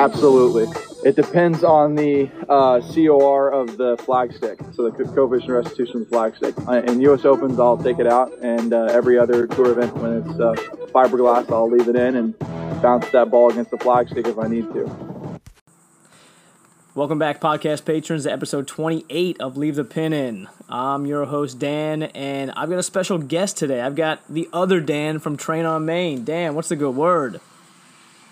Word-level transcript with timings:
Absolutely. 0.00 0.66
It 1.04 1.14
depends 1.14 1.62
on 1.62 1.94
the 1.94 2.30
uh, 2.48 2.80
COR 2.80 3.50
of 3.50 3.76
the 3.76 3.98
flagstick, 3.98 4.74
so 4.74 4.88
the 4.88 5.04
coefficient 5.04 5.50
restitution 5.50 6.00
of 6.00 6.08
the 6.08 6.08
flag 6.08 6.36
stick. 6.36 6.54
Uh, 6.66 6.80
in 6.90 7.02
U.S. 7.02 7.26
Opens, 7.26 7.60
I'll 7.60 7.76
take 7.76 7.98
it 7.98 8.06
out, 8.06 8.32
and 8.38 8.72
uh, 8.72 8.84
every 8.84 9.18
other 9.18 9.46
tour 9.46 9.72
event, 9.72 9.94
when 9.98 10.22
it's 10.22 10.40
uh, 10.40 10.54
fiberglass, 10.86 11.52
I'll 11.52 11.70
leave 11.70 11.86
it 11.86 11.96
in 11.96 12.16
and 12.16 12.38
bounce 12.80 13.10
that 13.10 13.30
ball 13.30 13.50
against 13.50 13.72
the 13.72 13.76
flagstick 13.76 14.26
if 14.26 14.38
I 14.38 14.48
need 14.48 14.72
to. 14.72 15.40
Welcome 16.94 17.18
back, 17.18 17.38
podcast 17.38 17.84
patrons, 17.84 18.24
to 18.24 18.32
episode 18.32 18.66
28 18.66 19.38
of 19.38 19.58
Leave 19.58 19.76
the 19.76 19.84
Pin 19.84 20.14
In. 20.14 20.48
I'm 20.70 21.04
your 21.04 21.26
host, 21.26 21.58
Dan, 21.58 22.04
and 22.04 22.52
I've 22.52 22.70
got 22.70 22.78
a 22.78 22.82
special 22.82 23.18
guest 23.18 23.58
today. 23.58 23.82
I've 23.82 23.96
got 23.96 24.26
the 24.30 24.48
other 24.50 24.80
Dan 24.80 25.18
from 25.18 25.36
Train 25.36 25.66
on 25.66 25.84
Main. 25.84 26.24
Dan, 26.24 26.54
what's 26.54 26.70
the 26.70 26.76
good 26.76 26.96
word? 26.96 27.38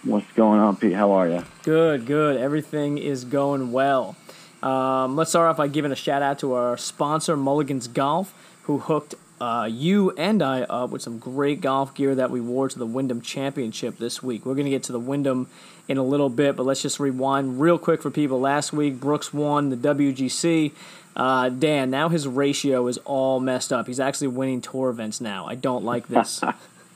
What's 0.08 0.32
going 0.32 0.58
on, 0.58 0.76
Pete? 0.76 0.94
How 0.94 1.12
are 1.12 1.28
you? 1.28 1.44
Good, 1.64 2.06
good. 2.06 2.38
Everything 2.38 2.96
is 2.96 3.26
going 3.26 3.72
well. 3.72 4.16
Um, 4.62 5.16
let's 5.16 5.28
start 5.28 5.50
off 5.50 5.58
by 5.58 5.68
giving 5.68 5.92
a 5.92 5.96
shout 5.96 6.22
out 6.22 6.38
to 6.38 6.54
our 6.54 6.78
sponsor, 6.78 7.36
Mulligan's 7.36 7.88
Golf, 7.88 8.32
who 8.62 8.78
hooked 8.78 9.16
uh, 9.38 9.68
you 9.70 10.12
and 10.12 10.42
I 10.42 10.62
up 10.62 10.88
with 10.88 11.02
some 11.02 11.18
great 11.18 11.60
golf 11.60 11.94
gear 11.94 12.14
that 12.14 12.30
we 12.30 12.40
wore 12.40 12.70
to 12.70 12.78
the 12.78 12.86
Wyndham 12.86 13.20
Championship 13.20 13.98
this 13.98 14.22
week. 14.22 14.46
We're 14.46 14.54
going 14.54 14.64
to 14.64 14.70
get 14.70 14.82
to 14.84 14.92
the 14.92 14.98
Wyndham 14.98 15.46
in 15.88 15.98
a 15.98 16.02
little 16.02 16.30
bit, 16.30 16.56
but 16.56 16.62
let's 16.62 16.80
just 16.80 16.98
rewind 16.98 17.60
real 17.60 17.78
quick 17.78 18.00
for 18.00 18.10
people. 18.10 18.40
Last 18.40 18.72
week, 18.72 18.98
Brooks 18.98 19.34
won 19.34 19.68
the 19.68 19.76
WGC. 19.76 20.72
Uh, 21.16 21.50
Dan, 21.50 21.90
now 21.90 22.08
his 22.08 22.26
ratio 22.26 22.86
is 22.86 22.96
all 23.04 23.40
messed 23.40 23.74
up. 23.74 23.86
He's 23.86 24.00
actually 24.00 24.28
winning 24.28 24.62
tour 24.62 24.88
events 24.88 25.20
now. 25.20 25.44
I 25.44 25.54
don't 25.54 25.84
like 25.84 26.08
this. 26.08 26.42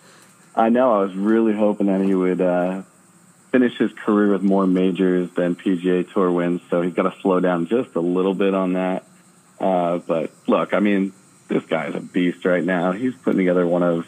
I 0.56 0.70
know. 0.70 0.98
I 0.98 1.04
was 1.04 1.14
really 1.14 1.52
hoping 1.52 1.88
that 1.88 2.00
he 2.00 2.14
would 2.14 2.40
uh, 2.40 2.82
finish 3.52 3.76
his 3.76 3.92
career 3.92 4.32
with 4.32 4.42
more 4.42 4.66
majors 4.66 5.30
than 5.36 5.54
PGA 5.54 6.10
Tour 6.10 6.32
wins, 6.32 6.62
so 6.70 6.80
he's 6.80 6.94
got 6.94 7.02
to 7.02 7.20
slow 7.20 7.38
down 7.38 7.66
just 7.66 7.94
a 7.94 8.00
little 8.00 8.34
bit 8.34 8.54
on 8.54 8.72
that. 8.72 9.04
Uh, 9.60 9.98
but 9.98 10.32
look, 10.48 10.72
I 10.72 10.80
mean, 10.80 11.12
this 11.48 11.64
guy's 11.66 11.94
a 11.94 12.00
beast 12.00 12.44
right 12.44 12.64
now. 12.64 12.92
He's 12.92 13.14
putting 13.14 13.38
together 13.38 13.66
one 13.66 13.82
of 13.82 14.06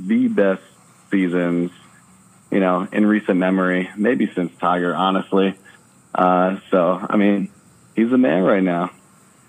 the 0.00 0.28
best 0.28 0.62
seasons, 1.10 1.70
you 2.50 2.60
know, 2.60 2.88
in 2.90 3.06
recent 3.06 3.36
memory, 3.38 3.90
maybe 3.96 4.32
since 4.34 4.52
Tiger, 4.58 4.94
honestly. 4.94 5.54
Uh, 6.14 6.58
so, 6.70 7.06
I 7.08 7.16
mean, 7.16 7.50
he's 7.94 8.10
the 8.10 8.18
man 8.18 8.42
right 8.42 8.62
now. 8.62 8.90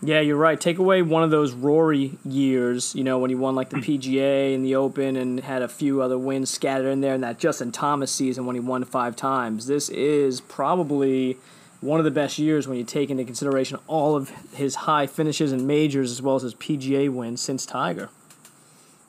Yeah, 0.02 0.22
you're 0.22 0.38
right. 0.38 0.60
Take 0.60 0.78
away 0.78 1.02
one 1.02 1.24
of 1.24 1.30
those 1.30 1.52
Rory 1.52 2.18
years, 2.24 2.96
you 2.96 3.04
know, 3.04 3.20
when 3.20 3.30
he 3.30 3.36
won 3.36 3.56
like 3.56 3.70
the 3.70 3.78
PGA 3.78 4.56
and 4.56 4.64
the 4.64 4.76
Open 4.76 5.18
and 5.18 5.42
had 5.42 5.62
a 5.62 5.68
few 5.68 6.02
other 6.02 6.18
wins 6.18 6.50
scattered 6.50 6.88
in 6.88 7.02
there, 7.02 7.14
and 7.14 7.24
that 7.24 7.38
Justin 7.38 7.72
Thomas 7.72 8.12
season 8.12 8.46
when 8.46 8.56
he 8.56 8.62
won 8.62 8.84
five 8.86 9.16
times. 9.16 9.68
This 9.68 9.90
is 9.90 10.40
probably 10.40 11.38
one 11.82 12.00
of 12.00 12.06
the 12.06 12.12
best 12.12 12.38
years 12.40 12.68
when 12.68 12.78
you 12.78 12.84
take 12.84 13.10
into 13.10 13.24
consideration 13.24 13.78
all 13.88 14.16
of 14.16 14.30
his 14.54 14.76
high 14.76 15.08
finishes 15.08 15.52
and 15.52 15.68
majors 15.68 16.12
as 16.12 16.22
well 16.22 16.36
as 16.36 16.44
his 16.44 16.56
PGA 16.56 17.10
wins 17.10 17.42
since 17.42 17.66
Tiger. 17.66 18.10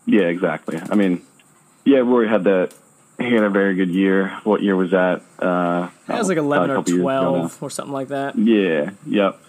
Yeah, 0.07 0.23
exactly. 0.23 0.81
I 0.91 0.95
mean, 0.95 1.23
yeah, 1.85 1.99
Rory 1.99 2.29
had 2.29 2.45
that. 2.45 2.75
He 3.19 3.33
had 3.33 3.45
a 3.45 3.51
very 3.51 3.75
good 3.75 3.91
year. 3.91 4.29
What 4.45 4.63
year 4.63 4.75
was 4.75 4.93
that? 4.93 5.23
Uh, 5.39 5.91
that 6.07 6.19
was 6.19 6.29
like 6.29 6.39
eleven 6.39 6.71
or 6.71 6.83
twelve 6.83 7.63
or 7.63 7.69
something 7.71 7.93
like 7.93 8.09
that. 8.09 8.37
Yeah. 8.39 8.91
Yep. 9.07 9.41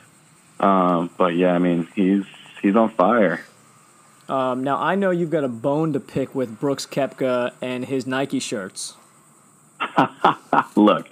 Um, 0.62 1.10
but 1.18 1.36
yeah, 1.36 1.54
I 1.54 1.60
mean, 1.60 1.88
he's 1.96 2.24
he's 2.62 2.76
on 2.76 2.90
fire. 2.90 3.44
Um, 4.30 4.64
now 4.64 4.78
I 4.78 4.96
know 4.96 5.12
you've 5.12 5.32
got 5.32 5.44
a 5.44 5.50
bone 5.50 5.92
to 5.94 6.00
pick 6.00 6.34
with 6.34 6.60
Brooks 6.60 6.86
Koepka 6.86 7.54
and 7.62 7.84
his 7.84 8.08
Nike 8.08 8.40
shirts. 8.40 8.96
Look, 10.76 11.12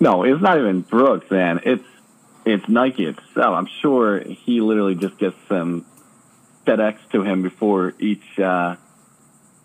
no, 0.00 0.24
it's 0.24 0.42
not 0.42 0.58
even 0.58 0.82
Brooks, 0.82 1.30
man. 1.30 1.60
It's 1.64 1.84
it's 2.44 2.68
Nike 2.68 3.06
itself. 3.06 3.54
I'm 3.54 3.68
sure 3.80 4.20
he 4.20 4.60
literally 4.60 4.96
just 4.96 5.16
gets 5.18 5.36
some 5.48 5.86
FedEx 6.66 6.98
to 7.12 7.22
him 7.22 7.42
before 7.42 7.94
each 8.00 8.38
uh, 8.38 8.76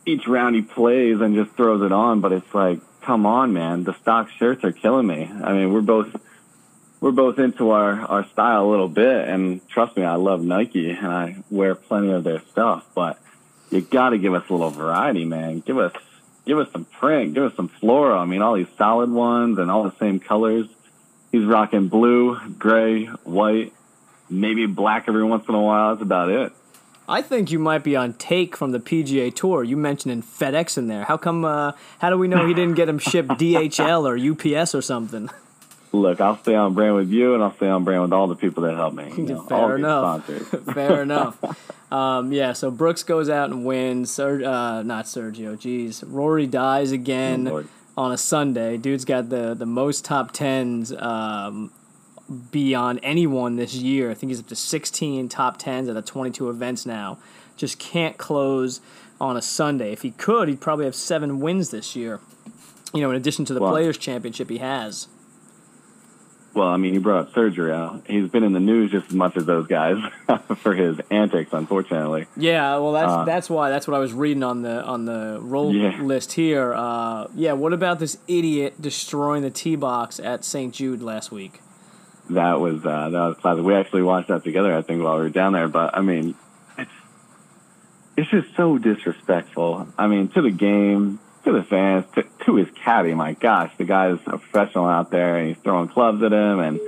each 0.06 0.28
round 0.28 0.56
he 0.56 0.62
plays 0.62 1.20
and 1.22 1.36
just 1.36 1.52
throws 1.58 1.82
it 1.82 1.92
on. 1.92 2.22
But 2.22 2.34
it's 2.34 2.54
like, 2.54 2.80
come 3.02 3.26
on, 3.26 3.52
man, 3.52 3.84
the 3.84 3.94
stock 3.94 4.30
shirts 4.30 4.64
are 4.64 4.72
killing 4.72 5.08
me. 5.08 5.30
I 5.44 5.54
mean, 5.54 5.74
we're 5.74 5.82
both 5.82 6.16
we're 7.02 7.12
both 7.12 7.40
into 7.40 7.72
our, 7.72 8.00
our 8.02 8.26
style 8.28 8.66
a 8.66 8.70
little 8.70 8.88
bit. 8.88 9.28
And 9.28 9.68
trust 9.68 9.98
me, 9.98 10.04
I 10.04 10.16
love 10.16 10.42
Nike 10.44 10.92
and 10.92 11.08
I 11.08 11.44
wear 11.50 11.76
plenty 11.76 12.12
of 12.12 12.24
their 12.24 12.42
stuff, 12.52 12.86
but 12.96 13.20
you 13.72 13.82
got 13.82 14.12
to 14.12 14.20
give 14.20 14.34
us 14.34 14.48
a 14.48 14.54
little 14.54 14.70
variety, 14.70 15.26
man. 15.26 15.60
Give 15.62 15.80
us, 15.80 15.94
give 16.46 16.60
us 16.60 16.72
some 16.72 16.86
print, 16.86 17.34
give 17.34 17.44
us 17.44 17.56
some 17.56 17.68
floral. 17.68 18.20
I 18.20 18.26
mean, 18.26 18.42
all 18.42 18.54
these 18.54 18.68
solid 18.78 19.10
ones 19.10 19.58
and 19.58 19.72
all 19.72 19.84
the 19.84 19.96
same 19.98 20.20
colors. 20.20 20.68
He's 21.32 21.44
rocking 21.44 21.88
blue, 21.88 22.38
gray, 22.60 23.06
white, 23.06 23.74
maybe 24.30 24.68
black 24.68 25.06
every 25.08 25.24
once 25.24 25.46
in 25.50 25.56
a 25.56 25.62
while. 25.62 25.96
That's 25.96 26.04
about 26.04 26.30
it. 26.30 26.54
I 27.08 27.22
think 27.22 27.52
you 27.52 27.58
might 27.58 27.84
be 27.84 27.96
on 27.96 28.14
take 28.14 28.56
from 28.56 28.72
the 28.72 28.80
PGA 28.80 29.34
Tour. 29.34 29.64
You 29.64 29.76
mentioned 29.76 30.12
in 30.12 30.22
FedEx 30.22 30.78
in 30.78 30.88
there. 30.88 31.04
How 31.06 31.18
come? 31.18 31.44
Uh, 31.44 31.72
how 32.00 32.10
do 32.10 32.18
we 32.18 32.28
know 32.28 32.48
he 32.48 32.54
didn't 32.54 32.76
get 32.76 32.88
him 32.88 33.00
shipped 33.00 33.30
DHL 33.40 34.04
or 34.04 34.18
UPS 34.60 34.76
or 34.76 34.82
something? 34.82 35.30
Look, 35.92 36.22
I'll 36.22 36.38
stay 36.38 36.56
on 36.56 36.74
brand 36.74 36.96
with 36.96 37.10
you, 37.10 37.34
and 37.34 37.44
I'll 37.44 37.56
stay 37.56 37.68
on 37.68 37.84
brand 37.84 38.02
with 38.04 38.14
all 38.14 38.28
the 38.28 38.36
people 38.36 38.64
that 38.64 38.76
help 38.76 38.94
me. 38.94 39.12
You 39.16 39.24
know, 39.26 39.44
Fair 39.44 39.76
enough. 39.76 40.26
Fair 40.74 41.02
enough. 41.02 41.92
Um, 41.92 42.32
yeah, 42.32 42.54
so 42.54 42.72
Brooks 42.72 43.04
goes 43.04 43.30
out 43.30 43.50
and 43.50 43.66
wins. 43.66 44.12
Ser- 44.12 44.44
uh, 44.44 44.84
not 44.84 45.06
Sergio. 45.06 45.58
Jeez, 45.58 46.04
Rory 46.06 46.48
dies 46.48 46.92
again 46.92 47.48
oh, 47.48 47.66
on 47.98 48.12
a 48.12 48.18
Sunday. 48.18 48.78
Dude's 48.78 49.06
got 49.06 49.30
the 49.30 49.54
the 49.54 49.66
most 49.66 50.06
top 50.06 50.32
tens 50.32 50.94
um, 50.94 51.72
beyond 52.52 53.00
anyone 53.04 53.58
this 53.58 53.76
year. 53.76 54.10
I 54.10 54.14
think 54.14 54.30
he's 54.30 54.40
up 54.40 54.48
to 54.48 54.56
16 54.56 55.30
top 55.30 55.58
tens 55.58 55.90
at 55.90 55.96
the 55.96 56.02
22 56.02 56.50
events 56.50 56.86
now. 56.86 57.18
Just 57.58 57.78
can't 57.78 58.18
close 58.18 58.80
on 59.20 59.36
a 59.36 59.42
Sunday. 59.42 59.92
If 59.92 60.02
he 60.02 60.12
could, 60.12 60.48
he'd 60.48 60.62
probably 60.62 60.86
have 60.86 60.96
seven 60.96 61.40
wins 61.40 61.70
this 61.70 61.96
year. 61.96 62.22
You 62.94 63.02
know, 63.02 63.12
in 63.12 63.16
addition 63.16 63.46
to 63.46 63.54
the 63.54 63.62
well, 63.62 63.72
Players 63.72 63.98
Championship 63.98 64.50
he 64.50 64.58
has. 64.58 65.08
Well, 66.54 66.68
I 66.68 66.76
mean, 66.76 66.94
he 66.94 67.00
brought 67.00 67.28
up 67.28 67.34
Sergio. 67.34 68.06
He's 68.06 68.30
been 68.30 68.44
in 68.44 68.52
the 68.52 68.60
news 68.60 68.92
just 68.92 69.08
as 69.08 69.14
much 69.14 69.38
as 69.38 69.46
those 69.46 69.68
guys 69.68 69.96
for 70.58 70.74
his 70.74 71.00
antics, 71.10 71.54
unfortunately. 71.54 72.28
Yeah, 72.36 72.78
well, 72.78 72.92
that's 72.92 73.12
uh, 73.12 73.24
that's 73.24 73.50
why 73.50 73.70
that's 73.70 73.88
what 73.88 73.96
I 73.96 74.00
was 74.00 74.12
reading 74.12 74.44
on 74.44 74.62
the 74.62 74.84
on 74.84 75.06
the 75.06 75.40
roll 75.42 75.74
yeah. 75.74 76.02
list 76.02 76.34
here. 76.34 76.74
Uh, 76.74 77.28
yeah, 77.36 77.54
what 77.54 77.72
about 77.72 78.00
this 78.00 78.18
idiot 78.28 78.82
destroying 78.82 79.44
the 79.44 79.50
tee 79.50 79.78
box 79.78 80.20
at 80.20 80.44
St. 80.44 80.74
Jude 80.74 81.02
last 81.02 81.32
week? 81.32 81.62
That 82.30 82.60
was 82.60 82.86
uh, 82.86 83.10
that 83.10 83.28
was 83.28 83.38
classic. 83.38 83.64
We 83.64 83.74
actually 83.76 84.04
watched 84.04 84.28
that 84.28 84.44
together, 84.44 84.76
I 84.76 84.82
think, 84.82 85.02
while 85.02 85.16
we 85.16 85.24
were 85.24 85.30
down 85.30 85.54
there. 85.54 85.70
But 85.70 85.96
I 85.96 86.02
mean, 86.02 86.36
it's 86.78 86.92
it's 88.18 88.30
just 88.30 88.56
so 88.58 88.78
disrespectful. 88.78 89.88
I 89.98 90.08
mean, 90.08 90.28
to 90.30 90.42
the 90.42 90.52
game, 90.52 91.20
to 91.44 91.52
the 91.52 91.64
fans, 91.64 92.06
to, 92.16 92.24
to 92.46 92.56
his 92.56 92.68
caddy. 92.72 93.14
My 93.14 93.34
gosh, 93.34 93.72
the 93.78 93.86
guy 93.86 94.10
is 94.12 94.20
a 94.28 94.38
professional 94.38 94.86
out 94.86 95.12
there, 95.12 95.38
and 95.38 95.50
he's 95.50 95.58
throwing 95.64 95.88
clubs 95.88 96.22
at 96.24 96.32
him 96.32 96.60
and 96.60 96.80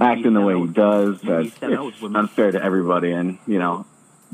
acting 0.00 0.34
the 0.34 0.40
way 0.40 0.58
he 0.58 0.66
does. 0.66 1.20
That's 1.22 1.52
it's 1.60 2.02
unfair 2.02 2.52
to 2.52 2.62
everybody, 2.62 3.12
and 3.12 3.38
you 3.46 3.58
know, 3.58 3.86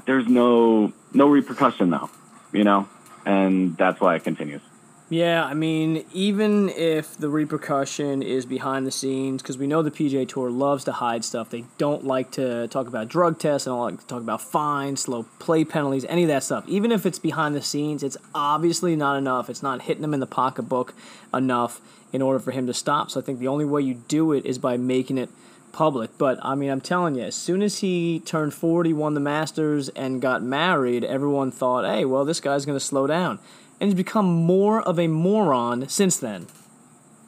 there's 0.07 0.27
no 0.27 0.93
no 1.13 1.29
repercussion 1.29 1.91
though, 1.91 2.11
you 2.53 2.65
know, 2.65 2.89
and 3.25 3.77
that's 3.77 4.01
why 4.01 4.17
it 4.17 4.25
continues. 4.25 4.63
Yeah, 5.11 5.43
I 5.43 5.55
mean, 5.55 6.05
even 6.13 6.69
if 6.69 7.17
the 7.17 7.31
repercussion 7.31 8.23
is 8.23 8.45
behind 8.45 8.87
the 8.87 8.91
scenes, 8.91 9.41
because 9.41 9.57
we 9.57 9.67
know 9.67 9.81
the 9.81 9.91
PGA 9.91 10.29
Tour 10.29 10.51
loves 10.51 10.85
to 10.85 10.93
hide 10.93 11.25
stuff. 11.25 11.49
They 11.49 11.65
don't 11.79 12.05
like 12.05 12.31
to 12.33 12.69
talk 12.69 12.87
about 12.87 13.09
drug 13.09 13.39
tests 13.39 13.67
and 13.67 13.73
don't 13.73 13.81
like 13.81 14.01
to 14.01 14.07
talk 14.07 14.21
about 14.21 14.43
fines, 14.43 15.01
slow 15.01 15.23
play 15.39 15.65
penalties, 15.65 16.05
any 16.11 16.25
of 16.25 16.29
that 16.29 16.45
stuff. 16.45 16.69
Even 16.69 16.93
if 16.93 17.07
it's 17.07 17.19
behind 17.19 17.55
the 17.55 17.63
scenes, 17.63 18.03
it's 18.03 18.19
obviously 18.35 18.97
not 18.97 19.17
enough. 19.17 19.49
It's 19.49 19.63
not 19.63 19.83
hitting 19.83 20.05
him 20.05 20.13
in 20.13 20.21
the 20.21 20.27
pocketbook 20.27 20.93
enough 21.33 21.81
in 22.13 22.21
order 22.21 22.39
for 22.39 22.51
him 22.51 22.67
to 22.67 22.75
stop. 22.75 23.11
So 23.11 23.21
I 23.21 23.23
think 23.23 23.39
the 23.39 23.49
only 23.49 23.65
way 23.65 23.81
you 23.81 23.95
do 24.09 24.33
it 24.33 24.45
is 24.45 24.59
by 24.59 24.77
making 24.77 25.17
it 25.17 25.31
public. 25.73 26.11
But 26.19 26.39
I 26.43 26.55
mean, 26.55 26.69
I'm 26.69 26.83
telling 26.83 27.15
you, 27.15 27.23
as 27.23 27.35
soon 27.35 27.63
as 27.63 27.79
he 27.79 28.21
turned 28.27 28.53
40, 28.53 28.93
won 28.93 29.15
the 29.15 29.21
Masters, 29.21 29.89
and 29.91 30.21
got 30.21 30.43
married, 30.43 31.03
everyone 31.03 31.51
thought, 31.51 31.87
hey, 31.87 32.05
well, 32.05 32.27
this 32.27 32.41
guy's 32.41 32.67
going 32.67 32.79
to 32.79 32.85
slow 32.85 33.07
down 33.07 33.39
and 33.81 33.89
he's 33.89 33.95
become 33.97 34.27
more 34.27 34.81
of 34.83 34.99
a 34.99 35.07
moron 35.07 35.89
since 35.89 36.17
then. 36.17 36.47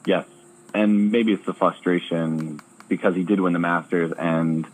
Yes, 0.07 0.27
and 0.75 1.13
maybe 1.13 1.33
it's 1.33 1.45
the 1.47 1.55
frustration 1.55 2.61
because 2.89 3.15
he 3.15 3.23
did 3.25 3.41
win 3.41 3.53
the 3.53 3.59
Masters, 3.59 4.13
and 4.19 4.67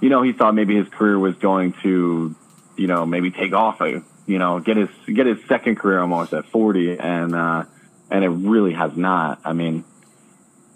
you 0.00 0.08
know 0.08 0.22
he 0.22 0.32
thought 0.32 0.54
maybe 0.54 0.76
his 0.76 0.88
career 0.88 1.18
was 1.18 1.36
going 1.36 1.74
to, 1.82 2.34
you 2.76 2.86
know, 2.86 3.06
maybe 3.06 3.30
take 3.30 3.52
off, 3.52 3.80
uh, 3.80 4.00
you 4.26 4.38
know, 4.38 4.60
get 4.60 4.76
his 4.76 4.88
get 5.06 5.26
his 5.26 5.38
second 5.48 5.76
career 5.76 6.00
almost 6.00 6.32
at 6.32 6.46
forty, 6.46 6.98
and 6.98 7.34
uh, 7.34 7.64
and 8.10 8.24
it 8.24 8.28
really 8.28 8.72
has 8.72 8.96
not. 8.96 9.40
I 9.44 9.52
mean, 9.52 9.84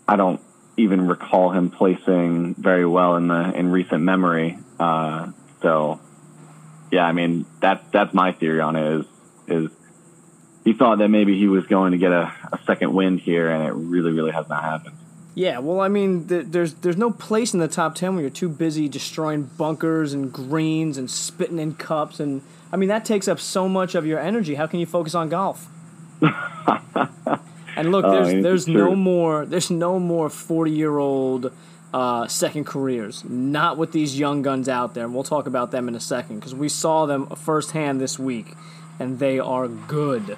I 0.06 0.16
don't 0.16 0.40
even 0.76 1.08
recall 1.08 1.50
him 1.50 1.70
placing 1.70 2.54
very 2.54 2.86
well 2.86 3.16
in 3.16 3.28
the 3.28 3.52
in 3.54 3.70
recent 3.70 4.02
memory. 4.02 4.58
Uh, 4.78 5.32
so, 5.60 6.00
yeah, 6.92 7.04
I 7.04 7.12
mean 7.12 7.46
that 7.60 7.90
that's 7.90 8.14
my 8.14 8.32
theory 8.32 8.60
on 8.60 8.76
it 8.76 9.00
is 9.00 9.06
is 9.48 9.70
he 10.64 10.72
thought 10.72 10.98
that 10.98 11.08
maybe 11.08 11.38
he 11.38 11.48
was 11.48 11.66
going 11.66 11.92
to 11.92 11.98
get 11.98 12.12
a, 12.12 12.32
a 12.52 12.58
second 12.66 12.92
wind 12.94 13.20
here, 13.20 13.50
and 13.50 13.66
it 13.66 13.72
really, 13.72 14.12
really 14.12 14.32
has 14.32 14.48
not 14.48 14.62
happened. 14.62 14.96
Yeah, 15.34 15.58
well, 15.60 15.80
I 15.80 15.88
mean, 15.88 16.26
th- 16.26 16.46
there's 16.48 16.74
there's 16.74 16.96
no 16.96 17.10
place 17.12 17.54
in 17.54 17.60
the 17.60 17.68
top 17.68 17.94
ten 17.94 18.14
when 18.14 18.22
you're 18.22 18.30
too 18.30 18.48
busy 18.48 18.88
destroying 18.88 19.44
bunkers 19.56 20.12
and 20.12 20.32
greens 20.32 20.98
and 20.98 21.08
spitting 21.10 21.58
in 21.60 21.74
cups, 21.74 22.18
and 22.18 22.42
I 22.72 22.76
mean 22.76 22.88
that 22.88 23.04
takes 23.04 23.28
up 23.28 23.38
so 23.38 23.68
much 23.68 23.94
of 23.94 24.04
your 24.04 24.18
energy. 24.18 24.56
How 24.56 24.66
can 24.66 24.80
you 24.80 24.86
focus 24.86 25.14
on 25.14 25.28
golf? 25.28 25.68
and 27.76 27.92
look, 27.92 28.04
Oh, 28.04 28.10
there's 28.12 28.28
it's 28.32 28.42
there's 28.42 28.64
true. 28.64 28.74
no 28.74 28.94
more 28.96 29.46
there's 29.46 29.70
no 29.70 29.98
more 30.00 30.28
forty 30.28 30.72
year 30.72 30.98
old 30.98 31.52
uh, 31.94 32.26
second 32.26 32.64
careers. 32.66 33.24
Not 33.24 33.78
with 33.78 33.92
these 33.92 34.18
young 34.18 34.42
guns 34.42 34.68
out 34.68 34.94
there, 34.94 35.04
and 35.04 35.14
we'll 35.14 35.22
talk 35.24 35.46
about 35.46 35.70
them 35.70 35.88
in 35.88 35.94
a 35.94 36.00
second 36.00 36.40
because 36.40 36.54
we 36.54 36.68
saw 36.68 37.06
them 37.06 37.26
firsthand 37.36 38.00
this 38.00 38.18
week, 38.18 38.54
and 38.98 39.18
they 39.20 39.38
are 39.38 39.68
good. 39.68 40.36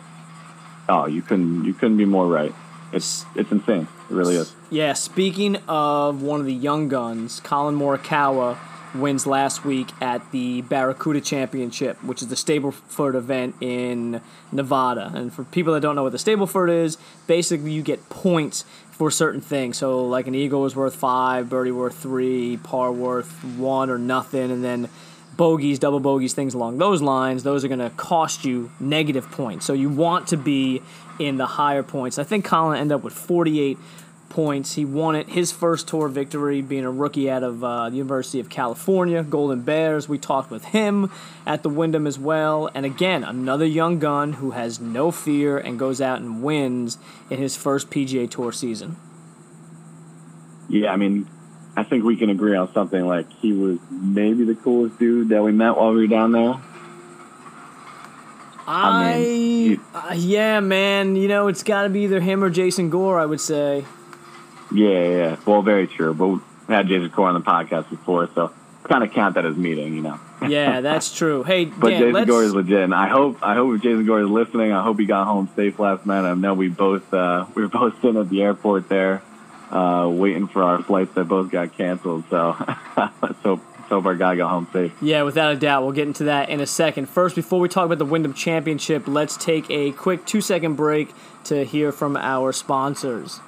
Oh, 0.91 1.07
you 1.07 1.23
couldn't 1.23 1.65
you 1.65 1.73
couldn't 1.73 1.97
be 1.97 2.05
more 2.05 2.27
right. 2.27 2.53
It's 2.93 3.25
it's 3.37 3.53
insane. 3.53 3.87
It 4.11 4.15
really 4.15 4.35
is. 4.35 4.53
Yeah, 4.71 4.93
speaking 4.95 5.57
of 5.69 6.21
one 6.21 6.41
of 6.41 6.47
the 6.47 6.53
young 6.53 6.89
guns, 6.89 7.39
Collin 7.41 7.77
Morikawa 7.77 8.59
wins 8.93 9.25
last 9.25 9.65
week 9.65 9.89
at 10.01 10.33
the 10.33 10.63
Barracuda 10.63 11.21
Championship, 11.21 12.03
which 12.03 12.23
is 12.23 12.29
the 12.29 12.35
Stableford 12.35 13.15
event 13.15 13.55
in 13.61 14.21
Nevada. 14.51 15.13
And 15.15 15.33
for 15.33 15.45
people 15.45 15.75
that 15.75 15.81
don't 15.81 15.95
know 15.95 16.03
what 16.03 16.11
the 16.11 16.19
Stableford 16.19 16.71
is, 16.71 16.99
basically 17.29 17.71
you 17.71 17.83
get 17.83 18.09
points 18.09 18.65
for 18.91 19.13
certain 19.13 19.41
things. 19.41 19.79
So 19.79 20.05
like 20.07 20.27
an 20.27 20.35
eagle 20.35 20.67
is 20.67 20.75
worth 20.75 20.97
five, 20.97 21.49
birdie 21.49 21.71
worth 21.71 21.99
three, 21.99 22.57
par 22.57 22.91
worth 22.91 23.45
one 23.45 23.91
or 23.91 23.99
nothing, 23.99 24.51
and 24.51 24.65
then 24.65 24.89
bogeys, 25.37 25.79
double 25.79 26.01
bogeys, 26.01 26.35
things 26.35 26.55
along 26.55 26.79
those 26.79 27.01
lines, 27.03 27.43
those 27.43 27.65
are 27.65 27.69
going 27.69 27.81
to 27.81 27.91
cost 27.91 28.45
you 28.45 28.71
negative 28.79 29.31
points. 29.31 29.65
So 29.67 29.73
you 29.73 29.89
want 29.89 30.29
to 30.29 30.37
be 30.37 30.83
in 31.19 31.37
the 31.37 31.47
higher 31.47 31.83
points. 31.83 32.19
I 32.19 32.25
think 32.25 32.45
Collin 32.45 32.79
ended 32.79 32.97
up 32.97 33.03
with 33.03 33.13
48 33.13 33.79
points. 34.31 34.75
He 34.75 34.85
won 34.87 35.17
it, 35.17 35.29
his 35.29 35.53
first 35.53 35.89
tour 35.89 36.09
victory, 36.09 36.63
being 36.63 36.85
a 36.85 36.91
rookie 36.91 37.31
out 37.31 37.43
of 37.43 37.63
uh, 37.63 37.91
the 37.91 37.97
University 37.97 38.41
of 38.41 38.49
California, 38.49 39.23
Golden 39.23 39.61
Bears. 39.61 40.09
We 40.09 40.17
talked 40.17 40.51
with 40.51 40.65
him 40.67 41.11
at 41.45 41.63
the 41.63 41.69
Wyndham 41.69 42.07
as 42.07 42.19
well. 42.19 42.71
And 42.75 42.87
again, 42.87 43.25
another 43.25 43.67
young 43.67 43.99
gun 43.99 44.35
who 44.35 44.53
has 44.53 44.81
no 44.81 45.11
fear 45.11 45.59
and 45.59 45.79
goes 45.79 46.01
out 46.01 46.21
and 46.21 46.43
wins 46.43 46.97
in 47.29 47.39
his 47.39 47.57
first 47.57 47.91
PGA 47.91 48.31
Tour 48.31 48.53
season. 48.53 48.97
Yeah, 50.69 50.93
I 50.93 50.97
mean, 50.97 51.29
I 51.77 51.85
think 51.85 52.05
we 52.05 52.17
can 52.17 52.31
agree 52.31 52.57
on 52.57 52.73
something 52.73 53.07
like 53.07 53.31
he 53.35 53.53
was 53.53 53.79
maybe 53.91 54.45
the 54.45 54.55
coolest 54.55 54.99
dude 54.99 55.29
that 55.31 55.43
we 55.43 55.53
met 55.53 55.77
while 55.77 55.93
we 55.93 56.03
were 56.03 56.07
down 56.07 56.33
there. 56.33 56.61
I, 58.67 59.15
I 59.15 59.19
mean, 59.19 59.81
uh, 59.95 60.15
yeah, 60.17 60.61
man. 60.61 61.17
You 61.17 61.29
know, 61.29 61.49
it's 61.49 61.63
got 61.63 61.83
to 61.85 61.89
be 61.89 62.01
either 62.01 62.21
him 62.21 62.45
or 62.45 62.51
Jason 62.51 62.91
Gore. 62.91 63.19
I 63.19 63.27
would 63.27 63.41
say. 63.41 63.85
Yeah, 64.73 65.09
yeah. 65.09 65.37
Well, 65.47 65.63
very 65.63 65.87
true. 65.87 66.15
But 66.15 66.29
we 66.29 66.41
had 66.69 66.87
Jason 66.87 67.09
Gore 67.09 67.29
on 67.29 67.35
the 67.35 67.41
podcast 67.41 67.91
before, 67.91 68.29
so 68.35 68.53
kind 68.85 69.05
of 69.05 69.13
count 69.13 69.37
that 69.37 69.47
as 69.47 69.57
meeting, 69.57 69.95
you 69.95 70.03
know. 70.03 70.19
Yeah, 70.49 70.81
that's 70.81 71.15
true. 71.15 71.43
Hey, 71.43 71.67
But 71.67 71.91
Dan, 71.91 71.99
Jason 71.99 72.13
let's, 72.15 72.31
Gore 72.31 72.43
is 72.43 72.55
legit. 72.55 72.81
And 72.81 72.95
I 72.95 73.09
hope 73.09 73.43
I 73.43 73.55
hope 73.55 73.77
if 73.77 73.83
Jason 73.83 74.07
Gore 74.07 74.23
is 74.23 74.29
listening, 74.31 74.73
I 74.73 74.83
hope 74.83 74.99
he 74.99 75.05
got 75.05 75.27
home 75.27 75.51
safe 75.55 75.79
last 75.79 76.07
night. 76.07 76.25
I 76.25 76.33
know 76.33 76.55
we 76.55 76.69
both 76.69 77.13
uh, 77.13 77.45
we 77.55 77.61
were 77.61 77.69
both 77.69 77.95
sitting 78.01 78.17
at 78.17 78.31
the 78.31 78.43
airport 78.43 78.89
there, 78.89 79.23
uh, 79.71 80.09
waiting 80.09 80.49
for 80.49 80.63
our 80.63 80.83
flights 80.83 81.15
that 81.15 81.25
both 81.25 81.51
got 81.51 81.77
canceled. 81.77 82.25
So 82.31 82.57
let's 82.97 83.41
hope 83.43 83.61
hope 83.91 84.07
our 84.07 84.15
guy 84.15 84.37
got 84.37 84.51
home 84.51 84.69
safe. 84.73 84.93
Yeah, 85.03 85.23
without 85.25 85.53
a 85.53 85.57
doubt. 85.57 85.83
We'll 85.83 85.93
get 85.93 86.07
into 86.07 86.25
that 86.25 86.49
in 86.49 86.61
a 86.61 86.67
second. 86.67 87.09
First, 87.09 87.37
before 87.37 87.61
we 87.61 87.69
talk 87.69 87.87
about 87.87 87.99
the 87.99 88.05
Wyndham 88.05 88.35
Championship, 88.35 89.07
let's 89.07 89.37
take 89.37 89.69
a 89.71 89.93
quick 89.93 90.25
two 90.27 90.41
second 90.41 90.77
break 90.77 91.13
to 91.45 91.65
hear 91.65 91.93
from 91.93 92.17
our 92.17 92.53
sponsors. 92.53 93.41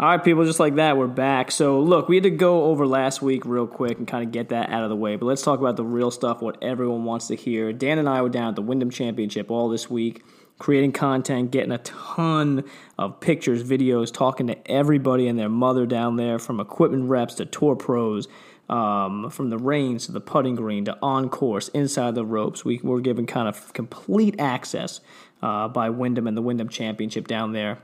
All 0.00 0.08
right, 0.08 0.24
people, 0.24 0.44
just 0.44 0.58
like 0.58 0.74
that, 0.76 0.96
we're 0.96 1.06
back. 1.06 1.52
So, 1.52 1.78
look, 1.78 2.08
we 2.08 2.16
had 2.16 2.24
to 2.24 2.30
go 2.30 2.64
over 2.64 2.88
last 2.88 3.22
week 3.22 3.44
real 3.44 3.68
quick 3.68 3.98
and 3.98 4.08
kind 4.08 4.26
of 4.26 4.32
get 4.32 4.48
that 4.48 4.70
out 4.70 4.82
of 4.82 4.90
the 4.90 4.96
way, 4.96 5.14
but 5.14 5.26
let's 5.26 5.42
talk 5.42 5.60
about 5.60 5.76
the 5.76 5.84
real 5.84 6.10
stuff, 6.10 6.42
what 6.42 6.60
everyone 6.60 7.04
wants 7.04 7.28
to 7.28 7.36
hear. 7.36 7.72
Dan 7.72 7.98
and 7.98 8.08
I 8.08 8.20
were 8.20 8.28
down 8.28 8.48
at 8.48 8.56
the 8.56 8.62
Wyndham 8.62 8.90
Championship 8.90 9.48
all 9.48 9.68
this 9.68 9.88
week, 9.88 10.24
creating 10.62 10.92
content, 10.92 11.50
getting 11.50 11.72
a 11.72 11.78
ton 11.78 12.62
of 12.96 13.18
pictures, 13.18 13.64
videos, 13.64 14.14
talking 14.14 14.46
to 14.46 14.70
everybody 14.70 15.26
and 15.26 15.36
their 15.36 15.48
mother 15.48 15.86
down 15.86 16.14
there, 16.14 16.38
from 16.38 16.60
equipment 16.60 17.08
reps 17.08 17.34
to 17.34 17.44
tour 17.44 17.74
pros, 17.74 18.28
um, 18.68 19.28
from 19.28 19.50
the 19.50 19.58
range 19.58 20.06
to 20.06 20.12
the 20.12 20.20
putting 20.20 20.54
green 20.54 20.84
to 20.84 20.96
on 21.02 21.28
course, 21.28 21.66
inside 21.70 22.14
the 22.14 22.24
ropes. 22.24 22.64
We 22.64 22.78
were 22.80 23.00
given 23.00 23.26
kind 23.26 23.48
of 23.48 23.72
complete 23.72 24.36
access 24.38 25.00
uh, 25.42 25.66
by 25.66 25.90
Wyndham 25.90 26.28
and 26.28 26.36
the 26.36 26.42
Wyndham 26.42 26.68
Championship 26.68 27.26
down 27.26 27.50
there 27.50 27.78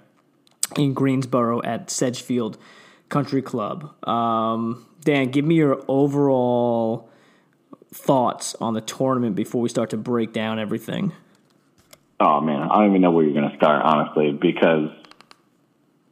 in 0.76 0.94
Greensboro 0.94 1.60
at 1.64 1.90
Sedgefield 1.90 2.58
Country 3.08 3.42
Club. 3.42 3.92
Um, 4.08 4.86
Dan, 5.00 5.32
give 5.32 5.44
me 5.44 5.56
your 5.56 5.82
overall 5.88 7.10
thoughts 7.92 8.54
on 8.60 8.74
the 8.74 8.82
tournament 8.82 9.34
before 9.34 9.62
we 9.62 9.68
start 9.68 9.90
to 9.90 9.96
break 9.96 10.32
down 10.32 10.60
everything. 10.60 11.12
Oh 12.20 12.40
man, 12.40 12.62
I 12.62 12.80
don't 12.80 12.90
even 12.90 13.00
know 13.02 13.12
where 13.12 13.24
you're 13.24 13.34
going 13.34 13.50
to 13.50 13.56
start, 13.56 13.82
honestly, 13.84 14.32
because 14.32 14.90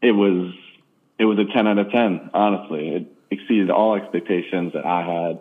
it 0.01 0.13
was 0.13 0.55
it 1.19 1.25
was 1.25 1.39
a 1.39 1.53
ten 1.53 1.67
out 1.67 1.79
of 1.79 1.91
ten. 1.91 2.31
Honestly, 2.33 2.89
it 2.91 3.07
exceeded 3.31 3.71
all 3.71 3.97
expectations 3.97 4.73
that 4.75 4.87
I 4.87 5.03
had. 5.03 5.41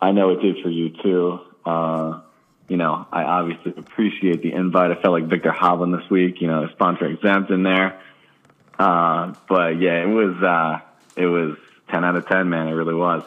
I 0.00 0.12
know 0.12 0.30
it 0.30 0.40
did 0.40 0.62
for 0.62 0.70
you 0.70 0.90
too. 1.02 1.40
Uh, 1.64 2.20
you 2.68 2.76
know, 2.76 3.06
I 3.10 3.24
obviously 3.24 3.74
appreciate 3.76 4.42
the 4.42 4.52
invite. 4.52 4.90
I 4.90 5.00
felt 5.00 5.12
like 5.12 5.28
Viktor 5.28 5.50
Hovland 5.50 5.98
this 5.98 6.08
week. 6.10 6.40
You 6.40 6.46
know, 6.46 6.68
sponsor 6.72 7.06
exempt 7.06 7.50
in 7.50 7.62
there. 7.62 8.00
Uh, 8.78 9.34
but 9.48 9.80
yeah, 9.80 10.02
it 10.02 10.08
was 10.08 10.42
uh, 10.42 10.80
it 11.16 11.26
was 11.26 11.56
ten 11.90 12.04
out 12.04 12.16
of 12.16 12.28
ten, 12.28 12.48
man. 12.48 12.68
It 12.68 12.72
really 12.72 12.94
was. 12.94 13.22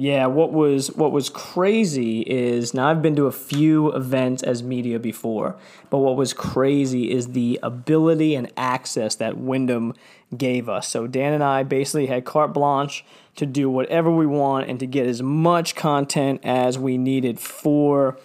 Yeah, 0.00 0.26
what 0.26 0.52
was 0.52 0.92
what 0.92 1.10
was 1.10 1.28
crazy 1.28 2.20
is 2.20 2.72
now 2.72 2.86
I've 2.86 3.02
been 3.02 3.16
to 3.16 3.26
a 3.26 3.32
few 3.32 3.92
events 3.92 4.44
as 4.44 4.62
media 4.62 5.00
before, 5.00 5.56
but 5.90 5.98
what 5.98 6.14
was 6.14 6.32
crazy 6.32 7.10
is 7.10 7.32
the 7.32 7.58
ability 7.64 8.36
and 8.36 8.48
access 8.56 9.16
that 9.16 9.38
Wyndham 9.38 9.94
gave 10.36 10.68
us. 10.68 10.86
So 10.86 11.08
Dan 11.08 11.32
and 11.32 11.42
I 11.42 11.64
basically 11.64 12.06
had 12.06 12.24
carte 12.24 12.54
blanche 12.54 13.04
to 13.34 13.44
do 13.44 13.68
whatever 13.68 14.08
we 14.08 14.24
want 14.24 14.70
and 14.70 14.78
to 14.78 14.86
get 14.86 15.04
as 15.04 15.20
much 15.20 15.74
content 15.74 16.42
as 16.44 16.78
we 16.78 16.96
needed 16.96 17.40
for 17.40 18.16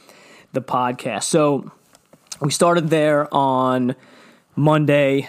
the 0.51 0.61
podcast. 0.61 1.23
So 1.23 1.71
we 2.39 2.51
started 2.51 2.91
there 2.91 3.33
on 3.33 3.95
Monday, 4.55 5.27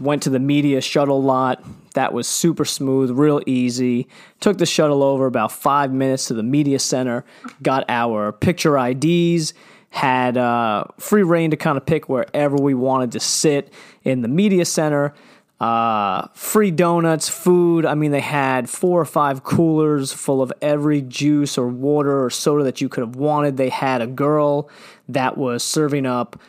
went 0.00 0.22
to 0.22 0.30
the 0.30 0.40
media 0.40 0.80
shuttle 0.80 1.22
lot. 1.22 1.62
That 1.92 2.12
was 2.12 2.26
super 2.26 2.64
smooth, 2.64 3.10
real 3.10 3.40
easy. 3.46 4.08
Took 4.40 4.58
the 4.58 4.66
shuttle 4.66 5.02
over 5.02 5.26
about 5.26 5.52
five 5.52 5.92
minutes 5.92 6.26
to 6.26 6.34
the 6.34 6.42
media 6.42 6.78
center, 6.78 7.24
got 7.62 7.84
our 7.88 8.32
picture 8.32 8.78
IDs, 8.78 9.54
had 9.90 10.36
uh, 10.36 10.84
free 10.98 11.22
reign 11.22 11.50
to 11.50 11.56
kind 11.56 11.76
of 11.76 11.84
pick 11.84 12.08
wherever 12.08 12.56
we 12.56 12.72
wanted 12.74 13.12
to 13.12 13.20
sit 13.20 13.72
in 14.04 14.22
the 14.22 14.28
media 14.28 14.64
center. 14.64 15.14
Uh, 15.60 16.26
free 16.34 16.72
donuts, 16.72 17.28
food. 17.28 17.86
I 17.86 17.94
mean, 17.94 18.10
they 18.10 18.20
had 18.20 18.68
four 18.68 19.00
or 19.00 19.04
five 19.04 19.44
coolers 19.44 20.12
full 20.12 20.42
of 20.42 20.52
every 20.60 21.02
juice 21.02 21.56
or 21.56 21.68
water 21.68 22.24
or 22.24 22.30
soda 22.30 22.64
that 22.64 22.80
you 22.80 22.88
could 22.88 23.02
have 23.02 23.14
wanted. 23.14 23.58
They 23.58 23.68
had 23.68 24.00
a 24.02 24.08
girl 24.08 24.68
that 25.08 25.38
was 25.38 25.62
serving 25.62 26.04
up 26.04 26.40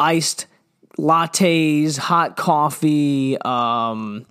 iced 0.00 0.46
lattes, 0.98 1.98
hot 1.98 2.36
coffee, 2.36 3.36
um, 3.42 4.24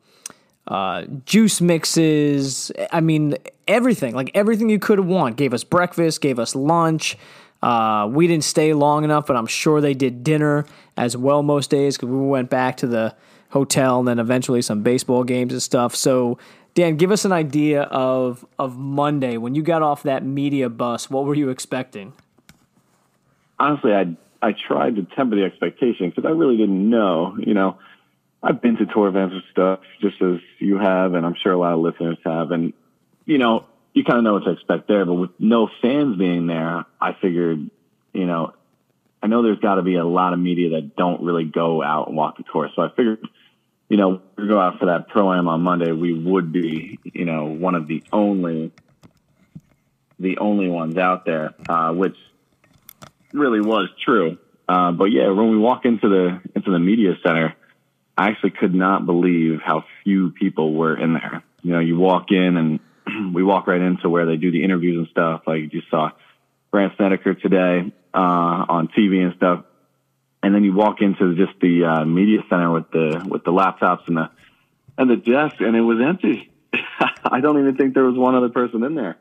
uh, 0.67 1.03
juice 1.25 1.61
mixes. 1.61 2.71
I 2.91 3.01
mean, 3.01 3.35
everything. 3.67 4.13
Like 4.15 4.31
everything 4.33 4.69
you 4.69 4.79
could 4.79 5.01
want. 5.01 5.37
Gave 5.37 5.53
us 5.53 5.63
breakfast, 5.63 6.21
gave 6.21 6.39
us 6.39 6.55
lunch. 6.55 7.17
Uh, 7.61 8.09
we 8.11 8.27
didn't 8.27 8.43
stay 8.43 8.73
long 8.73 9.03
enough, 9.03 9.27
but 9.27 9.35
I'm 9.35 9.45
sure 9.45 9.81
they 9.81 9.93
did 9.93 10.23
dinner 10.23 10.65
as 10.97 11.15
well 11.15 11.43
most 11.43 11.69
days 11.69 11.95
because 11.95 12.09
we 12.09 12.17
went 12.17 12.49
back 12.49 12.77
to 12.77 12.87
the 12.87 13.15
hotel 13.49 13.99
and 13.99 14.07
then 14.07 14.17
eventually 14.17 14.61
some 14.61 14.81
baseball 14.81 15.23
games 15.23 15.53
and 15.53 15.61
stuff. 15.61 15.95
So, 15.95 16.39
Dan, 16.73 16.95
give 16.95 17.11
us 17.11 17.25
an 17.25 17.31
idea 17.31 17.83
of 17.83 18.45
of 18.57 18.77
Monday 18.77 19.37
when 19.37 19.53
you 19.53 19.61
got 19.61 19.81
off 19.83 20.03
that 20.03 20.23
media 20.25 20.69
bus. 20.69 21.09
What 21.09 21.25
were 21.25 21.35
you 21.35 21.49
expecting? 21.49 22.13
honestly, 23.61 23.93
I 23.93 24.17
I 24.41 24.53
tried 24.53 24.95
to 24.95 25.03
temper 25.03 25.35
the 25.35 25.43
expectation 25.43 26.09
because 26.09 26.25
I 26.25 26.31
really 26.31 26.57
didn't 26.57 26.89
know. 26.89 27.37
You 27.37 27.53
know, 27.53 27.77
I've 28.43 28.61
been 28.61 28.77
to 28.77 28.85
tour 28.87 29.07
events 29.07 29.35
and 29.35 29.43
stuff, 29.51 29.79
just 30.01 30.21
as 30.21 30.39
you 30.59 30.77
have, 30.77 31.13
and 31.13 31.25
I'm 31.25 31.35
sure 31.41 31.51
a 31.51 31.57
lot 31.57 31.73
of 31.73 31.79
listeners 31.79 32.17
have, 32.25 32.51
and 32.51 32.73
you 33.25 33.37
know, 33.37 33.65
you 33.93 34.03
kind 34.03 34.17
of 34.17 34.23
know 34.23 34.33
what 34.33 34.45
to 34.45 34.51
expect 34.51 34.87
there. 34.87 35.05
But 35.05 35.13
with 35.13 35.29
no 35.39 35.69
fans 35.81 36.17
being 36.17 36.47
there, 36.47 36.85
I 36.99 37.13
figured, 37.21 37.69
you 38.13 38.25
know, 38.25 38.53
I 39.21 39.27
know 39.27 39.43
there's 39.43 39.59
got 39.59 39.75
to 39.75 39.83
be 39.83 39.95
a 39.95 40.05
lot 40.05 40.33
of 40.33 40.39
media 40.39 40.81
that 40.81 40.95
don't 40.95 41.21
really 41.21 41.45
go 41.45 41.83
out 41.83 42.07
and 42.07 42.17
walk 42.17 42.37
the 42.37 42.43
tour, 42.51 42.69
so 42.75 42.81
I 42.81 42.89
figured. 42.89 43.19
You 43.89 43.97
know, 43.97 44.21
we 44.37 44.47
go 44.47 44.57
out 44.57 44.79
for 44.79 44.85
that 44.85 45.09
pro 45.09 45.33
am 45.33 45.49
on 45.49 45.61
Monday. 45.63 45.91
We 45.91 46.13
would 46.13 46.53
be, 46.53 46.97
you 47.03 47.25
know, 47.25 47.47
one 47.47 47.75
of 47.75 47.87
the 47.87 48.01
only, 48.13 48.71
the 50.17 50.37
only 50.37 50.69
ones 50.69 50.95
out 50.95 51.25
there, 51.25 51.53
uh, 51.67 51.91
which 51.91 52.15
really 53.33 53.59
was 53.59 53.89
true. 54.03 54.37
Uh, 54.67 54.93
but 54.93 55.05
yeah, 55.05 55.29
when 55.29 55.49
we 55.51 55.57
walk 55.57 55.83
into 55.83 56.07
the 56.07 56.39
into 56.55 56.71
the 56.71 56.79
media 56.79 57.17
center, 57.21 57.53
I 58.17 58.29
actually 58.29 58.51
could 58.51 58.73
not 58.73 59.05
believe 59.05 59.59
how 59.63 59.85
few 60.03 60.31
people 60.31 60.73
were 60.73 60.97
in 60.97 61.13
there. 61.13 61.43
You 61.63 61.73
know, 61.73 61.79
you 61.79 61.97
walk 61.97 62.31
in 62.31 62.57
and 62.57 62.79
we 63.33 63.43
walk 63.43 63.67
right 63.67 63.81
into 63.81 64.09
where 64.09 64.25
they 64.25 64.37
do 64.37 64.51
the 64.51 64.63
interviews 64.63 64.97
and 64.97 65.07
stuff. 65.09 65.43
Like 65.47 65.73
you 65.73 65.81
saw 65.89 66.11
Brandt 66.71 66.93
Snedeker 66.97 67.33
today 67.35 67.91
uh, 68.13 68.17
on 68.69 68.87
TV 68.89 69.23
and 69.23 69.35
stuff, 69.35 69.65
and 70.43 70.53
then 70.53 70.63
you 70.63 70.73
walk 70.73 71.01
into 71.01 71.35
just 71.35 71.59
the 71.61 71.85
uh, 71.85 72.05
media 72.05 72.39
center 72.49 72.71
with 72.71 72.89
the 72.91 73.25
with 73.27 73.43
the 73.43 73.51
laptops 73.51 74.07
and 74.07 74.17
the 74.17 74.29
and 74.97 75.09
the 75.09 75.17
desk, 75.17 75.55
and 75.59 75.75
it 75.75 75.81
was 75.81 75.99
empty. 76.01 76.51
I 77.23 77.41
don't 77.41 77.59
even 77.59 77.75
think 77.75 77.93
there 77.93 78.03
was 78.03 78.17
one 78.17 78.35
other 78.35 78.49
person 78.49 78.83
in 78.83 78.95
there. 78.95 79.17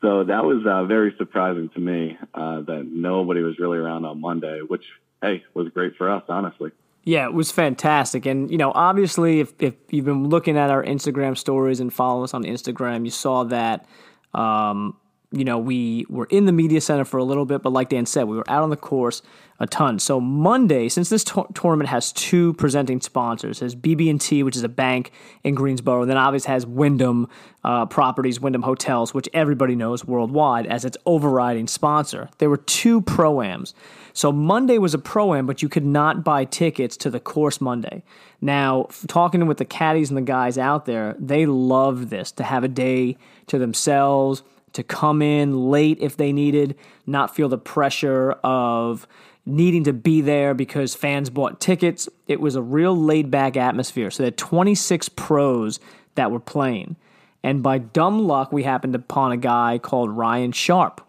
So 0.00 0.24
that 0.24 0.44
was 0.44 0.64
uh, 0.66 0.84
very 0.84 1.14
surprising 1.18 1.68
to 1.70 1.80
me 1.80 2.16
uh, 2.32 2.62
that 2.62 2.86
nobody 2.90 3.42
was 3.42 3.58
really 3.58 3.78
around 3.78 4.06
on 4.06 4.20
Monday, 4.20 4.60
which 4.66 4.84
hey 5.20 5.44
was 5.54 5.68
great 5.68 5.96
for 5.96 6.10
us, 6.10 6.22
honestly. 6.28 6.72
Yeah, 7.02 7.24
it 7.24 7.32
was 7.32 7.50
fantastic. 7.50 8.26
And, 8.26 8.50
you 8.50 8.58
know, 8.58 8.72
obviously, 8.74 9.40
if, 9.40 9.54
if 9.58 9.74
you've 9.90 10.04
been 10.04 10.28
looking 10.28 10.58
at 10.58 10.70
our 10.70 10.84
Instagram 10.84 11.36
stories 11.36 11.80
and 11.80 11.92
follow 11.92 12.24
us 12.24 12.34
on 12.34 12.44
Instagram, 12.44 13.04
you 13.04 13.10
saw 13.10 13.44
that 13.44 13.86
um, 14.34 14.96
you 15.32 15.44
know, 15.44 15.58
we 15.58 16.06
were 16.08 16.26
in 16.26 16.46
the 16.46 16.52
media 16.52 16.80
center 16.80 17.04
for 17.04 17.18
a 17.18 17.24
little 17.24 17.44
bit, 17.44 17.62
but 17.62 17.72
like 17.72 17.88
Dan 17.88 18.04
said, 18.04 18.24
we 18.24 18.36
were 18.36 18.50
out 18.50 18.64
on 18.64 18.70
the 18.70 18.76
course 18.76 19.22
a 19.60 19.66
ton. 19.66 19.98
So 19.98 20.20
Monday, 20.20 20.88
since 20.88 21.08
this 21.08 21.22
to- 21.24 21.46
tournament 21.54 21.88
has 21.90 22.12
two 22.12 22.54
presenting 22.54 23.00
sponsors, 23.00 23.60
has 23.60 23.76
BB&T, 23.76 24.42
which 24.42 24.56
is 24.56 24.64
a 24.64 24.68
bank 24.68 25.12
in 25.44 25.54
Greensboro, 25.54 26.00
and 26.00 26.10
then 26.10 26.16
obviously 26.16 26.50
has 26.50 26.66
Wyndham 26.66 27.28
uh, 27.62 27.86
Properties, 27.86 28.40
Wyndham 28.40 28.62
Hotels, 28.62 29.14
which 29.14 29.28
everybody 29.32 29.76
knows 29.76 30.04
worldwide 30.04 30.66
as 30.66 30.84
its 30.84 30.96
overriding 31.06 31.68
sponsor. 31.68 32.30
There 32.38 32.50
were 32.50 32.56
two 32.56 33.02
pro-ams. 33.02 33.74
So 34.14 34.32
Monday 34.32 34.78
was 34.78 34.94
a 34.94 34.98
pro-am, 34.98 35.46
but 35.46 35.62
you 35.62 35.68
could 35.68 35.84
not 35.84 36.24
buy 36.24 36.44
tickets 36.46 36.96
to 36.96 37.10
the 37.10 37.20
course 37.20 37.60
Monday. 37.60 38.02
Now, 38.40 38.88
talking 39.06 39.46
with 39.46 39.58
the 39.58 39.64
caddies 39.66 40.08
and 40.08 40.16
the 40.16 40.22
guys 40.22 40.58
out 40.58 40.86
there, 40.86 41.14
they 41.18 41.44
love 41.44 42.10
this 42.10 42.32
to 42.32 42.42
have 42.42 42.64
a 42.64 42.68
day 42.68 43.16
to 43.46 43.58
themselves– 43.58 44.42
to 44.72 44.82
come 44.82 45.22
in 45.22 45.70
late 45.70 45.98
if 46.00 46.16
they 46.16 46.32
needed, 46.32 46.76
not 47.06 47.34
feel 47.34 47.48
the 47.48 47.58
pressure 47.58 48.32
of 48.44 49.06
needing 49.46 49.84
to 49.84 49.92
be 49.92 50.20
there 50.20 50.54
because 50.54 50.94
fans 50.94 51.30
bought 51.30 51.60
tickets. 51.60 52.08
It 52.26 52.40
was 52.40 52.54
a 52.56 52.62
real 52.62 52.96
laid 52.96 53.30
back 53.30 53.56
atmosphere. 53.56 54.10
So 54.10 54.22
there 54.22 54.30
26 54.30 55.08
pros 55.10 55.80
that 56.14 56.30
were 56.30 56.40
playing. 56.40 56.96
And 57.42 57.62
by 57.62 57.78
dumb 57.78 58.26
luck, 58.26 58.52
we 58.52 58.62
happened 58.62 58.94
upon 58.94 59.32
a 59.32 59.36
guy 59.36 59.78
called 59.78 60.10
Ryan 60.10 60.52
Sharp. 60.52 61.00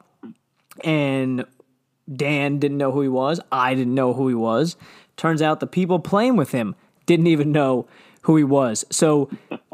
And 0.84 1.46
Dan 2.14 2.58
didn't 2.58 2.78
know 2.78 2.92
who 2.92 3.02
he 3.02 3.10
was. 3.10 3.40
I 3.52 3.76
didn't 3.76 3.94
know 3.94 4.14
who 4.14 4.28
he 4.28 4.36
was. 4.36 4.78
Turns 5.18 5.42
out 5.42 5.60
the 5.60 5.68
people 5.68 6.00
playing 6.00 6.36
with 6.36 6.52
him 6.52 6.76
didn't 7.06 7.28
even 7.28 7.52
know 7.52 7.88
who 8.22 8.38
he 8.38 8.44
was. 8.44 8.86
So 8.90 9.30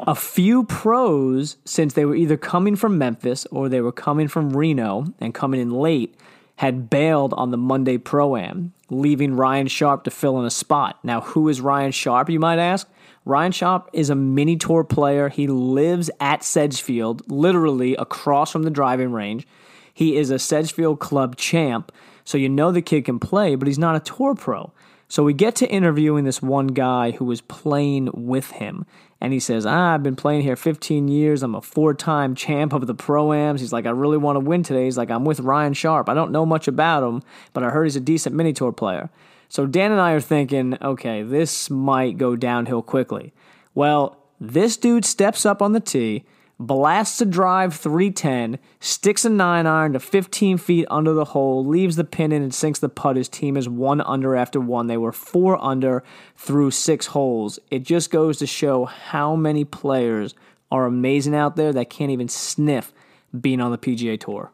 a 0.08 0.14
few 0.14 0.64
pros, 0.64 1.58
since 1.66 1.92
they 1.92 2.06
were 2.06 2.16
either 2.16 2.38
coming 2.38 2.76
from 2.76 2.96
Memphis 2.96 3.44
or 3.50 3.68
they 3.68 3.82
were 3.82 3.92
coming 3.92 4.26
from 4.26 4.56
Reno 4.56 5.04
and 5.20 5.34
coming 5.34 5.60
in 5.60 5.70
late, 5.70 6.14
had 6.56 6.88
bailed 6.88 7.34
on 7.34 7.50
the 7.50 7.58
Monday 7.58 7.98
Pro 7.98 8.34
Am, 8.34 8.72
leaving 8.88 9.36
Ryan 9.36 9.66
Sharp 9.66 10.04
to 10.04 10.10
fill 10.10 10.40
in 10.40 10.46
a 10.46 10.50
spot. 10.50 10.98
Now, 11.04 11.20
who 11.20 11.46
is 11.50 11.60
Ryan 11.60 11.92
Sharp, 11.92 12.30
you 12.30 12.40
might 12.40 12.58
ask? 12.58 12.88
Ryan 13.26 13.52
Sharp 13.52 13.90
is 13.92 14.08
a 14.08 14.14
mini 14.14 14.56
tour 14.56 14.82
player. 14.82 15.28
He 15.28 15.46
lives 15.46 16.10
at 16.20 16.42
Sedgefield, 16.42 17.30
literally 17.30 17.94
across 17.96 18.50
from 18.50 18.62
the 18.62 18.70
driving 18.70 19.12
range. 19.12 19.46
He 19.92 20.16
is 20.16 20.30
a 20.30 20.38
Sedgefield 20.38 21.00
Club 21.00 21.36
champ, 21.36 21.92
so 22.24 22.38
you 22.38 22.48
know 22.48 22.72
the 22.72 22.80
kid 22.80 23.04
can 23.04 23.18
play, 23.18 23.56
but 23.56 23.68
he's 23.68 23.78
not 23.78 23.94
a 23.94 24.00
tour 24.00 24.34
pro. 24.34 24.72
So 25.10 25.24
we 25.24 25.32
get 25.32 25.54
to 25.56 25.68
interviewing 25.68 26.24
this 26.24 26.42
one 26.42 26.68
guy 26.68 27.12
who 27.12 27.24
was 27.24 27.40
playing 27.40 28.10
with 28.12 28.50
him. 28.52 28.84
And 29.20 29.32
he 29.32 29.40
says, 29.40 29.66
ah, 29.66 29.94
I've 29.94 30.02
been 30.02 30.16
playing 30.16 30.42
here 30.42 30.54
15 30.54 31.08
years. 31.08 31.42
I'm 31.42 31.54
a 31.54 31.60
four 31.60 31.92
time 31.92 32.34
champ 32.34 32.72
of 32.72 32.86
the 32.86 32.94
Pro 32.94 33.32
Ams. 33.32 33.60
He's 33.60 33.72
like, 33.72 33.86
I 33.86 33.90
really 33.90 34.16
want 34.16 34.36
to 34.36 34.40
win 34.40 34.62
today. 34.62 34.84
He's 34.84 34.96
like, 34.96 35.10
I'm 35.10 35.24
with 35.24 35.40
Ryan 35.40 35.72
Sharp. 35.72 36.08
I 36.08 36.14
don't 36.14 36.30
know 36.30 36.46
much 36.46 36.68
about 36.68 37.02
him, 37.02 37.22
but 37.52 37.64
I 37.64 37.70
heard 37.70 37.84
he's 37.84 37.96
a 37.96 38.00
decent 38.00 38.34
mini 38.36 38.52
tour 38.52 38.72
player. 38.72 39.10
So 39.48 39.66
Dan 39.66 39.92
and 39.92 40.00
I 40.00 40.12
are 40.12 40.20
thinking, 40.20 40.78
okay, 40.80 41.22
this 41.22 41.70
might 41.70 42.18
go 42.18 42.36
downhill 42.36 42.82
quickly. 42.82 43.32
Well, 43.74 44.18
this 44.40 44.76
dude 44.76 45.04
steps 45.04 45.44
up 45.44 45.62
on 45.62 45.72
the 45.72 45.80
tee 45.80 46.24
blasts 46.58 47.20
a 47.20 47.26
drive 47.26 47.74
310, 47.74 48.58
sticks 48.80 49.24
a 49.24 49.30
9 49.30 49.66
iron 49.66 49.92
to 49.92 50.00
15 50.00 50.58
feet 50.58 50.86
under 50.90 51.14
the 51.14 51.26
hole, 51.26 51.64
leaves 51.64 51.96
the 51.96 52.04
pin 52.04 52.32
in 52.32 52.42
and 52.42 52.54
sinks 52.54 52.80
the 52.80 52.88
putt. 52.88 53.16
His 53.16 53.28
team 53.28 53.56
is 53.56 53.68
one 53.68 54.00
under 54.00 54.34
after 54.34 54.60
one. 54.60 54.86
They 54.86 54.96
were 54.96 55.12
four 55.12 55.62
under 55.62 56.02
through 56.36 56.72
six 56.72 57.06
holes. 57.06 57.58
It 57.70 57.84
just 57.84 58.10
goes 58.10 58.38
to 58.38 58.46
show 58.46 58.84
how 58.86 59.36
many 59.36 59.64
players 59.64 60.34
are 60.70 60.86
amazing 60.86 61.34
out 61.34 61.56
there 61.56 61.72
that 61.72 61.90
can't 61.90 62.10
even 62.10 62.28
sniff 62.28 62.92
being 63.38 63.60
on 63.60 63.70
the 63.70 63.78
PGA 63.78 64.18
Tour. 64.18 64.50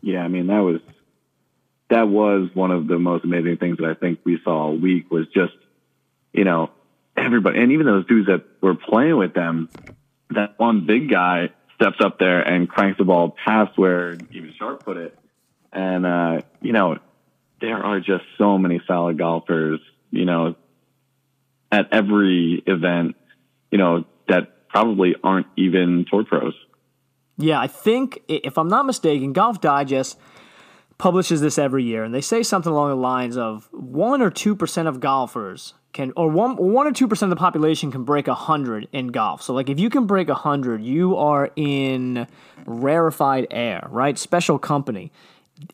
Yeah, 0.00 0.22
I 0.22 0.28
mean 0.28 0.46
that 0.46 0.60
was 0.60 0.80
that 1.90 2.08
was 2.08 2.48
one 2.54 2.70
of 2.70 2.86
the 2.86 2.98
most 2.98 3.24
amazing 3.24 3.58
things 3.58 3.76
that 3.78 3.90
I 3.90 3.94
think 3.94 4.20
we 4.24 4.40
saw 4.42 4.66
all 4.66 4.76
week 4.76 5.10
was 5.10 5.26
just 5.28 5.52
you 6.32 6.44
know 6.44 6.70
everybody 7.16 7.60
and 7.60 7.72
even 7.72 7.86
those 7.86 8.06
dudes 8.06 8.28
that 8.28 8.42
were 8.62 8.74
playing 8.74 9.16
with 9.16 9.34
them 9.34 9.68
that 10.30 10.58
one 10.58 10.86
big 10.86 11.10
guy 11.10 11.50
steps 11.74 11.98
up 12.04 12.18
there 12.18 12.40
and 12.40 12.68
cranks 12.68 12.98
the 12.98 13.04
ball 13.04 13.34
past 13.44 13.76
where 13.78 14.14
even 14.30 14.52
Sharp 14.58 14.84
put 14.84 14.96
it. 14.96 15.18
And, 15.72 16.04
uh, 16.04 16.40
you 16.60 16.72
know, 16.72 16.98
there 17.60 17.82
are 17.82 18.00
just 18.00 18.24
so 18.38 18.58
many 18.58 18.80
solid 18.86 19.18
golfers, 19.18 19.80
you 20.10 20.24
know, 20.24 20.56
at 21.72 21.92
every 21.92 22.62
event, 22.66 23.16
you 23.70 23.78
know, 23.78 24.04
that 24.28 24.68
probably 24.68 25.14
aren't 25.22 25.46
even 25.56 26.06
tour 26.10 26.24
pros. 26.24 26.54
Yeah, 27.38 27.60
I 27.60 27.68
think, 27.68 28.20
if 28.28 28.58
I'm 28.58 28.68
not 28.68 28.84
mistaken, 28.84 29.32
Golf 29.32 29.60
Digest 29.60 30.18
publishes 30.98 31.40
this 31.40 31.58
every 31.58 31.84
year, 31.84 32.04
and 32.04 32.14
they 32.14 32.20
say 32.20 32.42
something 32.42 32.70
along 32.70 32.90
the 32.90 32.96
lines 32.96 33.36
of 33.36 33.70
1% 33.72 34.20
or 34.20 34.30
2% 34.30 34.86
of 34.86 35.00
golfers 35.00 35.74
can 35.92 36.12
or 36.16 36.28
one 36.28 36.56
one 36.56 36.86
or 36.86 36.92
two 36.92 37.08
percent 37.08 37.32
of 37.32 37.36
the 37.36 37.40
population 37.40 37.90
can 37.90 38.04
break 38.04 38.28
a 38.28 38.34
hundred 38.34 38.88
in 38.92 39.08
golf. 39.08 39.42
So 39.42 39.54
like 39.54 39.68
if 39.68 39.80
you 39.80 39.90
can 39.90 40.06
break 40.06 40.28
a 40.28 40.34
hundred, 40.34 40.82
you 40.82 41.16
are 41.16 41.50
in 41.56 42.26
rarefied 42.66 43.46
air, 43.50 43.86
right? 43.90 44.18
Special 44.18 44.58
company. 44.58 45.10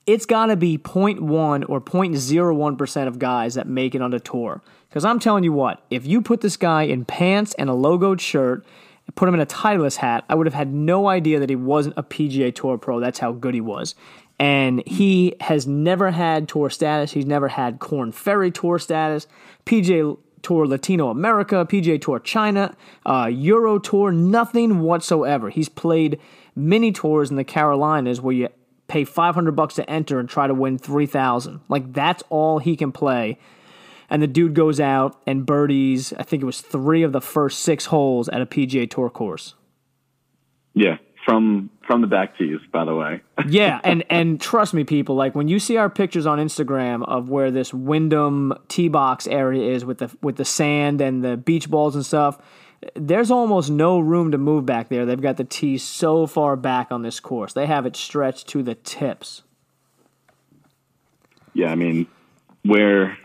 It's 0.05 0.27
got 0.27 0.47
to 0.47 0.57
be 0.57 0.79
0.1 0.79 1.69
or 1.69 1.81
0.01 1.81 2.79
percent 2.79 3.09
of 3.09 3.19
guys 3.19 3.55
that 3.55 3.69
make 3.69 3.95
it 3.95 4.03
on 4.03 4.11
the 4.11 4.21
tour. 4.21 4.63
Because 4.89 5.05
I'm 5.05 5.21
telling 5.21 5.45
you 5.45 5.53
what, 5.53 5.83
if 5.91 6.07
you 6.07 6.23
put 6.23 6.41
this 6.41 6.57
guy 6.57 6.85
in 6.85 7.05
pants 7.05 7.55
and 7.59 7.69
a 7.69 7.75
logoed 7.75 8.21
shirt, 8.21 8.65
and 9.07 9.15
put 9.15 9.29
him 9.29 9.35
in 9.35 9.41
a 9.41 9.47
Titleist 9.47 9.97
hat, 9.97 10.25
I 10.29 10.35
would 10.35 10.47
have 10.47 10.55
had 10.55 10.73
no 10.73 11.09
idea 11.09 11.39
that 11.39 11.49
he 11.49 11.57
wasn't 11.57 11.97
a 11.97 12.03
PGA 12.03 12.55
Tour 12.55 12.77
pro. 12.79 12.99
That's 12.99 13.19
how 13.19 13.33
good 13.33 13.55
he 13.55 13.61
was 13.61 13.95
and 14.39 14.87
he 14.87 15.35
has 15.41 15.67
never 15.67 16.11
had 16.11 16.49
tour 16.49 16.71
status. 16.71 17.13
He's 17.13 17.27
never 17.27 17.49
had 17.49 17.79
Korn 17.79 18.13
Ferry 18.13 18.51
tour 18.51 18.79
status, 18.79 19.27
PGA 19.65 20.19
Tour 20.43 20.67
Latino 20.67 21.09
America, 21.09 21.67
PGA 21.69 22.01
Tour 22.01 22.21
China, 22.21 22.77
uh, 23.05 23.27
Euro 23.33 23.79
Tour, 23.79 24.13
nothing 24.13 24.81
whatsoever. 24.81 25.51
He's 25.51 25.69
played 25.69 26.21
mini 26.55 26.93
tours 26.93 27.31
in 27.31 27.37
the 27.37 27.45
Carolinas 27.45 28.21
where 28.21 28.35
you 28.35 28.49
pay 28.89 29.05
500 29.05 29.57
bucks 29.57 29.75
to 29.75 29.91
enter 29.91 30.21
and 30.21 30.29
try 30.29 30.47
to 30.47 30.55
win 30.55 30.79
3000. 30.79 31.61
Like 31.69 31.93
that's 31.93 32.23
all 32.29 32.59
he 32.59 32.77
can 32.77 32.93
play. 32.93 33.39
And 34.09 34.23
the 34.23 34.29
dude 34.29 34.55
goes 34.55 34.79
out 34.79 35.21
and 35.27 35.45
birdies, 35.45 36.13
I 36.13 36.23
think 36.23 36.43
it 36.43 36.47
was 36.47 36.61
3 36.61 37.03
of 37.03 37.11
the 37.11 37.21
first 37.21 37.61
6 37.61 37.87
holes 37.87 38.29
at 38.29 38.41
a 38.41 38.47
PGA 38.47 38.89
Tour 38.89 39.11
course. 39.11 39.55
Yeah, 40.75 40.99
from 41.25 41.71
from 41.87 42.01
the 42.01 42.07
back 42.07 42.37
tees, 42.37 42.59
by 42.73 42.85
the 42.85 42.95
way. 42.95 43.21
yeah, 43.49 43.81
and 43.85 44.05
and 44.11 44.41
trust 44.41 44.75
me, 44.75 44.85
people, 44.85 45.15
like 45.15 45.35
when 45.35 45.49
you 45.49 45.59
see 45.59 45.77
our 45.77 45.89
pictures 45.89 46.27
on 46.27 46.39
Instagram 46.39 47.07
of 47.07 47.29
where 47.29 47.51
this 47.51 47.73
Wyndham 47.73 48.53
tee 48.69 48.89
box 48.89 49.27
area 49.27 49.73
is 49.73 49.85
with 49.85 49.99
the 49.99 50.15
with 50.23 50.37
the 50.37 50.45
sand 50.45 51.01
and 51.01 51.25
the 51.25 51.37
beach 51.37 51.71
balls 51.71 51.95
and 51.95 52.05
stuff, 52.05 52.39
there's 52.95 53.31
almost 53.31 53.71
no 53.71 53.99
room 53.99 54.33
to 54.33 54.39
move 54.39 54.67
back 54.67 54.89
there. 54.89 55.07
They've 55.07 55.21
got 55.21 55.37
the 55.37 55.45
tees 55.45 55.83
so 55.83 56.27
far 56.27 56.57
back 56.57 56.91
on 56.91 57.03
this 57.03 57.21
course. 57.21 57.53
They 57.53 57.67
have 57.67 57.87
it 57.87 57.97
stretched 57.97 58.49
to 58.49 58.63
the 58.63 58.75
tips. 58.75 59.43
Yeah, 61.55 61.71
I 61.73 61.75
mean, 61.75 62.07
where 62.65 63.17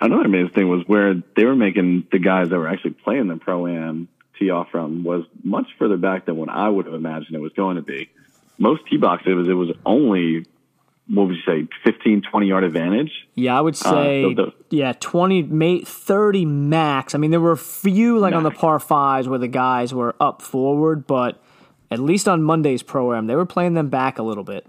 another 0.00 0.24
amazing 0.24 0.50
thing 0.50 0.68
was 0.68 0.82
where 0.86 1.14
they 1.36 1.44
were 1.44 1.56
making 1.56 2.06
the 2.12 2.18
guys 2.18 2.50
that 2.50 2.58
were 2.58 2.68
actually 2.68 2.92
playing 2.92 3.28
the 3.28 3.36
pro 3.36 3.66
am 3.66 4.08
tee 4.40 4.50
off 4.50 4.68
from 4.70 5.04
was 5.04 5.24
much 5.44 5.66
further 5.78 5.96
back 5.96 6.26
than 6.26 6.36
what 6.36 6.48
I 6.48 6.68
would 6.68 6.86
have 6.86 6.94
imagined 6.94 7.36
it 7.36 7.40
was 7.40 7.52
going 7.52 7.76
to 7.76 7.82
be. 7.82 8.10
Most 8.58 8.82
tee 8.90 8.96
boxes, 8.96 9.28
it 9.28 9.34
was, 9.34 9.48
it 9.48 9.52
was 9.52 9.70
only, 9.86 10.46
what 11.06 11.28
would 11.28 11.36
you 11.36 11.42
say, 11.46 11.68
15, 11.84 12.22
20 12.30 12.46
yard 12.46 12.64
advantage? 12.64 13.12
Yeah, 13.34 13.56
I 13.56 13.60
would 13.60 13.74
uh, 13.74 13.90
say, 13.90 14.24
uh, 14.24 14.28
the, 14.34 14.52
yeah, 14.70 14.94
20, 14.98 15.84
30 15.84 16.44
max. 16.44 17.14
I 17.14 17.18
mean, 17.18 17.30
there 17.30 17.40
were 17.40 17.52
a 17.52 17.56
few, 17.56 18.18
like 18.18 18.32
max. 18.32 18.38
on 18.38 18.42
the 18.42 18.50
par 18.50 18.80
fives, 18.80 19.28
where 19.28 19.38
the 19.38 19.48
guys 19.48 19.94
were 19.94 20.16
up 20.20 20.42
forward, 20.42 21.06
but 21.06 21.42
at 21.90 21.98
least 21.98 22.28
on 22.28 22.42
Monday's 22.42 22.82
program, 22.82 23.26
they 23.26 23.34
were 23.36 23.46
playing 23.46 23.74
them 23.74 23.88
back 23.88 24.18
a 24.18 24.22
little 24.22 24.44
bit. 24.44 24.66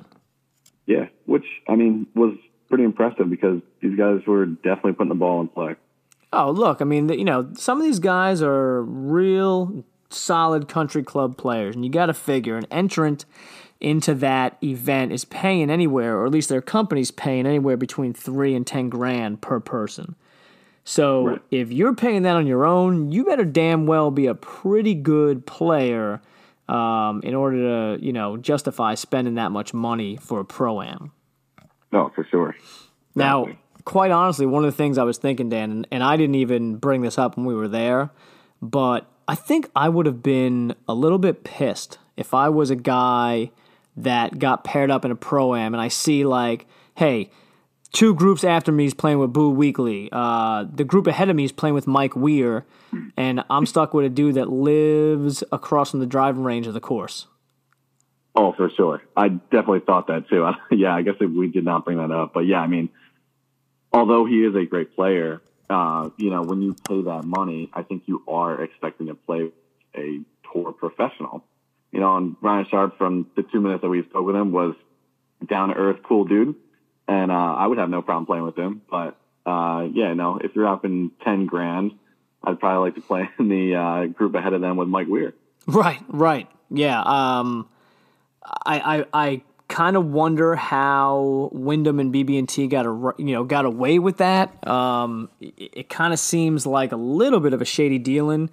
yeah, 0.85 1.07
which 1.25 1.45
I 1.67 1.75
mean 1.75 2.07
was 2.15 2.35
pretty 2.69 2.83
impressive 2.85 3.29
because 3.29 3.61
these 3.81 3.97
guys 3.97 4.21
were 4.25 4.45
definitely 4.45 4.93
putting 4.93 5.09
the 5.09 5.15
ball 5.15 5.41
in 5.41 5.47
play. 5.49 5.75
Oh, 6.33 6.51
look, 6.51 6.81
I 6.81 6.85
mean, 6.85 7.09
you 7.09 7.25
know, 7.25 7.49
some 7.55 7.77
of 7.77 7.83
these 7.83 7.99
guys 7.99 8.41
are 8.41 8.83
real 8.83 9.83
solid 10.09 10.67
country 10.67 11.03
club 11.03 11.37
players, 11.37 11.75
and 11.75 11.83
you 11.83 11.91
got 11.91 12.05
to 12.07 12.13
figure 12.13 12.57
an 12.57 12.65
entrant 12.71 13.25
into 13.79 14.13
that 14.13 14.57
event 14.63 15.11
is 15.11 15.25
paying 15.25 15.69
anywhere, 15.69 16.17
or 16.17 16.25
at 16.25 16.31
least 16.31 16.49
their 16.49 16.61
company's 16.61 17.11
paying 17.11 17.47
anywhere 17.47 17.75
between 17.75 18.13
three 18.13 18.55
and 18.55 18.65
ten 18.65 18.89
grand 18.89 19.41
per 19.41 19.59
person. 19.59 20.15
So 20.83 21.27
right. 21.27 21.41
if 21.51 21.71
you're 21.71 21.95
paying 21.95 22.23
that 22.23 22.35
on 22.35 22.47
your 22.47 22.65
own, 22.65 23.11
you 23.11 23.25
better 23.25 23.45
damn 23.45 23.85
well 23.85 24.11
be 24.11 24.27
a 24.27 24.35
pretty 24.35 24.93
good 24.93 25.45
player 25.45 26.21
um, 26.67 27.21
in 27.23 27.35
order 27.35 27.97
to, 27.97 28.03
you 28.03 28.13
know, 28.13 28.37
justify 28.37 28.95
spending 28.95 29.35
that 29.35 29.51
much 29.51 29.73
money 29.73 30.15
for 30.17 30.39
a 30.39 30.45
pro 30.45 30.81
am. 30.81 31.11
No, 31.91 32.11
for 32.15 32.25
sure. 32.29 32.55
Now, 33.15 33.47
quite 33.85 34.11
honestly, 34.11 34.45
one 34.45 34.63
of 34.63 34.71
the 34.71 34.77
things 34.77 34.97
I 34.97 35.03
was 35.03 35.17
thinking, 35.17 35.49
Dan, 35.49 35.71
and, 35.71 35.87
and 35.91 36.03
I 36.03 36.17
didn't 36.17 36.35
even 36.35 36.75
bring 36.75 37.01
this 37.01 37.17
up 37.17 37.37
when 37.37 37.45
we 37.45 37.55
were 37.55 37.67
there, 37.67 38.11
but 38.61 39.09
I 39.27 39.35
think 39.35 39.69
I 39.75 39.89
would 39.89 40.05
have 40.05 40.21
been 40.21 40.75
a 40.87 40.93
little 40.93 41.17
bit 41.17 41.43
pissed 41.43 41.97
if 42.17 42.33
I 42.33 42.49
was 42.49 42.69
a 42.69 42.75
guy 42.75 43.51
that 43.97 44.39
got 44.39 44.63
paired 44.63 44.91
up 44.91 45.05
in 45.05 45.11
a 45.11 45.15
pro 45.15 45.55
am 45.55 45.73
and 45.73 45.81
I 45.81 45.87
see 45.87 46.25
like, 46.25 46.65
hey, 46.95 47.29
two 47.91 48.13
groups 48.13 48.43
after 48.43 48.71
me 48.71 48.85
is 48.85 48.93
playing 48.93 49.19
with 49.19 49.33
Boo 49.33 49.53
Weekley. 49.53 50.09
Uh, 50.11 50.65
the 50.71 50.83
group 50.83 51.07
ahead 51.07 51.29
of 51.29 51.35
me 51.35 51.43
is 51.43 51.51
playing 51.51 51.75
with 51.75 51.87
Mike 51.87 52.15
Weir, 52.15 52.65
and 53.17 53.43
I'm 53.49 53.65
stuck 53.65 53.93
with 53.93 54.05
a 54.05 54.09
dude 54.09 54.35
that 54.35 54.49
lives 54.49 55.43
across 55.51 55.91
from 55.91 55.99
the 55.99 56.05
driving 56.05 56.43
range 56.43 56.67
of 56.67 56.73
the 56.73 56.79
course. 56.79 57.27
Oh, 58.33 58.53
for 58.53 58.69
sure. 58.69 59.01
I 59.15 59.27
definitely 59.27 59.81
thought 59.81 60.07
that 60.07 60.29
too. 60.29 60.49
yeah, 60.75 60.95
I 60.95 61.01
guess 61.01 61.15
we 61.19 61.49
did 61.49 61.65
not 61.65 61.83
bring 61.83 61.97
that 61.97 62.11
up, 62.11 62.33
but 62.33 62.41
yeah, 62.41 62.59
I 62.59 62.67
mean, 62.67 62.89
although 63.91 64.25
he 64.25 64.43
is 64.43 64.55
a 64.55 64.65
great 64.65 64.95
player, 64.95 65.41
uh, 65.69 66.09
you 66.17 66.29
know, 66.29 66.43
when 66.43 66.61
you 66.61 66.75
pay 66.87 67.01
that 67.01 67.23
money, 67.23 67.69
I 67.73 67.83
think 67.83 68.03
you 68.05 68.23
are 68.27 68.61
expecting 68.61 69.07
to 69.07 69.15
play 69.15 69.51
a 69.95 70.19
tour 70.51 70.71
professional. 70.71 71.43
You 71.91 71.99
know, 71.99 72.15
and 72.17 72.35
Ryan 72.41 72.65
Sharp 72.69 72.97
from 72.97 73.29
the 73.35 73.43
two 73.43 73.59
minutes 73.59 73.81
that 73.81 73.89
we 73.89 74.03
spoke 74.03 74.25
with 74.25 74.35
him 74.35 74.51
was 74.51 74.75
down 75.45 75.69
to 75.69 75.75
earth, 75.75 75.97
cool 76.03 76.23
dude 76.25 76.55
and 77.11 77.31
uh, 77.31 77.35
I 77.35 77.67
would 77.67 77.77
have 77.77 77.89
no 77.89 78.01
problem 78.01 78.25
playing 78.25 78.43
with 78.43 78.57
him. 78.57 78.81
But 78.89 79.17
uh, 79.45 79.87
yeah, 79.93 80.13
no, 80.13 80.37
if 80.37 80.55
you're 80.55 80.67
up 80.67 80.85
in 80.85 81.11
ten 81.23 81.45
grand, 81.45 81.91
I'd 82.43 82.59
probably 82.59 82.89
like 82.89 82.95
to 82.95 83.01
play 83.01 83.29
in 83.39 83.49
the 83.49 83.75
uh, 83.75 84.05
group 84.05 84.35
ahead 84.35 84.53
of 84.53 84.61
them 84.61 84.77
with 84.77 84.87
Mike 84.87 85.07
Weir. 85.07 85.33
Right, 85.67 86.01
right, 86.07 86.47
yeah. 86.69 87.01
Um, 87.01 87.69
I, 88.43 88.79
I, 88.79 89.05
I 89.13 89.41
kind 89.71 89.95
of 89.95 90.05
wonder 90.05 90.55
how 90.55 91.49
Wyndham 91.53 91.99
and 91.99 92.13
BB&T 92.13 92.67
got 92.67 92.85
a, 92.85 93.13
you 93.17 93.33
know 93.33 93.43
got 93.43 93.65
away 93.65 93.97
with 93.97 94.17
that. 94.17 94.67
Um, 94.67 95.29
it, 95.39 95.53
it 95.57 95.89
kind 95.89 96.13
of 96.13 96.19
seems 96.19 96.67
like 96.67 96.91
a 96.91 96.97
little 96.97 97.39
bit 97.39 97.53
of 97.53 97.61
a 97.61 97.65
shady 97.65 97.97
dealing. 97.97 98.51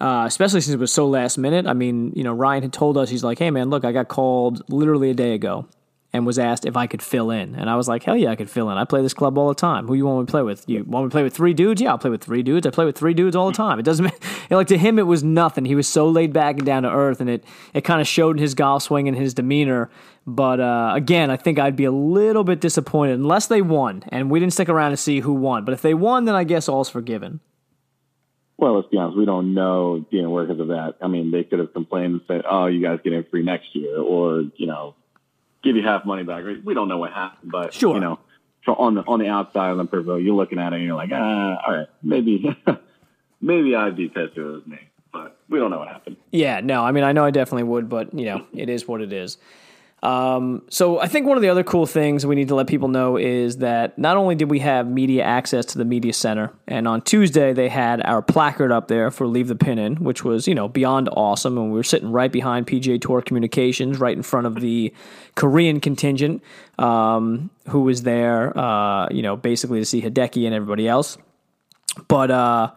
Uh, 0.00 0.24
especially 0.26 0.60
since 0.60 0.74
it 0.74 0.80
was 0.80 0.92
so 0.92 1.06
last 1.06 1.38
minute. 1.38 1.68
I 1.68 1.72
mean, 1.72 2.12
you 2.16 2.24
know, 2.24 2.32
Ryan 2.32 2.64
had 2.64 2.72
told 2.72 2.98
us 2.98 3.08
he's 3.08 3.22
like, 3.22 3.38
"Hey, 3.38 3.50
man, 3.52 3.70
look, 3.70 3.84
I 3.84 3.92
got 3.92 4.08
called 4.08 4.68
literally 4.68 5.08
a 5.08 5.14
day 5.14 5.34
ago 5.34 5.68
and 6.14 6.24
was 6.24 6.38
asked 6.38 6.64
if 6.64 6.76
I 6.76 6.86
could 6.86 7.02
fill 7.02 7.32
in. 7.32 7.56
And 7.56 7.68
I 7.68 7.74
was 7.74 7.88
like, 7.88 8.04
hell 8.04 8.16
yeah, 8.16 8.30
I 8.30 8.36
could 8.36 8.48
fill 8.48 8.70
in. 8.70 8.78
I 8.78 8.84
play 8.84 9.02
this 9.02 9.12
club 9.12 9.36
all 9.36 9.48
the 9.48 9.54
time. 9.54 9.88
Who 9.88 9.94
you 9.94 10.06
want 10.06 10.20
me 10.20 10.26
to 10.26 10.30
play 10.30 10.42
with? 10.42 10.64
You 10.68 10.84
want 10.84 11.06
me 11.06 11.08
to 11.10 11.12
play 11.12 11.24
with 11.24 11.34
three 11.34 11.52
dudes? 11.54 11.82
Yeah, 11.82 11.90
I'll 11.90 11.98
play 11.98 12.08
with 12.08 12.22
three 12.22 12.44
dudes. 12.44 12.64
I 12.68 12.70
play 12.70 12.84
with 12.84 12.96
three 12.96 13.14
dudes 13.14 13.34
all 13.34 13.48
the 13.48 13.56
time. 13.56 13.80
It 13.80 13.82
doesn't 13.82 14.12
like 14.50 14.68
to 14.68 14.78
him 14.78 15.00
it 15.00 15.08
was 15.08 15.24
nothing. 15.24 15.64
He 15.64 15.74
was 15.74 15.88
so 15.88 16.08
laid 16.08 16.32
back 16.32 16.58
and 16.58 16.64
down 16.64 16.84
to 16.84 16.90
earth, 16.90 17.20
and 17.20 17.28
it 17.28 17.44
it 17.74 17.80
kind 17.80 18.00
of 18.00 18.06
showed 18.06 18.36
in 18.36 18.42
his 18.42 18.54
golf 18.54 18.84
swing 18.84 19.08
and 19.08 19.16
his 19.16 19.34
demeanor. 19.34 19.90
But 20.26 20.60
uh, 20.60 20.92
again, 20.94 21.30
I 21.30 21.36
think 21.36 21.58
I'd 21.58 21.76
be 21.76 21.84
a 21.84 21.92
little 21.92 22.44
bit 22.44 22.60
disappointed 22.60 23.18
unless 23.18 23.46
they 23.46 23.60
won, 23.60 24.04
and 24.08 24.30
we 24.30 24.40
didn't 24.40 24.54
stick 24.54 24.68
around 24.68 24.92
to 24.92 24.96
see 24.96 25.20
who 25.20 25.34
won. 25.34 25.64
But 25.64 25.74
if 25.74 25.82
they 25.82 25.92
won, 25.92 26.24
then 26.24 26.34
I 26.34 26.44
guess 26.44 26.68
all's 26.68 26.88
forgiven. 26.88 27.40
Well, 28.56 28.76
let's 28.76 28.88
be 28.88 28.96
honest. 28.96 29.18
We 29.18 29.26
don't 29.26 29.52
know 29.52 30.06
you 30.10 30.22
the 30.22 30.30
workers 30.30 30.60
of 30.60 30.68
that. 30.68 30.94
I 31.02 31.08
mean, 31.08 31.30
they 31.30 31.44
could 31.44 31.58
have 31.58 31.74
complained 31.74 32.12
and 32.14 32.20
said, 32.26 32.42
"Oh, 32.48 32.66
you 32.66 32.80
guys 32.80 33.00
get 33.04 33.12
in 33.12 33.24
free 33.24 33.42
next 33.42 33.74
year," 33.74 33.98
or 33.98 34.44
you 34.56 34.66
know, 34.66 34.94
give 35.62 35.76
you 35.76 35.82
half 35.82 36.06
money 36.06 36.22
back. 36.22 36.44
We 36.64 36.72
don't 36.72 36.88
know 36.88 36.98
what 36.98 37.12
happened, 37.12 37.50
but 37.50 37.74
sure. 37.74 37.94
you 37.94 38.00
know, 38.00 38.18
so 38.64 38.74
on 38.74 38.94
the 38.94 39.02
on 39.02 39.18
the 39.18 39.28
outside 39.28 39.70
of 39.70 39.78
the 39.78 39.84
peripheral, 39.84 40.20
you're 40.20 40.34
looking 40.34 40.58
at 40.58 40.72
it 40.72 40.76
and 40.76 40.84
you're 40.84 40.96
like, 40.96 41.10
ah, 41.12 41.56
all 41.66 41.74
right, 41.74 41.88
maybe 42.02 42.56
maybe 43.40 43.74
I'd 43.74 43.96
be 43.96 44.08
pissed 44.08 44.32
if 44.32 44.38
it 44.38 44.42
was 44.42 44.66
me, 44.66 44.78
but 45.12 45.38
we 45.50 45.58
don't 45.58 45.70
know 45.70 45.80
what 45.80 45.88
happened. 45.88 46.16
Yeah, 46.30 46.60
no, 46.60 46.82
I 46.82 46.92
mean, 46.92 47.04
I 47.04 47.12
know 47.12 47.24
I 47.24 47.30
definitely 47.30 47.64
would, 47.64 47.88
but 47.88 48.14
you 48.14 48.26
know, 48.26 48.46
it 48.54 48.68
is 48.68 48.88
what 48.88 49.00
it 49.00 49.12
is. 49.12 49.36
Um, 50.04 50.62
so 50.68 51.00
I 51.00 51.08
think 51.08 51.26
one 51.26 51.38
of 51.38 51.42
the 51.42 51.48
other 51.48 51.64
cool 51.64 51.86
things 51.86 52.26
we 52.26 52.34
need 52.34 52.48
to 52.48 52.54
let 52.54 52.66
people 52.66 52.88
know 52.88 53.16
is 53.16 53.56
that 53.58 53.98
not 53.98 54.18
only 54.18 54.34
did 54.34 54.50
we 54.50 54.58
have 54.58 54.86
media 54.86 55.24
access 55.24 55.64
to 55.66 55.78
the 55.78 55.84
media 55.86 56.12
center, 56.12 56.52
and 56.68 56.86
on 56.86 57.00
Tuesday 57.00 57.54
they 57.54 57.70
had 57.70 58.04
our 58.04 58.20
placard 58.20 58.70
up 58.70 58.88
there 58.88 59.10
for 59.10 59.26
"Leave 59.26 59.48
the 59.48 59.56
Pin 59.56 59.78
In," 59.78 59.96
which 59.96 60.22
was 60.22 60.46
you 60.46 60.54
know 60.54 60.68
beyond 60.68 61.08
awesome, 61.14 61.56
and 61.56 61.68
we 61.68 61.76
were 61.76 61.82
sitting 61.82 62.12
right 62.12 62.30
behind 62.30 62.66
PGA 62.66 63.00
Tour 63.00 63.22
Communications, 63.22 63.98
right 63.98 64.14
in 64.14 64.22
front 64.22 64.46
of 64.46 64.60
the 64.60 64.92
Korean 65.36 65.80
contingent, 65.80 66.42
um, 66.78 67.48
who 67.68 67.80
was 67.80 68.02
there, 68.02 68.56
uh, 68.58 69.08
you 69.10 69.22
know, 69.22 69.36
basically 69.36 69.78
to 69.78 69.86
see 69.86 70.02
Hideki 70.02 70.44
and 70.44 70.54
everybody 70.54 70.86
else. 70.86 71.16
But 72.08 72.30
uh, 72.30 72.72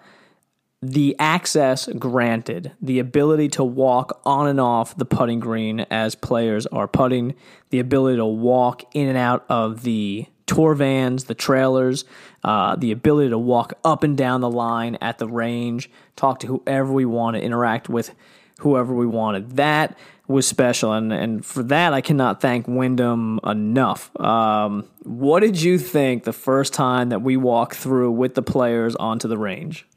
the 0.82 1.16
access 1.18 1.88
granted, 1.98 2.72
the 2.82 3.00
ability 3.00 3.50
to 3.50 3.64
walk 3.64 4.22
on 4.26 4.48
and 4.48 4.60
off 4.60 4.96
the 4.96 5.06
putting 5.06 5.40
green 5.40 5.82
as 5.90 6.14
players 6.14 6.68
are 6.68 6.88
putting, 6.88 7.34
the 7.72 7.80
ability 7.80 8.18
to 8.18 8.26
walk 8.26 8.84
in 8.94 9.08
and 9.08 9.18
out 9.18 9.46
of 9.50 9.82
the 9.82 10.28
tour 10.46 10.76
vans, 10.76 11.26
the 11.26 11.36
trailers, 11.36 12.06
uh, 12.44 12.76
the 12.76 12.92
ability 12.92 13.30
to 13.30 13.38
walk 13.38 13.74
up 13.84 14.04
and 14.04 14.18
down 14.18 14.42
the 14.42 14.50
line 14.50 14.98
at 15.02 15.18
the 15.18 15.28
range, 15.28 15.90
talk 16.16 16.40
to 16.40 16.48
whoever 16.48 16.94
we 16.94 17.06
want 17.06 17.36
to 17.36 17.42
interact 17.42 17.90
with 17.90 18.14
whoever 18.60 18.94
we 18.94 19.06
wanted. 19.06 19.58
That 19.58 19.98
was 20.28 20.48
special, 20.48 20.94
and, 20.94 21.12
and 21.12 21.46
for 21.46 21.64
that, 21.64 21.94
I 21.94 22.02
cannot 22.02 22.42
thank 22.42 22.68
Wyndham 22.68 23.40
enough. 23.46 24.16
Um, 24.20 24.88
what 25.04 25.40
did 25.40 25.62
you 25.62 25.80
think 25.80 26.24
the 26.24 26.34
first 26.34 26.74
time 26.74 27.10
that 27.10 27.22
we 27.22 27.38
walked 27.38 27.76
through 27.76 28.12
with 28.12 28.36
the 28.36 28.42
players 28.42 28.96
onto 28.96 29.28
the 29.28 29.38
range? 29.38 29.88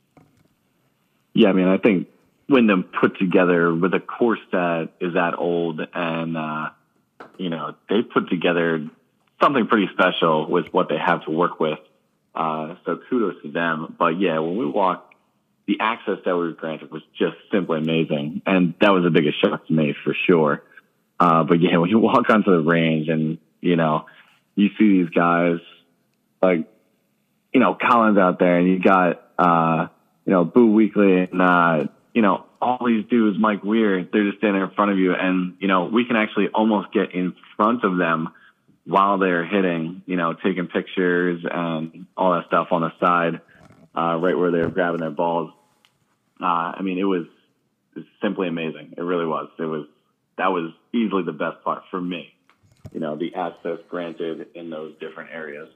Yeah, 1.40 1.48
I 1.48 1.52
mean, 1.54 1.68
I 1.68 1.78
think 1.78 2.08
Wyndham 2.50 2.82
put 2.82 3.18
together 3.18 3.74
with 3.74 3.94
a 3.94 3.98
course 3.98 4.40
that 4.52 4.90
is 5.00 5.14
that 5.14 5.38
old 5.38 5.80
and, 5.94 6.36
uh, 6.36 6.68
you 7.38 7.48
know, 7.48 7.76
they 7.88 8.02
put 8.02 8.28
together 8.28 8.86
something 9.42 9.66
pretty 9.66 9.88
special 9.90 10.50
with 10.50 10.66
what 10.70 10.90
they 10.90 10.98
have 10.98 11.24
to 11.24 11.30
work 11.30 11.58
with. 11.58 11.78
Uh, 12.34 12.74
so 12.84 13.00
kudos 13.08 13.40
to 13.40 13.50
them. 13.50 13.96
But 13.98 14.20
yeah, 14.20 14.38
when 14.40 14.58
we 14.58 14.66
walked, 14.66 15.14
the 15.66 15.78
access 15.80 16.18
that 16.26 16.36
we 16.36 16.42
were 16.42 16.52
granted 16.52 16.90
was 16.90 17.00
just 17.18 17.36
simply 17.50 17.78
amazing. 17.78 18.42
And 18.44 18.74
that 18.82 18.90
was 18.90 19.04
the 19.04 19.10
biggest 19.10 19.40
shock 19.40 19.66
to 19.68 19.72
me 19.72 19.94
for 20.04 20.14
sure. 20.26 20.62
Uh, 21.18 21.44
but 21.44 21.62
yeah, 21.62 21.76
when 21.78 21.88
you 21.88 22.00
walk 22.00 22.28
onto 22.28 22.50
the 22.50 22.70
range 22.70 23.08
and, 23.08 23.38
you 23.62 23.76
know, 23.76 24.04
you 24.56 24.68
see 24.78 25.02
these 25.02 25.08
guys 25.08 25.60
like, 26.42 26.68
you 27.54 27.60
know, 27.60 27.78
Collins 27.80 28.18
out 28.18 28.38
there 28.38 28.58
and 28.58 28.68
you 28.68 28.78
got, 28.78 29.22
uh, 29.38 29.86
you 30.30 30.36
know, 30.36 30.44
Boo 30.44 30.72
Weekley 30.72 31.28
and, 31.28 31.42
uh, 31.42 31.90
you 32.14 32.22
know, 32.22 32.44
all 32.62 32.78
these 32.86 33.04
dudes, 33.06 33.36
Mike 33.36 33.64
Weir, 33.64 34.04
they're 34.12 34.26
just 34.26 34.38
standing 34.38 34.62
in 34.62 34.70
front 34.70 34.92
of 34.92 34.96
you. 34.96 35.12
And, 35.12 35.56
you 35.58 35.66
know, 35.66 35.86
we 35.86 36.04
can 36.04 36.14
actually 36.14 36.46
almost 36.54 36.92
get 36.92 37.12
in 37.12 37.34
front 37.56 37.82
of 37.82 37.98
them 37.98 38.28
while 38.84 39.18
they're 39.18 39.44
hitting, 39.44 40.02
you 40.06 40.14
know, 40.14 40.34
taking 40.34 40.68
pictures 40.68 41.44
and 41.50 42.06
all 42.16 42.34
that 42.34 42.46
stuff 42.46 42.68
on 42.70 42.82
the 42.82 42.92
side, 43.00 43.40
uh, 43.92 44.18
right 44.20 44.38
where 44.38 44.52
they're 44.52 44.70
grabbing 44.70 45.00
their 45.00 45.10
balls. 45.10 45.50
Uh, 46.40 46.74
I 46.76 46.82
mean, 46.82 46.98
it 46.98 47.04
was 47.04 47.26
simply 48.22 48.46
amazing. 48.46 48.94
It 48.96 49.02
really 49.02 49.26
was. 49.26 49.48
It 49.58 49.64
was, 49.64 49.88
that 50.38 50.52
was 50.52 50.70
easily 50.94 51.24
the 51.24 51.32
best 51.32 51.64
part 51.64 51.82
for 51.90 52.00
me. 52.00 52.32
You 52.92 53.00
know, 53.00 53.16
the 53.16 53.34
access 53.34 53.78
granted 53.88 54.46
in 54.54 54.70
those 54.70 54.94
different 55.00 55.30
areas. 55.32 55.70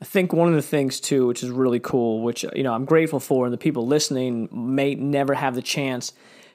I 0.00 0.04
think 0.04 0.32
one 0.32 0.48
of 0.48 0.54
the 0.54 0.62
things 0.62 1.00
too, 1.00 1.26
which 1.26 1.42
is 1.42 1.50
really 1.50 1.80
cool, 1.80 2.22
which 2.22 2.44
you 2.54 2.62
know 2.62 2.74
I'm 2.74 2.84
grateful 2.84 3.20
for, 3.20 3.46
and 3.46 3.52
the 3.52 3.58
people 3.58 3.86
listening 3.86 4.48
may 4.52 4.94
never 4.94 5.34
have 5.34 5.54
the 5.54 5.62
chance 5.62 6.12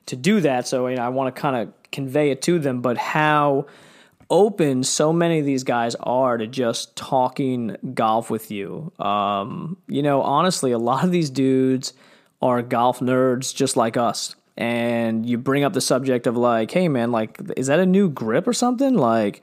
to 0.07 0.15
do 0.15 0.41
that. 0.41 0.67
So 0.67 0.87
you 0.87 0.95
know, 0.95 1.03
I 1.03 1.09
want 1.09 1.33
to 1.35 1.41
kind 1.41 1.55
of 1.55 1.73
convey 1.91 2.31
it 2.31 2.41
to 2.43 2.59
them, 2.59 2.81
but 2.81 2.97
how 2.97 3.65
open 4.31 4.81
so 4.81 5.11
many 5.11 5.39
of 5.39 5.45
these 5.45 5.63
guys 5.63 5.93
are 5.95 6.37
to 6.37 6.47
just 6.47 6.95
talking 6.95 7.75
golf 7.93 8.29
with 8.29 8.49
you. 8.49 8.91
Um, 8.97 9.77
you 9.87 10.01
know, 10.01 10.21
honestly, 10.21 10.71
a 10.71 10.77
lot 10.79 11.03
of 11.03 11.11
these 11.11 11.29
dudes 11.29 11.93
are 12.41 12.61
golf 12.61 12.99
nerds 12.99 13.53
just 13.53 13.75
like 13.75 13.97
us. 13.97 14.35
And 14.57 15.27
you 15.27 15.37
bring 15.37 15.63
up 15.63 15.73
the 15.73 15.81
subject 15.81 16.27
of 16.27 16.37
like, 16.37 16.71
hey 16.71 16.87
man, 16.87 17.11
like, 17.11 17.39
is 17.57 17.67
that 17.67 17.79
a 17.79 17.85
new 17.85 18.09
grip 18.09 18.47
or 18.47 18.53
something? 18.53 18.95
Like, 18.95 19.41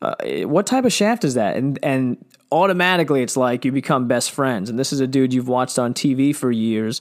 uh, 0.00 0.14
what 0.44 0.66
type 0.66 0.84
of 0.84 0.92
shaft 0.92 1.24
is 1.24 1.34
that? 1.34 1.56
And 1.56 1.78
and 1.82 2.24
automatically 2.50 3.22
it's 3.22 3.36
like 3.36 3.64
you 3.64 3.72
become 3.72 4.08
best 4.08 4.30
friends. 4.30 4.70
And 4.70 4.78
this 4.78 4.92
is 4.92 5.00
a 5.00 5.06
dude 5.06 5.32
you've 5.32 5.48
watched 5.48 5.78
on 5.78 5.94
TV 5.94 6.34
for 6.34 6.50
years. 6.50 7.00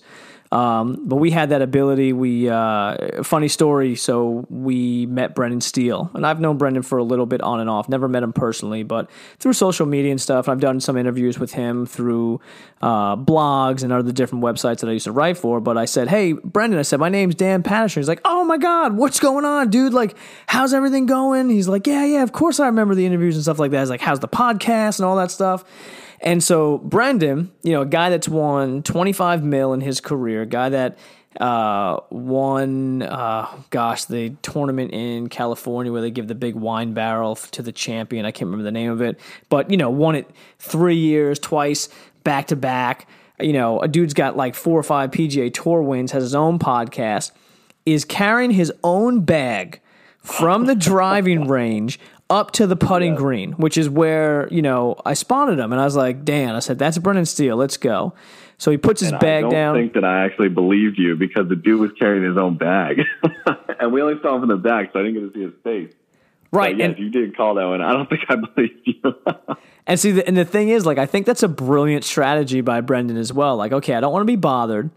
Um, 0.51 1.07
but 1.07 1.17
we 1.17 1.31
had 1.31 1.49
that 1.49 1.61
ability. 1.61 2.13
We 2.13 2.49
uh, 2.49 3.23
funny 3.23 3.47
story. 3.47 3.95
So 3.95 4.45
we 4.49 5.05
met 5.05 5.35
Brendan 5.35 5.61
Steele, 5.61 6.09
and 6.13 6.25
I've 6.25 6.39
known 6.39 6.57
Brendan 6.57 6.83
for 6.83 6.97
a 6.97 7.03
little 7.03 7.25
bit 7.25 7.41
on 7.41 7.59
and 7.59 7.69
off. 7.69 7.89
Never 7.89 8.07
met 8.07 8.23
him 8.23 8.33
personally, 8.33 8.83
but 8.83 9.09
through 9.39 9.53
social 9.53 9.85
media 9.85 10.11
and 10.11 10.21
stuff. 10.21 10.47
I've 10.47 10.59
done 10.59 10.79
some 10.79 10.95
interviews 10.97 11.37
with 11.37 11.53
him 11.53 11.85
through 11.85 12.39
uh, 12.81 13.15
blogs 13.17 13.83
and 13.83 13.91
other 13.91 14.11
different 14.11 14.43
websites 14.43 14.79
that 14.79 14.89
I 14.89 14.93
used 14.93 15.05
to 15.05 15.11
write 15.11 15.37
for. 15.37 15.59
But 15.59 15.77
I 15.77 15.85
said, 15.85 16.07
"Hey, 16.07 16.33
Brendan," 16.33 16.79
I 16.79 16.83
said, 16.83 16.99
"My 16.99 17.09
name's 17.09 17.35
Dan 17.35 17.63
Patterson." 17.63 18.01
He's 18.01 18.07
like, 18.07 18.21
"Oh 18.23 18.45
my 18.45 18.57
god, 18.57 18.95
what's 18.95 19.19
going 19.19 19.45
on, 19.45 19.69
dude? 19.69 19.93
Like, 19.93 20.15
how's 20.47 20.73
everything 20.73 21.05
going?" 21.05 21.49
He's 21.49 21.67
like, 21.67 21.87
"Yeah, 21.87 22.05
yeah, 22.05 22.23
of 22.23 22.31
course 22.31 22.59
I 22.59 22.67
remember 22.67 22.95
the 22.95 23.05
interviews 23.05 23.35
and 23.35 23.43
stuff 23.43 23.59
like 23.59 23.71
that." 23.71 23.79
He's 23.81 23.89
like, 23.89 24.01
"How's 24.01 24.19
the 24.19 24.27
podcast 24.29 24.99
and 24.99 25.05
all 25.05 25.17
that 25.17 25.31
stuff?" 25.31 25.65
And 26.21 26.43
so 26.43 26.79
Brendan, 26.79 27.51
you 27.63 27.73
know, 27.73 27.81
a 27.81 27.85
guy 27.85 28.09
that's 28.09 28.27
won 28.27 28.83
25 28.83 29.43
mil 29.43 29.73
in 29.73 29.81
his 29.81 30.01
career, 30.01 30.41
a 30.43 30.45
guy 30.45 30.69
that 30.69 30.97
uh, 31.39 31.99
won, 32.09 33.03
uh, 33.03 33.47
gosh, 33.69 34.05
the 34.05 34.31
tournament 34.41 34.91
in 34.91 35.29
California 35.29 35.91
where 35.91 36.01
they 36.01 36.09
give 36.09 36.27
the 36.27 36.35
big 36.35 36.55
wine 36.55 36.93
barrel 36.93 37.35
to 37.35 37.61
the 37.61 37.71
champion. 37.71 38.25
I 38.25 38.31
can't 38.31 38.47
remember 38.47 38.63
the 38.63 38.71
name 38.71 38.91
of 38.91 39.01
it, 39.01 39.19
but 39.49 39.69
you 39.69 39.77
know, 39.77 39.89
won 39.89 40.15
it 40.15 40.29
three 40.57 40.95
years, 40.95 41.37
twice, 41.37 41.89
back 42.23 42.47
to 42.47 42.55
back. 42.55 43.07
You 43.39 43.53
know, 43.53 43.79
a 43.79 43.87
dude's 43.87 44.15
got 44.15 44.35
like 44.35 44.55
four 44.55 44.79
or 44.79 44.83
five 44.83 45.11
PGA 45.11 45.53
Tour 45.53 45.83
wins, 45.83 46.11
has 46.11 46.23
his 46.23 46.35
own 46.35 46.57
podcast, 46.57 47.31
is 47.85 48.03
carrying 48.03 48.51
his 48.51 48.73
own 48.83 49.21
bag 49.21 49.79
from 50.23 50.65
the 50.65 50.75
driving 50.75 51.47
range 51.47 51.99
up 52.29 52.51
to 52.51 52.67
the 52.67 52.75
putting 52.75 53.13
yeah. 53.13 53.17
green, 53.17 53.51
which 53.53 53.77
is 53.77 53.89
where, 53.89 54.47
you 54.49 54.61
know, 54.61 54.95
I 55.05 55.13
spotted 55.13 55.59
him 55.59 55.71
and 55.71 55.79
I 55.79 55.85
was 55.85 55.95
like, 55.95 56.25
Dan, 56.25 56.55
I 56.55 56.59
said, 56.59 56.77
that's 56.77 56.97
Brendan 56.97 57.25
Steele. 57.25 57.55
Let's 57.55 57.77
go. 57.77 58.13
So 58.57 58.71
he 58.71 58.77
puts 58.77 59.01
his 59.01 59.11
and 59.11 59.19
bag 59.19 59.49
down. 59.49 59.75
I 59.75 59.79
don't 59.79 59.83
think 59.83 59.93
that 59.93 60.03
I 60.03 60.25
actually 60.25 60.49
believed 60.49 60.97
you 60.97 61.15
because 61.15 61.47
the 61.47 61.55
dude 61.55 61.79
was 61.79 61.91
carrying 61.99 62.23
his 62.23 62.37
own 62.37 62.57
bag. 62.57 63.01
and 63.79 63.93
we 63.93 64.01
only 64.01 64.19
saw 64.21 64.35
him 64.35 64.41
from 64.41 64.49
the 64.49 64.57
back, 64.57 64.91
so 64.91 64.99
I 64.99 65.03
didn't 65.03 65.21
get 65.21 65.33
to 65.33 65.39
see 65.39 65.45
his 65.45 65.53
face. 65.63 65.93
Right. 66.51 66.73
But 66.75 66.79
yes, 66.79 66.95
and, 66.95 66.99
you 66.99 67.09
didn't 67.09 67.37
call 67.37 67.55
that 67.55 67.65
one. 67.65 67.81
I 67.81 67.93
don't 67.93 68.09
think 68.09 68.21
I 68.29 68.35
believed 68.35 68.79
you. 68.85 69.15
and 69.87 69.99
see, 69.99 70.11
the, 70.11 70.27
and 70.27 70.35
the 70.35 70.45
thing 70.45 70.69
is, 70.69 70.85
like, 70.85 70.97
I 70.97 71.05
think 71.05 71.25
that's 71.25 71.43
a 71.43 71.47
brilliant 71.47 72.03
strategy 72.03 72.61
by 72.61 72.81
Brendan 72.81 73.17
as 73.17 73.31
well. 73.31 73.55
Like, 73.57 73.71
okay, 73.73 73.93
I 73.93 73.99
don't 73.99 74.11
want 74.11 74.23
to 74.23 74.27
be 74.27 74.35
bothered. 74.35 74.89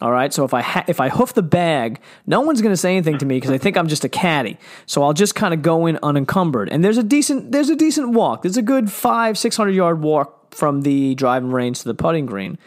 All 0.00 0.12
right. 0.12 0.32
So 0.32 0.44
if 0.44 0.54
I 0.54 0.62
ha- 0.62 0.84
if 0.86 1.00
I 1.00 1.08
hoof 1.08 1.34
the 1.34 1.42
bag, 1.42 2.00
no 2.26 2.40
one's 2.40 2.62
going 2.62 2.72
to 2.72 2.76
say 2.76 2.92
anything 2.92 3.18
to 3.18 3.26
me 3.26 3.36
because 3.36 3.50
they 3.50 3.58
think 3.58 3.76
I'm 3.76 3.88
just 3.88 4.04
a 4.04 4.08
caddy. 4.08 4.56
So 4.86 5.02
I'll 5.02 5.12
just 5.12 5.34
kind 5.34 5.52
of 5.52 5.62
go 5.62 5.86
in 5.86 5.98
unencumbered. 6.02 6.68
And 6.68 6.84
there's 6.84 6.98
a 6.98 7.02
decent 7.02 7.50
there's 7.50 7.68
a 7.68 7.76
decent 7.76 8.10
walk. 8.10 8.42
There's 8.42 8.56
a 8.56 8.62
good 8.62 8.92
five 8.92 9.36
six 9.36 9.56
hundred 9.56 9.72
yard 9.72 10.00
walk 10.00 10.54
from 10.54 10.82
the 10.82 11.14
driving 11.16 11.50
range 11.50 11.80
to 11.80 11.84
the 11.84 11.94
putting 11.94 12.26
green. 12.26 12.58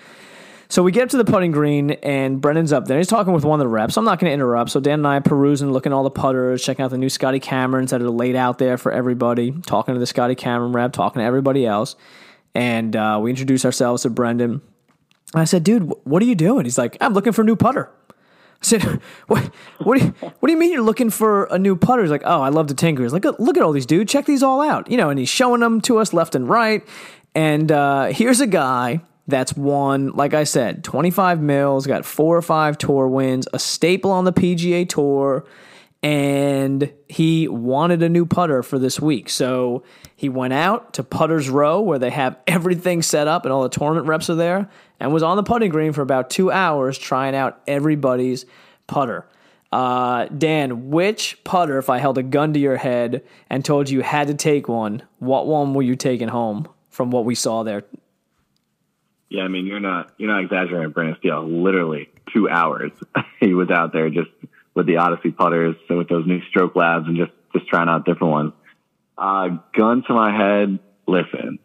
So 0.67 0.84
we 0.84 0.94
get 0.94 1.04
up 1.04 1.10
to 1.10 1.17
the 1.17 1.26
putting 1.26 1.52
green, 1.52 1.91
and 1.91 2.39
Brendan's 2.39 2.72
up 2.72 2.86
there. 2.86 2.98
He's 2.98 3.08
talking 3.08 3.34
with 3.34 3.44
one 3.44 3.60
of 3.60 3.63
the 3.65 3.67
reps. 3.67 3.98
I'm 3.98 4.06
not 4.06 4.20
going 4.20 4.30
to 4.30 4.34
interrupt. 4.34 4.70
So 4.70 4.80
Dan 4.80 5.00
and 5.00 5.08
I 5.08 5.17
are 5.17 5.22
perusing, 5.22 5.70
looking 5.70 5.91
at 5.91 5.96
all 5.96 6.06
the 6.06 6.10
putters, 6.10 6.63
checking 6.63 6.86
out 6.86 6.91
the 6.91 6.98
new 6.98 7.10
Scotty 7.10 7.41
Camerons 7.41 7.89
that 7.89 8.02
are 8.02 8.10
laid 8.10 8.38
out 8.38 8.58
there 8.58 8.78
for 8.78 8.89
everybody, 8.89 9.52
talking 9.65 9.96
to 9.96 10.00
the 10.00 10.06
Scotty 10.06 10.34
Cameron 10.34 10.72
rep, 10.72 10.94
talking 10.94 11.20
to 11.20 11.26
everybody 11.26 11.65
else. 11.65 11.98
And 12.56 12.96
uh, 12.96 13.20
we 13.22 13.32
introduce 13.32 13.65
ourselves 13.65 14.04
to 14.04 14.10
Brendan. 14.10 14.62
I 15.34 15.46
said, 15.46 15.63
dude, 15.63 15.91
what 16.04 16.22
are 16.22 16.26
you 16.26 16.36
doing? 16.36 16.65
He's 16.65 16.78
like, 16.78 16.98
I'm 17.00 17.13
looking 17.13 17.34
for 17.34 17.41
a 17.41 17.46
new 17.46 17.56
putter. 17.56 17.89
I 18.10 18.65
said, 18.65 18.84
what, 19.28 19.44
what, 19.80 19.98
do 19.98 20.06
you, 20.06 20.12
what 20.39 20.48
do 20.48 20.52
you 20.52 20.58
mean 20.58 20.72
you're 20.72 20.82
looking 20.82 21.10
for 21.10 21.46
a 21.46 21.58
new 21.58 21.76
putter? 21.76 22.02
He's 22.02 22.12
like, 22.12 22.24
oh, 22.26 22.41
I 22.41 22.50
love 22.50 22.67
to 22.67 22.74
tinker. 22.74 23.04
He's 23.04 23.13
like, 23.13 23.26
look 23.26 23.58
at 23.58 23.63
all 23.63 23.72
these, 23.72 23.86
dude. 23.86 24.08
Check 24.08 24.26
these 24.26 24.44
all 24.44 24.62
out. 24.62 24.89
You 24.89 24.98
know, 24.98 25.10
and 25.10 25.20
he's 25.20 25.30
showing 25.30 25.62
them 25.62 25.82
to 25.82 25.98
us 26.00 26.13
left 26.13 26.36
and 26.36 26.48
right. 26.48 26.86
And 27.34 27.72
uh, 27.72 28.08
here's 28.08 28.41
a 28.41 28.48
guy 28.48 29.02
that's 29.28 29.56
won, 29.56 30.10
like 30.10 30.34
I 30.34 30.44
said, 30.44 30.84
25 30.84 31.41
mils, 31.41 31.88
got 31.88 32.06
four 32.06 32.36
or 32.36 32.41
five 32.41 32.78
tour 32.78 33.08
wins, 33.08 33.48
a 33.54 33.60
staple 33.60 34.12
on 34.12 34.26
the 34.26 34.34
PGA 34.34 34.88
Tour, 34.88 35.46
and 36.04 36.92
he 37.08 37.48
wanted 37.48 38.02
a 38.02 38.10
new 38.10 38.26
putter 38.26 38.64
for 38.64 38.80
this 38.80 39.00
week. 39.00 39.30
So 39.30 39.84
he 40.16 40.30
went 40.30 40.54
out 40.54 40.94
to 40.94 41.04
Putter's 41.04 41.50
Row 41.50 41.82
where 41.82 42.00
they 42.00 42.10
have 42.10 42.38
everything 42.48 43.02
set 43.02 43.28
up 43.28 43.46
and 43.46 43.54
all 43.54 43.64
the 43.64 43.70
tournament 43.70 44.08
reps 44.08 44.30
are 44.30 44.36
there 44.36 44.70
and 45.00 45.14
was 45.14 45.24
on 45.24 45.38
the 45.38 45.44
putting 45.44 45.70
green 45.70 45.94
for 45.94 46.02
about 46.02 46.30
two 46.30 46.52
hours 46.52 46.98
trying 46.98 47.36
out 47.36 47.62
everybody's 47.68 48.46
putter. 48.88 49.28
Uh, 49.72 50.26
Dan, 50.26 50.90
which 50.90 51.42
putter, 51.46 51.78
if 51.78 51.90
I 51.90 51.98
held 52.00 52.18
a 52.18 52.24
gun 52.24 52.54
to 52.54 52.60
your 52.60 52.76
head 52.76 53.24
and 53.50 53.64
told 53.64 53.90
you 53.90 54.00
you 54.00 54.04
had 54.04 54.28
to 54.28 54.34
take 54.34 54.68
one, 54.68 55.04
what 55.20 55.48
one 55.48 55.74
were 55.74 55.82
you 55.82 55.96
taking 55.96 56.28
home 56.28 56.68
from 56.90 57.10
what 57.10 57.24
we 57.24 57.36
saw 57.36 57.64
there? 57.64 57.84
Yeah, 59.30 59.44
I 59.44 59.48
mean 59.48 59.66
you're 59.66 59.80
not 59.80 60.12
you're 60.18 60.30
not 60.30 60.44
exaggerating, 60.44 60.92
Brendan 60.92 61.16
Steele. 61.20 61.48
Literally 61.48 62.10
two 62.34 62.50
hours 62.50 62.92
he 63.40 63.54
was 63.54 63.70
out 63.70 63.94
there 63.94 64.10
just 64.10 64.30
with 64.73 64.86
the 64.86 64.97
Odyssey 64.97 65.31
putters, 65.31 65.75
so 65.88 65.97
with 65.97 66.07
those 66.07 66.25
new 66.25 66.41
stroke 66.49 66.75
labs 66.75 67.07
and 67.07 67.17
just 67.17 67.31
just 67.53 67.67
trying 67.67 67.89
out 67.89 68.05
different 68.05 68.31
ones. 68.31 68.53
Uh, 69.17 69.57
gun 69.75 70.03
to 70.07 70.13
my 70.13 70.36
head, 70.36 70.79
listen, 71.07 71.60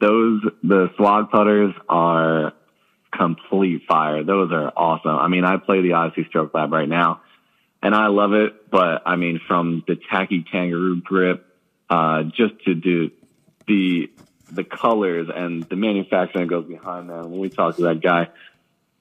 those 0.00 0.42
the 0.62 0.90
swag 0.96 1.30
putters 1.30 1.74
are 1.88 2.52
complete 3.16 3.82
fire. 3.86 4.24
Those 4.24 4.50
are 4.52 4.72
awesome. 4.76 5.16
I 5.16 5.28
mean, 5.28 5.44
I 5.44 5.56
play 5.58 5.82
the 5.82 5.92
Odyssey 5.92 6.26
Stroke 6.28 6.54
Lab 6.54 6.72
right 6.72 6.88
now, 6.88 7.20
and 7.82 7.94
I 7.94 8.06
love 8.06 8.32
it. 8.32 8.70
But 8.70 9.02
I 9.06 9.16
mean, 9.16 9.40
from 9.46 9.84
the 9.86 9.96
tacky 10.10 10.44
kangaroo 10.50 11.00
grip, 11.00 11.46
uh, 11.90 12.22
just 12.24 12.64
to 12.64 12.74
do 12.74 13.10
the 13.66 14.10
the 14.50 14.64
colors 14.64 15.28
and 15.34 15.62
the 15.64 15.76
manufacturing 15.76 16.46
that 16.46 16.50
goes 16.50 16.66
behind 16.66 17.08
them. 17.08 17.30
When 17.30 17.40
we 17.40 17.48
talk 17.48 17.76
to 17.76 17.82
that 17.82 18.02
guy, 18.02 18.28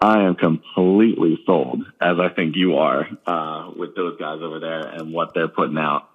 I 0.02 0.24
am 0.24 0.36
completely 0.36 1.40
sold, 1.46 1.84
as 2.02 2.18
I 2.20 2.30
think 2.30 2.56
you 2.56 2.78
are, 2.78 3.08
uh, 3.28 3.72
with 3.76 3.96
those 3.96 4.18
guys 4.18 4.40
over 4.42 4.60
there 4.60 4.80
and 4.80 5.14
what 5.14 5.36
they're 5.36 5.48
putting 5.48 5.78
out. 5.78 6.10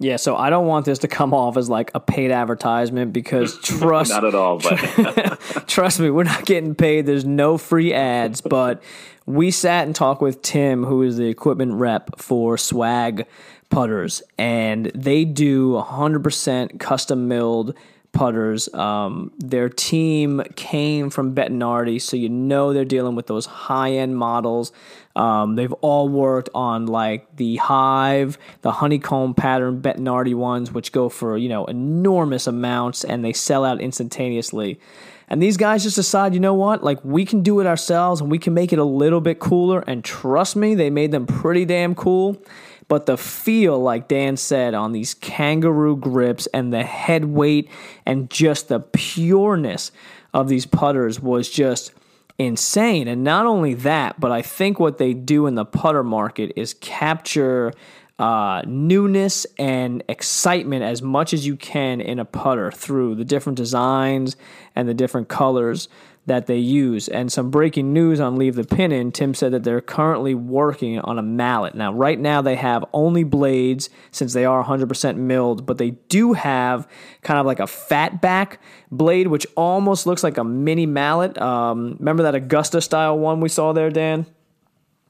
Yeah, 0.00 0.16
so 0.16 0.36
I 0.36 0.48
don't 0.48 0.66
want 0.66 0.86
this 0.86 1.00
to 1.00 1.08
come 1.08 1.34
off 1.34 1.56
as 1.56 1.68
like 1.68 1.90
a 1.94 2.00
paid 2.00 2.30
advertisement 2.30 3.12
because 3.12 3.58
trust 3.62 4.12
not 4.12 4.24
at 4.24 4.34
all, 4.34 4.58
but 4.58 4.76
trust 5.66 6.00
me, 6.00 6.08
we're 6.08 6.22
not 6.22 6.46
getting 6.46 6.74
paid. 6.74 7.04
There's 7.04 7.24
no 7.24 7.58
free 7.58 7.92
ads, 7.92 8.40
but 8.40 8.82
we 9.26 9.50
sat 9.50 9.86
and 9.86 9.94
talked 9.94 10.22
with 10.22 10.40
Tim, 10.40 10.84
who 10.84 11.02
is 11.02 11.16
the 11.16 11.26
equipment 11.26 11.74
rep 11.74 12.18
for 12.18 12.56
Swag 12.56 13.26
putters, 13.70 14.22
and 14.38 14.86
they 14.94 15.24
do 15.24 15.72
100% 15.72 16.80
custom 16.80 17.28
milled 17.28 17.74
putters. 18.18 18.72
Um, 18.74 19.30
their 19.38 19.68
team 19.68 20.42
came 20.56 21.08
from 21.08 21.36
Bettinardi, 21.36 22.02
so 22.02 22.16
you 22.16 22.28
know 22.28 22.72
they're 22.72 22.84
dealing 22.84 23.14
with 23.14 23.28
those 23.28 23.46
high 23.46 23.92
end 23.92 24.16
models. 24.16 24.72
Um, 25.14 25.54
they've 25.54 25.72
all 25.74 26.08
worked 26.08 26.48
on 26.52 26.86
like 26.86 27.36
the 27.36 27.56
hive, 27.56 28.36
the 28.62 28.72
honeycomb 28.72 29.34
pattern 29.34 29.80
Bettinardi 29.80 30.34
ones, 30.34 30.72
which 30.72 30.90
go 30.90 31.08
for 31.08 31.36
you 31.36 31.48
know 31.48 31.64
enormous 31.66 32.48
amounts 32.48 33.04
and 33.04 33.24
they 33.24 33.32
sell 33.32 33.64
out 33.64 33.80
instantaneously. 33.80 34.80
And 35.28 35.40
these 35.40 35.56
guys 35.56 35.84
just 35.84 35.96
decide, 35.96 36.34
you 36.34 36.40
know 36.40 36.54
what? 36.54 36.82
Like 36.82 37.04
we 37.04 37.24
can 37.24 37.42
do 37.42 37.60
it 37.60 37.66
ourselves 37.66 38.20
and 38.20 38.30
we 38.30 38.38
can 38.38 38.52
make 38.52 38.72
it 38.72 38.78
a 38.80 38.84
little 38.84 39.20
bit 39.20 39.38
cooler. 39.38 39.84
And 39.86 40.02
trust 40.02 40.56
me, 40.56 40.74
they 40.74 40.90
made 40.90 41.12
them 41.12 41.26
pretty 41.26 41.66
damn 41.66 41.94
cool. 41.94 42.42
But 42.88 43.04
the 43.06 43.18
feel, 43.18 43.78
like 43.78 44.08
Dan 44.08 44.36
said, 44.36 44.74
on 44.74 44.92
these 44.92 45.14
kangaroo 45.14 45.96
grips 45.96 46.46
and 46.54 46.72
the 46.72 46.84
head 46.84 47.26
weight 47.26 47.70
and 48.06 48.30
just 48.30 48.68
the 48.68 48.80
pureness 48.80 49.92
of 50.32 50.48
these 50.48 50.66
putters 50.66 51.20
was 51.20 51.50
just 51.50 51.92
insane. 52.38 53.08
And 53.08 53.22
not 53.22 53.46
only 53.46 53.74
that, 53.74 54.18
but 54.18 54.32
I 54.32 54.42
think 54.42 54.80
what 54.80 54.98
they 54.98 55.12
do 55.12 55.46
in 55.46 55.54
the 55.54 55.64
putter 55.64 56.02
market 56.02 56.52
is 56.56 56.74
capture 56.74 57.72
uh, 58.18 58.62
newness 58.66 59.46
and 59.58 60.02
excitement 60.08 60.82
as 60.82 61.02
much 61.02 61.32
as 61.32 61.46
you 61.46 61.56
can 61.56 62.00
in 62.00 62.18
a 62.18 62.24
putter 62.24 62.70
through 62.70 63.14
the 63.14 63.24
different 63.24 63.56
designs 63.56 64.36
and 64.74 64.88
the 64.88 64.94
different 64.94 65.28
colors 65.28 65.88
that 66.28 66.46
they 66.46 66.58
use. 66.58 67.08
And 67.08 67.30
some 67.32 67.50
breaking 67.50 67.92
news 67.92 68.20
on 68.20 68.36
Leave 68.36 68.54
the 68.54 68.64
Pin 68.64 68.92
In 68.92 69.12
Tim 69.12 69.34
said 69.34 69.52
that 69.52 69.64
they're 69.64 69.80
currently 69.80 70.34
working 70.34 70.98
on 71.00 71.18
a 71.18 71.22
mallet. 71.22 71.74
Now, 71.74 71.92
right 71.92 72.18
now, 72.18 72.40
they 72.40 72.56
have 72.56 72.84
only 72.92 73.24
blades 73.24 73.90
since 74.10 74.32
they 74.32 74.44
are 74.44 74.64
100% 74.64 75.16
milled, 75.16 75.66
but 75.66 75.78
they 75.78 75.90
do 75.90 76.34
have 76.34 76.88
kind 77.22 77.40
of 77.40 77.46
like 77.46 77.60
a 77.60 77.66
fat 77.66 78.20
back 78.20 78.60
blade, 78.90 79.26
which 79.26 79.46
almost 79.56 80.06
looks 80.06 80.22
like 80.22 80.38
a 80.38 80.44
mini 80.44 80.86
mallet. 80.86 81.36
Um, 81.40 81.96
remember 81.98 82.22
that 82.22 82.34
Augusta 82.34 82.80
style 82.80 83.18
one 83.18 83.40
we 83.40 83.48
saw 83.48 83.72
there, 83.72 83.90
Dan? 83.90 84.26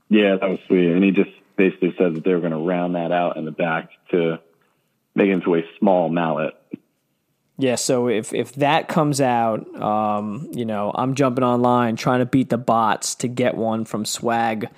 Yeah, 0.09 0.37
that 0.41 0.49
was 0.49 0.59
sweet. 0.67 0.91
And 0.91 1.05
he 1.05 1.11
just 1.11 1.31
basically 1.57 1.95
said 1.99 2.15
that 2.15 2.25
they 2.25 2.33
were 2.33 2.41
going 2.41 2.53
to 2.53 2.59
round 2.59 2.95
that 2.95 3.13
out 3.13 3.37
in 3.37 3.45
the 3.45 3.51
back 3.51 3.91
to 4.11 4.39
make 5.15 5.29
it 5.29 5.33
into 5.33 5.55
a 5.55 5.63
small 5.79 6.09
mallet. 6.09 6.55
Yeah, 7.61 7.75
so 7.75 8.07
if 8.07 8.33
if 8.33 8.53
that 8.55 8.87
comes 8.87 9.21
out, 9.21 9.67
um, 9.83 10.49
you 10.53 10.65
know, 10.65 10.93
I'm 10.95 11.17
jumping 11.17 11.43
online 11.43 11.97
trying 11.97 12.21
to 12.21 12.27
beat 12.27 12.51
the 12.51 12.59
bots 12.59 13.17
to 13.17 13.29
get 13.29 13.57
one 13.57 13.85
from 13.85 14.05
Swag 14.05 14.69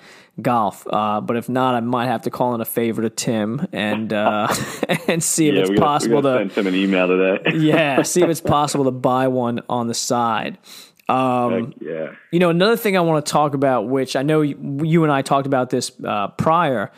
Golf. 0.41 0.87
Uh, 0.89 1.21
but 1.21 1.37
if 1.37 1.47
not, 1.47 1.75
I 1.75 1.81
might 1.81 2.07
have 2.07 2.23
to 2.23 2.31
call 2.31 2.55
in 2.55 2.61
a 2.61 2.65
favor 2.65 3.03
to 3.03 3.11
Tim 3.11 3.67
and 3.71 4.11
uh, 4.11 4.47
and 5.07 5.23
see 5.23 5.49
if 5.49 5.55
yeah, 5.55 5.61
it's 5.61 5.79
possible 5.79 6.23
gotta, 6.23 6.39
we 6.39 6.49
to 6.49 6.53
send 6.55 6.67
him 6.67 6.73
an 6.73 6.79
email 6.79 7.07
today. 7.07 7.51
yeah, 7.55 8.01
see 8.01 8.23
if 8.23 8.29
it's 8.29 8.41
possible 8.41 8.85
to 8.85 8.91
buy 8.91 9.27
one 9.27 9.61
on 9.69 9.85
the 9.85 9.93
side. 9.93 10.57
Um, 11.07 11.75
yeah. 11.79 12.13
You 12.31 12.39
know, 12.39 12.49
another 12.49 12.77
thing 12.77 12.97
I 12.97 13.01
want 13.01 13.23
to 13.23 13.31
talk 13.31 13.53
about, 13.53 13.89
which 13.89 14.15
I 14.15 14.23
know 14.23 14.41
you, 14.41 15.03
and 15.03 15.11
I 15.11 15.21
talked 15.21 15.45
about 15.45 15.69
this 15.69 15.91
uh, 16.03 16.29
prior, 16.29 16.91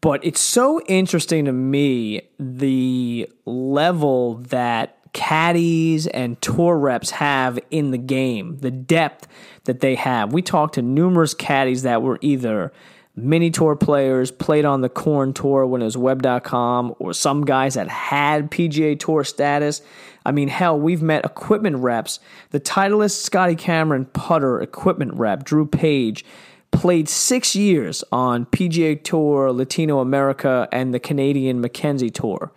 but 0.00 0.24
it's 0.24 0.40
so 0.40 0.80
interesting 0.86 1.44
to 1.44 1.52
me 1.52 2.22
the 2.38 3.28
level 3.44 4.36
that 4.36 4.95
caddies 5.16 6.06
and 6.06 6.38
tour 6.42 6.76
reps 6.76 7.08
have 7.12 7.58
in 7.70 7.90
the 7.90 7.96
game, 7.96 8.58
the 8.58 8.70
depth 8.70 9.26
that 9.64 9.80
they 9.80 9.94
have. 9.94 10.30
We 10.30 10.42
talked 10.42 10.74
to 10.74 10.82
numerous 10.82 11.32
caddies 11.32 11.84
that 11.84 12.02
were 12.02 12.18
either 12.20 12.70
mini 13.16 13.50
tour 13.50 13.76
players, 13.76 14.30
played 14.30 14.66
on 14.66 14.82
the 14.82 14.90
Korn 14.90 15.32
Tour 15.32 15.66
when 15.66 15.80
it 15.80 15.86
was 15.86 15.96
web.com, 15.96 16.94
or 16.98 17.14
some 17.14 17.46
guys 17.46 17.74
that 17.74 17.88
had 17.88 18.50
PGA 18.50 19.00
Tour 19.00 19.24
status. 19.24 19.80
I 20.26 20.32
mean, 20.32 20.48
hell, 20.48 20.78
we've 20.78 21.00
met 21.00 21.24
equipment 21.24 21.78
reps. 21.78 22.20
The 22.50 22.60
Titleist 22.60 23.22
Scotty 23.22 23.54
Cameron 23.54 24.04
putter 24.04 24.60
equipment 24.60 25.14
rep, 25.14 25.44
Drew 25.44 25.64
Page, 25.64 26.26
played 26.72 27.08
six 27.08 27.56
years 27.56 28.04
on 28.12 28.44
PGA 28.44 29.02
Tour, 29.02 29.50
Latino 29.50 30.00
America, 30.00 30.68
and 30.70 30.92
the 30.92 31.00
Canadian 31.00 31.62
Mackenzie 31.62 32.10
Tour. 32.10 32.52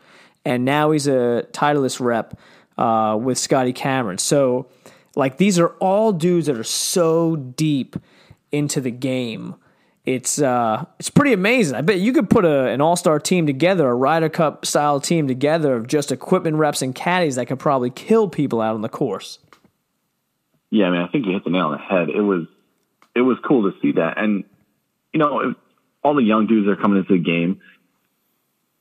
And 0.45 0.65
now 0.65 0.91
he's 0.91 1.08
a 1.08 1.45
Titleist 1.52 1.99
rep 1.99 2.39
uh, 2.78 3.17
with 3.21 3.38
Scotty 3.38 3.73
Cameron. 3.73 4.17
So, 4.17 4.67
like, 5.15 5.38
these 5.38 5.60
are 5.60 5.69
all 5.80 6.12
dudes 6.13 6.47
that 6.47 6.58
are 6.58 6.63
so 6.63 7.36
deep 7.36 7.95
into 8.52 8.82
the 8.82 8.91
game. 8.91 9.56
It's 10.06 10.41
uh, 10.41 10.86
it's 10.97 11.10
pretty 11.10 11.34
amazing. 11.34 11.75
I 11.75 11.82
bet 11.82 11.99
you 11.99 12.13
could 12.13 12.30
put 12.30 12.45
a, 12.45 12.67
an 12.67 12.82
all 12.82 12.95
star 12.95 13.19
team 13.19 13.45
together, 13.45 13.88
a 13.88 13.93
Ryder 13.93 14.30
Cup 14.30 14.65
style 14.65 14.99
team 14.99 15.28
together 15.28 15.75
of 15.75 15.88
just 15.88 16.12
equipment 16.12 16.56
reps 16.56 16.82
and 16.82 16.95
caddies 16.95 17.36
that 17.36 17.47
could 17.47 17.60
probably 17.60 17.91
kill 17.91 18.28
people 18.28 18.62
out 18.62 18.73
on 18.73 18.82
the 18.82 18.89
course. 18.89 19.39
Yeah, 20.71 20.86
I 20.86 20.91
mean, 20.91 21.02
I 21.02 21.08
think 21.08 21.25
you 21.25 21.34
hit 21.34 21.43
the 21.43 21.49
nail 21.52 21.67
on 21.67 21.71
the 21.73 21.78
head. 21.78 22.10
It 22.10 22.21
was 22.21 22.47
it 23.15 23.21
was 23.21 23.38
cool 23.47 23.69
to 23.71 23.78
see 23.82 23.93
that. 23.93 24.17
And, 24.17 24.45
you 25.13 25.19
know, 25.19 25.54
all 26.04 26.15
the 26.15 26.23
young 26.23 26.47
dudes 26.47 26.65
that 26.65 26.71
are 26.71 26.82
coming 26.82 26.99
into 26.99 27.13
the 27.13 27.23
game, 27.23 27.62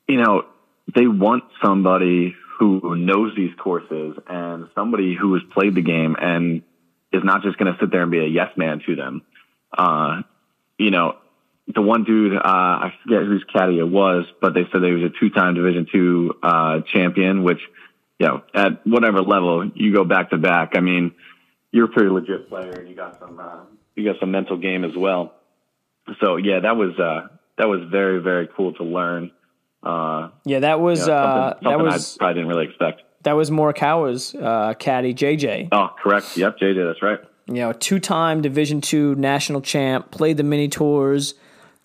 you 0.07 0.17
know, 0.17 0.45
they 0.95 1.07
want 1.07 1.43
somebody 1.63 2.35
who 2.57 2.95
knows 2.95 3.35
these 3.35 3.53
courses 3.57 4.17
and 4.27 4.67
somebody 4.75 5.15
who 5.15 5.33
has 5.33 5.43
played 5.53 5.75
the 5.75 5.81
game 5.81 6.15
and 6.19 6.61
is 7.11 7.23
not 7.23 7.41
just 7.41 7.57
going 7.57 7.71
to 7.71 7.79
sit 7.79 7.91
there 7.91 8.03
and 8.03 8.11
be 8.11 8.19
a 8.19 8.27
yes 8.27 8.49
man 8.57 8.81
to 8.85 8.95
them. 8.95 9.21
Uh, 9.75 10.21
you 10.77 10.91
know, 10.91 11.15
the 11.73 11.81
one 11.81 12.03
dude, 12.03 12.35
uh, 12.35 12.41
I 12.43 12.93
forget 13.03 13.23
whose 13.23 13.43
caddy 13.53 13.79
it 13.79 13.87
was, 13.87 14.25
but 14.41 14.53
they 14.53 14.63
said 14.71 14.83
he 14.83 14.91
was 14.91 15.03
a 15.03 15.19
two-time 15.19 15.53
Division 15.53 15.87
two 15.91 16.33
uh, 16.41 16.81
champion. 16.91 17.43
Which, 17.43 17.59
you 18.17 18.27
know, 18.27 18.43
at 18.53 18.85
whatever 18.85 19.21
level 19.21 19.69
you 19.75 19.93
go 19.93 20.03
back 20.03 20.31
to 20.31 20.37
back, 20.37 20.71
I 20.75 20.79
mean, 20.79 21.13
you're 21.71 21.85
a 21.85 21.89
pretty 21.89 22.09
legit 22.09 22.49
player, 22.49 22.71
and 22.71 22.89
you 22.89 22.95
got 22.95 23.19
some 23.19 23.39
uh, 23.39 23.59
you 23.95 24.03
got 24.03 24.19
some 24.19 24.31
mental 24.31 24.57
game 24.57 24.83
as 24.83 24.95
well. 24.97 25.33
So 26.19 26.37
yeah, 26.37 26.61
that 26.61 26.75
was 26.75 26.97
uh, 26.99 27.27
that 27.57 27.69
was 27.69 27.81
very 27.89 28.19
very 28.19 28.47
cool 28.47 28.73
to 28.73 28.83
learn. 28.83 29.31
Uh, 29.83 30.29
yeah, 30.45 30.59
that 30.59 30.79
was 30.79 31.01
you 31.01 31.07
know, 31.07 31.13
something, 31.13 31.41
uh, 31.41 31.53
something 31.53 31.69
that 31.69 31.79
was 31.79 32.15
I 32.15 32.17
probably 32.17 32.33
didn't 32.35 32.49
really 32.49 32.65
expect. 32.65 33.01
That 33.23 33.33
was 33.33 33.49
Morikawa's 33.49 34.35
uh, 34.35 34.73
caddy, 34.79 35.13
JJ. 35.13 35.69
Oh, 35.71 35.89
correct. 36.01 36.37
Yep, 36.37 36.57
JJ. 36.59 36.87
That's 36.87 37.01
right. 37.01 37.19
You 37.47 37.55
know, 37.55 37.73
two-time 37.73 38.41
Division 38.41 38.81
two 38.81 39.15
national 39.15 39.61
champ, 39.61 40.11
played 40.11 40.37
the 40.37 40.43
mini 40.43 40.67
tours. 40.67 41.33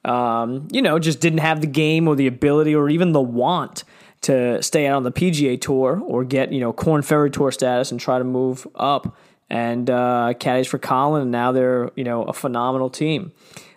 Um, 0.05 0.69
you 0.71 0.83
know, 0.83 0.99
just 0.99 1.21
didn't 1.21 1.39
have 1.39 1.61
the 1.61 1.67
game 1.67 2.07
or 2.07 2.15
the 2.15 2.27
ability 2.27 2.75
or 2.75 2.89
even 2.91 3.13
the 3.13 3.23
want 3.23 3.85
to 4.23 4.63
stay 4.63 4.87
out 4.87 4.97
on 4.97 5.03
the 5.03 5.13
PGA 5.13 5.61
Tour 5.61 6.01
or 6.05 6.25
get 6.25 6.53
you 6.53 6.61
know 6.61 6.73
Korn 6.73 7.03
Ferry 7.03 7.31
Tour 7.31 7.51
status 7.53 7.91
and 7.91 8.01
try 8.01 8.19
to 8.19 8.25
move 8.25 8.67
up 8.75 9.17
and 9.51 9.89
uh, 9.89 10.35
caddies 10.39 10.67
for 10.67 10.79
Collin, 10.79 11.23
And 11.23 11.31
now 11.31 11.53
they're 11.53 11.91
you 11.95 12.05
know 12.05 12.25
a 12.25 12.33
phenomenal 12.33 12.91
team. 12.91 13.33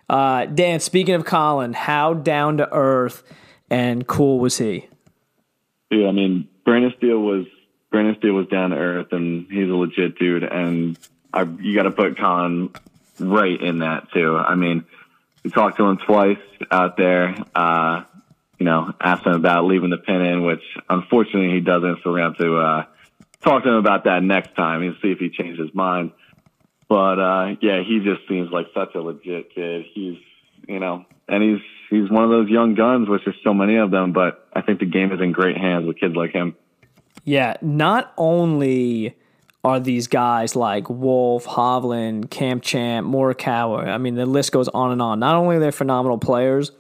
Uh, 0.10 0.46
Dan, 0.46 0.80
speaking 0.80 1.16
of 1.16 1.26
Collin, 1.26 1.74
how 1.74 2.14
down 2.14 2.58
to 2.58 2.74
earth 2.74 3.24
and 3.70 4.06
cool 4.08 4.40
was 4.40 4.58
he? 4.58 4.88
Yeah, 5.90 6.08
I 6.08 6.12
mean, 6.12 6.48
Brendan 6.66 6.94
Steele 6.98 7.20
was 7.20 7.46
Brendan 7.92 8.16
Steele 8.20 8.34
was 8.34 8.48
down 8.48 8.72
to 8.72 8.78
earth, 8.78 9.08
and 9.12 9.48
he's 9.50 9.70
a 9.70 9.74
legit 9.74 10.18
dude. 10.20 10.44
And 10.44 10.98
I, 11.34 11.44
you 11.44 11.76
got 11.76 11.84
to 11.84 11.92
put 11.92 12.18
Collin 12.18 12.74
right 13.20 13.60
in 13.60 13.80
that 13.80 14.12
too. 14.12 14.36
I 14.36 14.56
mean, 14.56 14.86
we 15.44 15.52
talked 15.52 15.78
to 15.78 15.86
him 15.86 15.98
twice 15.98 16.38
out 16.70 16.98
there. 16.98 17.36
Uh, 17.56 18.04
you 18.60 18.66
know, 18.66 18.94
asked 19.00 19.26
him 19.26 19.34
about 19.34 19.66
leaving 19.66 19.92
the 19.92 19.98
pin 19.98 20.22
in, 20.22 20.44
which 20.44 20.64
unfortunately 20.90 21.52
he 21.52 21.62
doesn't. 21.62 22.00
So 22.04 22.12
we're 22.12 22.18
to 22.18 22.24
have 22.24 22.38
to 22.38 22.58
uh, 22.58 22.86
talk 23.42 23.64
to 23.64 23.70
him 23.70 23.76
about 23.76 24.06
that 24.06 24.24
next 24.24 24.56
time 24.56 24.82
and 24.82 24.96
see 25.02 25.12
if 25.12 25.20
he 25.20 25.30
changed 25.30 25.60
his 25.60 25.74
mind. 25.74 26.12
But 26.90 27.20
uh, 27.20 27.56
yeah, 27.62 27.84
he 27.84 28.00
just 28.00 28.28
seems 28.28 28.50
like 28.52 28.68
such 28.74 28.96
a 28.96 29.02
legit 29.02 29.54
kid. 29.54 29.86
He's 29.94 30.18
you 30.68 30.80
know, 30.80 31.06
and 31.28 31.44
he's 31.44 31.62
he's 31.90 32.10
one 32.10 32.24
of 32.24 32.30
those 32.30 32.50
young 32.50 32.76
guns, 32.76 33.10
which 33.10 33.22
there's 33.26 33.38
so 33.44 33.54
many 33.54 33.78
of 33.78 33.92
them. 33.92 34.14
But 34.14 34.48
I 34.54 34.62
think 34.62 34.80
the 34.80 34.86
game 34.86 35.12
is 35.12 35.22
in 35.22 35.32
great 35.32 35.58
hands 35.58 35.86
with 35.86 36.00
kids 36.00 36.16
like 36.16 36.32
him. 36.32 36.56
Yeah, 37.24 37.58
not 37.62 38.14
only 38.18 39.16
are 39.64 39.80
these 39.80 40.08
guys 40.08 40.56
like 40.56 40.90
Wolff, 40.90 41.46
Hovland, 41.46 42.30
Cam 42.30 42.62
Champ, 42.62 43.08
Morikawa. 43.08 43.88
I 43.88 43.98
mean, 43.98 44.16
the 44.16 44.26
list 44.26 44.52
goes 44.52 44.70
on 44.70 44.92
and 44.92 45.02
on. 45.02 45.20
Not 45.20 45.36
only 45.36 45.58
are 45.58 45.60
they 45.60 45.72
phenomenal 45.72 46.18
players, 46.18 46.72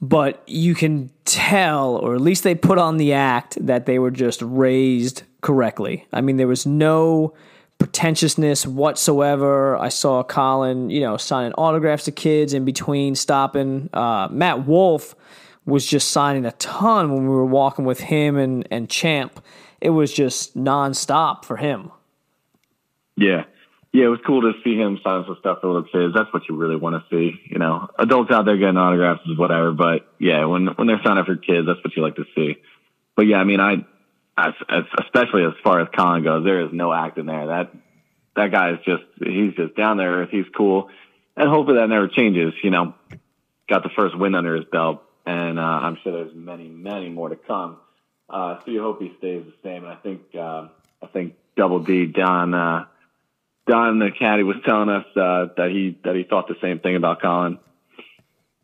but 0.00 0.42
you 0.46 0.74
can 0.74 1.10
tell, 1.24 1.96
or 1.96 2.14
at 2.14 2.20
least 2.20 2.44
they 2.44 2.54
put 2.54 2.78
on 2.78 2.96
the 2.96 3.12
act, 3.12 3.58
that 3.66 3.86
they 3.86 3.98
were 3.98 4.12
just 4.12 4.40
raised 4.42 5.24
correctly. 5.40 6.06
I 6.12 6.20
mean, 6.20 6.36
there 6.36 6.46
was 6.46 6.64
no 6.64 7.34
pretentiousness 7.80 8.66
whatsoever. 8.66 9.76
I 9.76 9.88
saw 9.88 10.22
Collin, 10.22 10.90
you 10.90 11.00
know, 11.00 11.16
signing 11.16 11.52
autographs 11.54 12.04
to 12.04 12.12
kids 12.12 12.54
in 12.54 12.64
between 12.64 13.16
stopping. 13.16 13.88
Uh, 13.92 14.28
Matt 14.30 14.66
Wolff 14.66 15.16
was 15.64 15.86
just 15.86 16.12
signing 16.12 16.44
a 16.44 16.52
ton 16.52 17.12
when 17.12 17.22
we 17.22 17.30
were 17.30 17.44
walking 17.44 17.84
with 17.84 17.98
him 17.98 18.36
and, 18.36 18.68
and 18.70 18.88
Champ. 18.88 19.42
It 19.80 19.90
was 19.90 20.12
just 20.12 20.56
nonstop 20.56 21.44
for 21.44 21.56
him. 21.56 21.90
Yeah. 23.16 23.44
Yeah, 23.92 24.04
it 24.04 24.08
was 24.08 24.20
cool 24.24 24.42
to 24.42 24.52
see 24.62 24.76
him 24.76 25.00
sign 25.02 25.24
some 25.26 25.36
stuff 25.40 25.58
for 25.60 25.66
little 25.66 25.82
kids. 25.82 26.14
That's 26.14 26.32
what 26.32 26.48
you 26.48 26.56
really 26.56 26.76
want 26.76 27.02
to 27.02 27.04
see. 27.10 27.40
You 27.50 27.58
know, 27.58 27.88
adults 27.98 28.30
out 28.30 28.44
there 28.44 28.56
getting 28.56 28.76
autographs 28.76 29.22
is 29.26 29.36
whatever, 29.36 29.72
but 29.72 30.06
yeah, 30.20 30.44
when 30.44 30.68
when 30.68 30.86
they're 30.86 31.00
signing 31.02 31.24
for 31.24 31.34
kids, 31.34 31.66
that's 31.66 31.82
what 31.82 31.96
you 31.96 32.02
like 32.02 32.14
to 32.14 32.24
see. 32.36 32.56
But 33.16 33.26
yeah, 33.26 33.38
I 33.38 33.44
mean, 33.44 33.58
I 33.58 33.84
as, 34.36 34.54
as, 34.68 34.84
especially 35.02 35.44
as 35.44 35.52
far 35.62 35.80
as 35.80 35.88
Collin 35.94 36.24
goes, 36.24 36.44
there 36.44 36.64
is 36.64 36.72
no 36.72 36.92
acting 36.92 37.26
there. 37.26 37.46
That 37.46 37.72
that 38.36 38.52
guy 38.52 38.72
is 38.72 38.78
just 38.84 39.02
he's 39.18 39.54
just 39.54 39.76
down 39.76 39.96
there. 39.96 40.26
He's 40.26 40.46
cool, 40.56 40.88
and 41.36 41.48
hopefully 41.48 41.78
that 41.78 41.88
never 41.88 42.08
changes. 42.08 42.54
You 42.62 42.70
know, 42.70 42.94
got 43.68 43.82
the 43.82 43.90
first 43.96 44.16
win 44.16 44.34
under 44.34 44.56
his 44.56 44.64
belt, 44.66 45.02
and 45.26 45.58
uh, 45.58 45.62
I'm 45.62 45.98
sure 46.02 46.12
there's 46.12 46.34
many, 46.34 46.68
many 46.68 47.08
more 47.08 47.28
to 47.28 47.36
come. 47.36 47.78
Uh, 48.28 48.58
so 48.64 48.70
you 48.70 48.80
hope 48.80 49.00
he 49.00 49.12
stays 49.18 49.44
the 49.44 49.52
same. 49.62 49.84
And 49.84 49.92
I 49.92 49.96
think 49.96 50.22
uh, 50.34 50.68
I 51.02 51.06
think 51.12 51.34
Double 51.56 51.80
D 51.80 52.06
Don 52.06 52.54
uh, 52.54 52.86
Don 53.66 53.98
the 53.98 54.10
caddy 54.16 54.42
was 54.42 54.56
telling 54.64 54.88
us 54.88 55.04
uh, 55.16 55.46
that 55.56 55.70
he 55.70 55.98
that 56.04 56.14
he 56.14 56.24
thought 56.24 56.48
the 56.48 56.56
same 56.60 56.78
thing 56.78 56.96
about 56.96 57.20
Collin. 57.20 57.58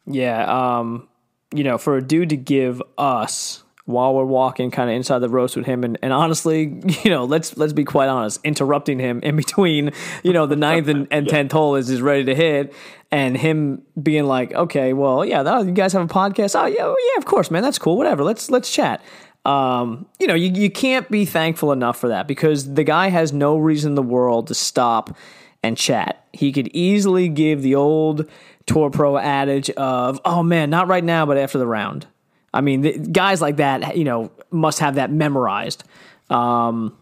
Yeah, 0.07 0.45
um, 0.79 1.09
you 1.53 1.65
know, 1.65 1.79
for 1.79 1.97
a 1.97 2.03
dude 2.03 2.31
to 2.31 2.37
give 2.37 2.81
us 2.97 3.65
while 3.87 4.15
we're 4.15 4.25
walking 4.25 4.71
kind 4.71 4.91
of 4.91 4.97
inside 4.97 5.21
the 5.21 5.29
roast 5.29 5.57
with 5.57 5.65
him 5.65 5.85
and, 5.85 5.97
and 6.03 6.13
honestly 6.13 6.81
you 7.05 7.11
know 7.11 7.25
let's 7.25 7.57
let's 7.57 7.73
be 7.73 7.85
quite 7.85 8.09
honest 8.09 8.41
interrupting 8.45 8.99
him 8.99 9.21
in 9.23 9.37
between 9.37 9.91
you 10.23 10.33
know 10.33 10.47
the 10.47 10.57
ninth 10.57 10.89
and, 10.89 11.09
and 11.11 11.29
tenth 11.31 11.53
hole 11.53 11.77
is 11.77 11.89
is 11.89 12.03
ready 12.03 12.25
to 12.25 12.35
hit. 12.35 12.75
And 13.13 13.37
him 13.37 13.83
being 14.03 14.25
like 14.25 14.53
okay 14.53 14.93
well 14.93 15.25
yeah 15.25 15.45
that, 15.45 15.65
you 15.65 15.73
guys 15.73 15.93
have 15.93 16.03
a 16.03 16.13
podcast. 16.13 16.61
Oh 16.61 16.67
yeah 16.67 16.85
well, 16.85 16.97
yeah 17.13 17.19
of 17.19 17.25
course 17.25 17.51
man 17.51 17.63
that's 17.63 17.79
cool 17.79 17.97
whatever 17.97 18.23
let's 18.25 18.51
let's 18.51 18.71
chat. 18.71 19.01
Um, 19.45 20.07
you 20.19 20.27
know 20.27 20.35
you, 20.35 20.51
you 20.51 20.71
can't 20.71 21.09
be 21.09 21.25
thankful 21.25 21.71
enough 21.71 21.99
for 21.99 22.09
that 22.09 22.27
because 22.27 22.75
the 22.75 22.83
guy 22.83 23.09
has 23.09 23.33
no 23.33 23.57
reason 23.57 23.93
in 23.93 23.95
the 23.95 24.03
world 24.03 24.49
to 24.49 24.55
stop 24.55 25.17
and 25.63 25.77
chat. 25.77 26.27
He 26.33 26.51
could 26.51 26.69
easily 26.75 27.29
give 27.29 27.63
the 27.63 27.77
old 27.77 28.29
tour 28.67 28.91
pro 28.91 29.17
adage 29.17 29.71
of 29.71 30.21
oh 30.25 30.43
man 30.43 30.69
not 30.69 30.89
right 30.89 31.05
now 31.05 31.25
but 31.25 31.39
after 31.39 31.59
the 31.59 31.67
round 31.67 32.09
I 32.53 32.61
mean, 32.61 32.81
the, 32.83 32.99
guys 32.99 33.41
like 33.41 33.57
that, 33.57 33.97
you 33.97 34.05
know, 34.05 34.31
must 34.51 34.79
have 34.79 34.95
that 34.95 35.11
memorized. 35.11 35.85
Um, 36.31 36.97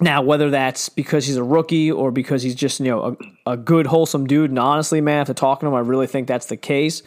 now, 0.00 0.22
whether 0.22 0.50
that's 0.50 0.88
because 0.88 1.26
he's 1.26 1.36
a 1.36 1.44
rookie 1.44 1.90
or 1.90 2.10
because 2.10 2.42
he's 2.42 2.54
just 2.54 2.80
you 2.80 2.86
know 2.86 3.16
a, 3.46 3.52
a, 3.52 3.56
good 3.56 3.86
wholesome 3.86 4.26
dude, 4.26 4.50
and 4.50 4.58
honestly, 4.58 5.00
man, 5.00 5.20
after 5.20 5.34
talking 5.34 5.66
to 5.66 5.70
him, 5.70 5.74
I 5.74 5.80
really 5.80 6.06
think 6.06 6.28
that's 6.28 6.46
the 6.46 6.56
case. 6.56 7.02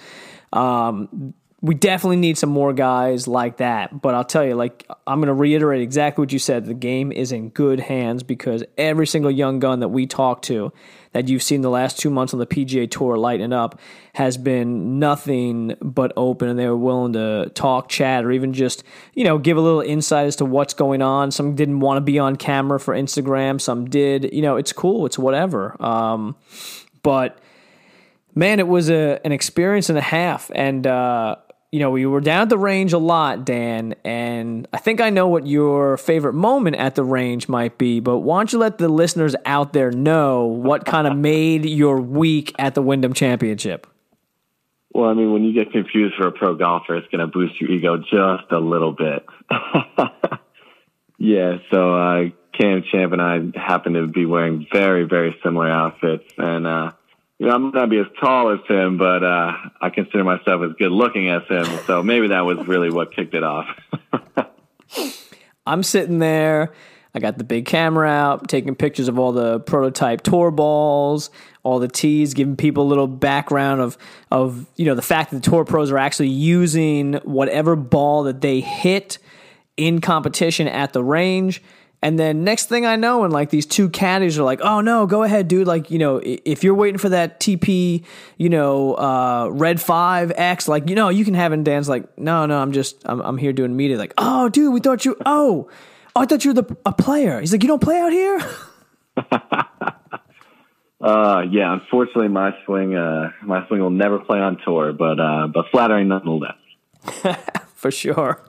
Um, 0.53 1.33
we 1.61 1.73
definitely 1.73 2.17
need 2.17 2.37
some 2.37 2.51
more 2.51 2.73
guys 2.73 3.27
like 3.27 3.57
that. 3.57 3.99
But 3.99 4.13
I'll 4.13 4.23
tell 4.23 4.45
you, 4.45 4.53
like, 4.53 4.87
I'm 5.07 5.19
going 5.19 5.27
to 5.27 5.33
reiterate 5.33 5.81
exactly 5.81 6.21
what 6.21 6.31
you 6.31 6.37
said. 6.37 6.65
The 6.65 6.75
game 6.75 7.11
is 7.11 7.31
in 7.31 7.49
good 7.49 7.79
hands 7.79 8.21
because 8.21 8.63
every 8.77 9.07
single 9.07 9.31
young 9.31 9.57
gun 9.57 9.79
that 9.79 9.87
we 9.87 10.05
talk 10.05 10.43
to 10.43 10.71
that 11.15 11.29
you've 11.29 11.41
seen 11.41 11.61
the 11.61 11.69
last 11.69 11.97
two 11.97 12.09
months 12.09 12.33
on 12.33 12.39
the 12.39 12.45
PGA 12.45 12.91
Tour 12.91 13.15
lighting 13.15 13.53
up 13.53 13.79
has 14.15 14.35
been 14.37 14.99
nothing 14.99 15.73
but 15.79 16.11
open, 16.17 16.49
and 16.49 16.59
they 16.59 16.67
were 16.67 16.75
willing 16.75 17.13
to 17.13 17.49
talk, 17.55 17.87
chat, 17.87 18.25
or 18.25 18.33
even 18.33 18.51
just 18.51 18.83
you 19.13 19.23
know 19.23 19.37
give 19.37 19.55
a 19.55 19.61
little 19.61 19.79
insight 19.79 20.27
as 20.27 20.35
to 20.35 20.45
what's 20.45 20.73
going 20.73 21.01
on. 21.01 21.31
Some 21.31 21.55
didn't 21.55 21.79
want 21.79 21.95
to 21.95 22.01
be 22.01 22.19
on 22.19 22.35
camera 22.35 22.81
for 22.81 22.93
Instagram, 22.93 23.61
some 23.61 23.89
did. 23.89 24.33
You 24.33 24.41
know, 24.41 24.57
it's 24.57 24.73
cool, 24.73 25.05
it's 25.05 25.17
whatever. 25.17 25.81
Um, 25.81 26.35
but 27.01 27.39
man, 28.33 28.59
it 28.59 28.67
was 28.67 28.89
a 28.89 29.21
an 29.23 29.31
experience 29.31 29.89
and 29.89 29.97
a 29.97 30.01
half, 30.01 30.51
and. 30.53 30.85
Uh, 30.85 31.37
you 31.71 31.79
know, 31.79 31.91
we 31.91 32.05
were 32.05 32.21
down 32.21 32.43
at 32.43 32.49
the 32.49 32.57
range 32.57 32.93
a 32.93 32.97
lot, 32.97 33.43
Dan, 33.43 33.95
and 34.05 34.67
I 34.71 34.77
think 34.77 35.01
I 35.01 35.09
know 35.09 35.27
what 35.27 35.45
your 35.45 35.97
favorite 35.97 36.33
moment 36.33 36.77
at 36.77 36.95
the 36.95 37.03
range 37.03 37.49
might 37.49 37.77
be, 37.77 37.99
but 37.99 38.19
why 38.19 38.39
don't 38.39 38.53
you 38.53 38.59
let 38.59 38.77
the 38.77 38.87
listeners 38.87 39.35
out 39.45 39.73
there 39.73 39.91
know 39.91 40.45
what 40.45 40.85
kind 40.85 41.07
of 41.07 41.17
made 41.17 41.65
your 41.65 41.99
week 41.99 42.53
at 42.59 42.75
the 42.75 42.81
Wyndham 42.81 43.13
Championship? 43.13 43.87
Well, 44.93 45.09
I 45.09 45.13
mean, 45.13 45.33
when 45.33 45.43
you 45.43 45.53
get 45.53 45.73
confused 45.73 46.15
for 46.15 46.27
a 46.27 46.31
pro 46.31 46.55
golfer, 46.55 46.95
it's 46.95 47.07
going 47.07 47.19
to 47.19 47.27
boost 47.27 47.59
your 47.59 47.69
ego 47.69 47.97
just 47.97 48.49
a 48.51 48.59
little 48.59 48.93
bit. 48.93 49.25
yeah, 51.17 51.57
so 51.69 51.95
uh, 51.95 52.23
Cam 52.57 52.83
Champ 52.89 53.11
and 53.11 53.21
I 53.21 53.39
happen 53.59 53.93
to 53.93 54.07
be 54.07 54.25
wearing 54.25 54.65
very, 54.71 55.03
very 55.03 55.35
similar 55.43 55.69
outfits, 55.69 56.23
and 56.37 56.65
uh, 56.65 56.91
you 57.39 57.47
know, 57.47 57.53
I'm 57.53 57.71
not 57.71 57.89
be 57.89 57.97
as 57.97 58.05
tall 58.19 58.51
as 58.53 58.59
him, 58.67 58.97
but 58.97 59.23
uh, 59.23 59.51
I 59.81 59.89
consider 59.89 60.23
myself 60.23 60.61
as 60.63 60.73
good 60.77 60.91
looking 60.91 61.29
as 61.29 61.43
him. 61.49 61.65
So 61.85 62.01
maybe 62.01 62.29
that 62.29 62.41
was 62.41 62.65
really 62.67 62.89
what 62.89 63.13
kicked 63.13 63.33
it 63.33 63.43
off. 63.43 63.67
I'm 65.67 65.83
sitting 65.83 66.19
there. 66.19 66.73
I 67.13 67.19
got 67.19 67.37
the 67.37 67.45
big 67.45 67.65
camera 67.65 68.09
out, 68.09 68.49
taking 68.49 68.75
pictures 68.75 69.07
of 69.07 69.17
all 69.17 69.31
the 69.31 69.61
prototype 69.61 70.21
tour 70.21 70.51
balls, 70.51 71.29
all 71.63 71.79
the 71.79 71.87
tees, 71.87 72.33
giving 72.33 72.57
people 72.57 72.83
a 72.83 72.89
little 72.89 73.07
background 73.07 73.79
of 73.79 73.97
of 74.31 74.65
you 74.75 74.85
know 74.85 74.95
the 74.95 75.01
fact 75.01 75.31
that 75.31 75.37
the 75.37 75.49
tour 75.49 75.63
pros 75.63 75.91
are 75.91 75.97
actually 75.97 76.27
using 76.27 77.13
whatever 77.23 77.77
ball 77.77 78.23
that 78.23 78.41
they 78.41 78.59
hit 78.59 79.17
in 79.77 80.01
competition 80.01 80.67
at 80.67 80.91
the 80.91 81.03
range. 81.03 81.63
And 82.05 82.19
then 82.19 82.43
next 82.43 82.69
thing 82.69 82.85
I 82.85 82.97
know, 82.97 83.23
and 83.23 83.33
like 83.33 83.49
these 83.49 83.65
two 83.65 83.89
caddies 83.89 84.37
are 84.37 84.43
like, 84.43 84.61
"Oh 84.61 84.79
no, 84.79 85.07
go 85.07 85.23
ahead, 85.23 85.47
dude! 85.47 85.65
Like 85.65 85.89
you 85.89 85.97
know, 85.97 86.21
if 86.23 86.63
you're 86.63 86.75
waiting 86.75 86.99
for 86.99 87.09
that 87.09 87.39
TP, 87.39 88.05
you 88.37 88.47
know, 88.47 88.93
uh, 88.93 89.49
red 89.51 89.81
five 89.81 90.31
X, 90.35 90.67
like 90.67 90.87
you 90.87 90.93
know, 90.93 91.09
you 91.09 91.25
can 91.25 91.33
have 91.33 91.51
it." 91.51 91.55
And 91.55 91.65
Dan's 91.65 91.89
like, 91.89 92.15
"No, 92.15 92.45
no, 92.45 92.59
I'm 92.59 92.73
just, 92.73 93.01
I'm, 93.05 93.21
I'm 93.21 93.39
here 93.39 93.53
doing 93.53 93.75
media." 93.75 93.97
Like, 93.97 94.13
"Oh, 94.19 94.49
dude, 94.49 94.71
we 94.71 94.81
thought 94.81 95.03
you, 95.03 95.17
oh, 95.25 95.67
oh 96.15 96.21
I 96.21 96.27
thought 96.27 96.45
you 96.45 96.51
were 96.53 96.61
the 96.61 96.77
a 96.85 96.93
player." 96.93 97.39
He's 97.39 97.51
like, 97.51 97.63
"You 97.63 97.69
don't 97.69 97.81
play 97.81 97.97
out 97.97 98.11
here." 98.11 98.39
uh, 101.01 101.41
yeah, 101.49 101.73
unfortunately, 101.73 102.27
my 102.27 102.51
swing, 102.67 102.95
uh, 102.95 103.31
my 103.41 103.67
swing 103.67 103.81
will 103.81 103.89
never 103.89 104.19
play 104.19 104.37
on 104.37 104.59
tour, 104.63 104.93
but 104.93 105.19
uh, 105.19 105.47
but 105.47 105.65
flattering 105.71 106.09
nonetheless. 106.09 106.53
For 107.73 107.89
sure. 107.89 108.43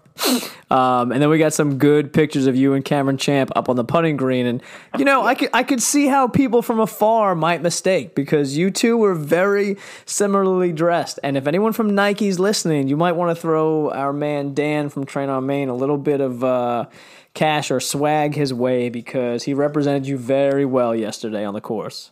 Um, 0.71 1.13
and 1.13 1.23
then 1.23 1.29
we 1.29 1.39
got 1.39 1.53
some 1.53 1.79
good 1.79 2.13
pictures 2.13 2.47
of 2.47 2.57
you 2.57 2.75
and 2.75 2.85
Cameron 2.85 3.19
Champ 3.19 3.53
up 3.55 3.69
on 3.69 3.77
the 3.77 3.85
putting 3.85 4.17
green, 4.17 4.47
and 4.47 4.63
you 4.99 5.05
know 5.05 5.25
I 5.25 5.37
could 5.37 5.51
I 5.53 5.63
could 5.63 5.81
see 5.81 6.09
how 6.09 6.27
people 6.27 6.61
from 6.61 6.81
afar 6.81 7.37
might 7.37 7.63
mistake 7.63 8.17
because 8.17 8.57
you 8.57 8.73
two 8.73 8.97
were 8.97 9.15
very 9.15 9.77
similarly 10.07 10.73
dressed. 10.73 11.21
And 11.23 11.37
if 11.37 11.47
anyone 11.47 11.73
from 11.73 11.95
Nike's 11.95 12.41
listening, 12.41 12.89
you 12.89 12.97
might 12.97 13.13
want 13.13 13.37
to 13.37 13.41
throw 13.41 13.91
our 13.91 14.13
man 14.13 14.55
Dan 14.55 14.89
from 14.89 15.07
Train 15.07 15.29
on 15.29 15.47
Main 15.47 15.69
a 15.69 15.75
little 15.75 15.99
bit 15.99 16.21
of 16.21 16.43
uh, 16.43 16.87
cash 17.35 17.71
or 17.71 17.79
swag 17.79 18.35
his 18.35 18.53
way 18.53 18.89
because 18.89 19.45
he 19.45 19.55
represented 19.55 20.09
you 20.09 20.19
very 20.19 20.65
well 20.65 20.97
yesterday 20.97 21.45
on 21.45 21.55
the 21.55 21.61
course. 21.61 22.11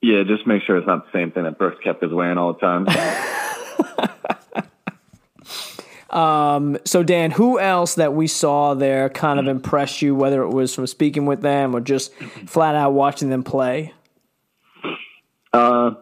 Yeah, 0.00 0.22
just 0.26 0.46
make 0.46 0.62
sure 0.62 0.76
it's 0.76 0.86
not 0.86 1.04
the 1.06 1.18
same 1.18 1.32
thing 1.32 1.44
that 1.44 1.58
Brooks 1.58 1.82
Koepka 1.84 2.04
is 2.04 2.12
wearing 2.12 2.38
all 2.38 2.54
the 2.54 2.60
time. 2.60 2.86
Um, 6.14 6.78
so 6.84 7.02
Dan, 7.02 7.32
who 7.32 7.58
else 7.58 7.96
that 7.96 8.14
we 8.14 8.28
saw 8.28 8.74
there 8.74 9.10
kind 9.10 9.40
of 9.40 9.48
impressed 9.48 10.00
you, 10.00 10.14
whether 10.14 10.42
it 10.42 10.50
was 10.50 10.72
from 10.72 10.86
speaking 10.86 11.26
with 11.26 11.42
them 11.42 11.74
or 11.74 11.80
just 11.80 12.14
flat 12.46 12.76
out 12.76 12.92
watching 12.92 13.30
them 13.30 13.42
play? 13.42 13.92
Uh, 15.52 15.94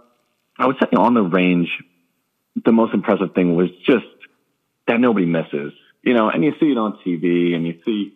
I 0.58 0.66
would 0.66 0.76
say 0.80 0.96
on 0.96 1.14
the 1.14 1.22
range, 1.22 1.68
the 2.62 2.72
most 2.72 2.92
impressive 2.92 3.34
thing 3.34 3.56
was 3.56 3.70
just 3.86 4.04
that 4.86 5.00
nobody 5.00 5.26
misses. 5.26 5.72
You 6.02 6.14
know, 6.14 6.28
and 6.28 6.44
you 6.44 6.52
see 6.60 6.66
it 6.66 6.78
on 6.78 6.98
TV, 7.06 7.54
and 7.54 7.66
you 7.66 7.78
see, 7.84 8.12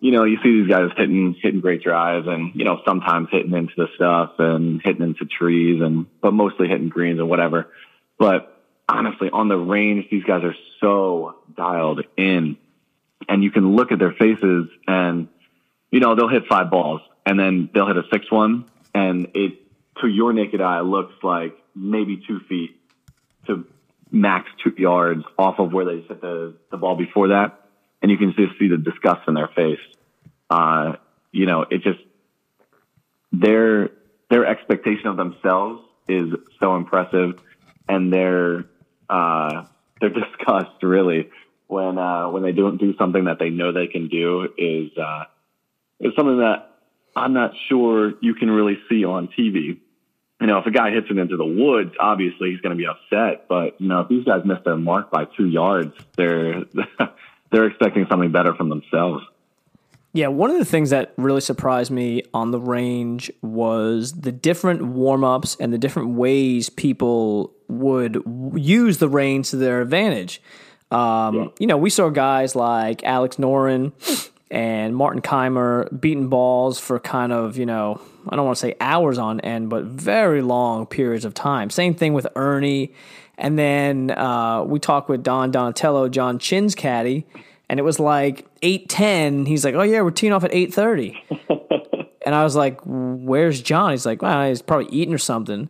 you 0.00 0.10
know, 0.10 0.24
you 0.24 0.38
see 0.42 0.60
these 0.60 0.68
guys 0.68 0.90
hitting 0.96 1.36
hitting 1.40 1.60
great 1.60 1.82
drives, 1.82 2.26
and 2.26 2.52
you 2.54 2.64
know, 2.64 2.80
sometimes 2.84 3.28
hitting 3.30 3.54
into 3.54 3.72
the 3.76 3.86
stuff 3.94 4.32
and 4.38 4.82
hitting 4.84 5.02
into 5.02 5.24
trees, 5.24 5.80
and 5.80 6.06
but 6.20 6.32
mostly 6.32 6.68
hitting 6.68 6.88
greens 6.88 7.20
and 7.20 7.28
whatever. 7.28 7.70
But 8.18 8.53
honestly, 8.88 9.30
on 9.32 9.48
the 9.48 9.56
range, 9.56 10.06
these 10.10 10.24
guys 10.24 10.42
are 10.44 10.54
so 10.80 11.36
dialed 11.56 12.04
in. 12.16 12.56
And 13.28 13.42
you 13.42 13.50
can 13.50 13.74
look 13.74 13.90
at 13.92 13.98
their 13.98 14.12
faces 14.12 14.68
and, 14.86 15.28
you 15.90 16.00
know, 16.00 16.14
they'll 16.14 16.28
hit 16.28 16.46
five 16.48 16.70
balls 16.70 17.00
and 17.24 17.38
then 17.38 17.70
they'll 17.72 17.86
hit 17.86 17.96
a 17.96 18.02
six 18.12 18.30
one. 18.30 18.66
And 18.94 19.28
it, 19.34 19.60
to 20.00 20.08
your 20.08 20.32
naked 20.32 20.60
eye, 20.60 20.80
looks 20.80 21.14
like 21.22 21.56
maybe 21.74 22.22
two 22.26 22.40
feet 22.48 22.78
to 23.46 23.66
max 24.10 24.48
two 24.62 24.74
yards 24.76 25.24
off 25.38 25.58
of 25.58 25.72
where 25.72 25.84
they 25.84 26.00
hit 26.00 26.20
the, 26.20 26.54
the 26.70 26.76
ball 26.76 26.96
before 26.96 27.28
that. 27.28 27.60
And 28.02 28.10
you 28.10 28.18
can 28.18 28.34
just 28.36 28.58
see 28.58 28.68
the 28.68 28.76
disgust 28.76 29.26
in 29.26 29.34
their 29.34 29.48
face. 29.48 29.80
Uh, 30.50 30.96
you 31.32 31.46
know, 31.46 31.62
it 31.62 31.82
just, 31.82 32.00
their, 33.32 33.90
their 34.28 34.46
expectation 34.46 35.06
of 35.06 35.16
themselves 35.16 35.82
is 36.06 36.34
so 36.60 36.76
impressive 36.76 37.38
and 37.88 38.12
their 38.12 38.66
uh, 39.08 39.64
they're 40.00 40.10
discussed 40.10 40.82
really 40.82 41.30
when 41.66 41.98
uh, 41.98 42.28
when 42.28 42.42
they 42.42 42.52
don't 42.52 42.78
do 42.78 42.96
something 42.96 43.24
that 43.24 43.38
they 43.38 43.50
know 43.50 43.72
they 43.72 43.86
can 43.86 44.08
do 44.08 44.48
is 44.56 44.96
uh, 44.98 45.24
is 46.00 46.12
something 46.16 46.38
that 46.38 46.70
I'm 47.16 47.32
not 47.32 47.52
sure 47.68 48.14
you 48.20 48.34
can 48.34 48.50
really 48.50 48.78
see 48.88 49.04
on 49.04 49.28
TV. 49.28 49.78
You 50.40 50.48
know, 50.48 50.58
if 50.58 50.66
a 50.66 50.70
guy 50.70 50.90
hits 50.90 51.06
it 51.10 51.16
into 51.16 51.36
the 51.36 51.44
woods, 51.44 51.94
obviously 51.98 52.50
he's 52.50 52.60
going 52.60 52.76
to 52.76 52.80
be 52.80 52.86
upset. 52.86 53.46
But 53.48 53.80
you 53.80 53.88
know, 53.88 54.00
if 54.00 54.08
these 54.08 54.24
guys 54.24 54.42
miss 54.44 54.58
their 54.64 54.76
mark 54.76 55.10
by 55.10 55.24
two 55.24 55.46
yards, 55.46 55.94
they're 56.16 56.64
they're 57.50 57.66
expecting 57.66 58.06
something 58.10 58.32
better 58.32 58.54
from 58.54 58.68
themselves. 58.68 59.24
Yeah, 60.12 60.28
one 60.28 60.50
of 60.50 60.58
the 60.58 60.64
things 60.64 60.90
that 60.90 61.12
really 61.16 61.40
surprised 61.40 61.90
me 61.90 62.22
on 62.32 62.52
the 62.52 62.60
range 62.60 63.32
was 63.42 64.12
the 64.12 64.30
different 64.30 64.82
warm 64.82 65.24
ups 65.24 65.56
and 65.58 65.72
the 65.72 65.78
different 65.78 66.10
ways 66.10 66.70
people 66.70 67.52
would 67.68 68.22
use 68.54 68.98
the 68.98 69.08
reins 69.08 69.50
to 69.50 69.56
their 69.56 69.80
advantage. 69.80 70.40
Um, 70.90 71.34
yeah. 71.34 71.46
You 71.58 71.66
know, 71.66 71.76
we 71.76 71.90
saw 71.90 72.08
guys 72.08 72.54
like 72.54 73.02
Alex 73.04 73.36
Noren 73.36 73.92
and 74.50 74.94
Martin 74.94 75.22
Kaymer 75.22 76.00
beating 76.00 76.28
balls 76.28 76.78
for 76.78 77.00
kind 77.00 77.32
of, 77.32 77.56
you 77.56 77.66
know, 77.66 78.00
I 78.28 78.36
don't 78.36 78.44
want 78.44 78.56
to 78.56 78.60
say 78.60 78.76
hours 78.80 79.18
on 79.18 79.40
end, 79.40 79.70
but 79.70 79.84
very 79.84 80.42
long 80.42 80.86
periods 80.86 81.24
of 81.24 81.34
time. 81.34 81.70
Same 81.70 81.94
thing 81.94 82.14
with 82.14 82.26
Ernie. 82.36 82.92
And 83.36 83.58
then 83.58 84.10
uh, 84.12 84.62
we 84.62 84.78
talked 84.78 85.08
with 85.08 85.22
Don 85.22 85.50
Donatello, 85.50 86.08
John 86.08 86.38
Chin's 86.38 86.74
caddy, 86.74 87.26
and 87.68 87.80
it 87.80 87.82
was 87.82 87.98
like 87.98 88.46
8.10. 88.60 89.48
He's 89.48 89.64
like, 89.64 89.74
oh, 89.74 89.82
yeah, 89.82 90.02
we're 90.02 90.12
teeing 90.12 90.32
off 90.32 90.44
at 90.44 90.52
8.30. 90.52 91.16
and 92.24 92.34
I 92.34 92.44
was 92.44 92.54
like, 92.54 92.80
where's 92.84 93.60
John? 93.60 93.90
He's 93.90 94.06
like, 94.06 94.22
well, 94.22 94.48
he's 94.48 94.62
probably 94.62 94.86
eating 94.92 95.14
or 95.14 95.18
something. 95.18 95.68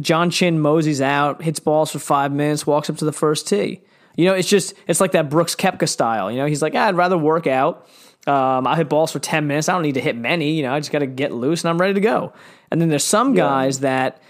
John 0.00 0.30
Chin 0.30 0.60
moseys 0.60 1.00
out, 1.00 1.42
hits 1.42 1.60
balls 1.60 1.90
for 1.90 1.98
five 1.98 2.32
minutes, 2.32 2.66
walks 2.66 2.88
up 2.90 2.96
to 2.98 3.04
the 3.04 3.12
first 3.12 3.48
tee. 3.48 3.80
You 4.16 4.24
know, 4.24 4.34
it's 4.34 4.48
just 4.48 4.74
it's 4.86 5.00
like 5.00 5.12
that 5.12 5.30
Brooks 5.30 5.54
Koepka 5.54 5.88
style. 5.88 6.30
You 6.30 6.38
know, 6.38 6.46
he's 6.46 6.62
like, 6.62 6.74
ah, 6.74 6.86
I'd 6.86 6.96
rather 6.96 7.16
work 7.16 7.46
out. 7.46 7.88
Um, 8.26 8.66
I 8.66 8.76
hit 8.76 8.88
balls 8.88 9.12
for 9.12 9.20
ten 9.20 9.46
minutes. 9.46 9.68
I 9.68 9.72
don't 9.72 9.82
need 9.82 9.94
to 9.94 10.00
hit 10.00 10.16
many. 10.16 10.52
You 10.52 10.64
know, 10.64 10.74
I 10.74 10.80
just 10.80 10.90
got 10.90 10.98
to 11.00 11.06
get 11.06 11.32
loose 11.32 11.62
and 11.62 11.70
I'm 11.70 11.78
ready 11.80 11.94
to 11.94 12.00
go. 12.00 12.32
And 12.70 12.80
then 12.80 12.88
there's 12.88 13.04
some 13.04 13.34
guys 13.34 13.78
yeah. 13.78 13.82
that 13.82 14.22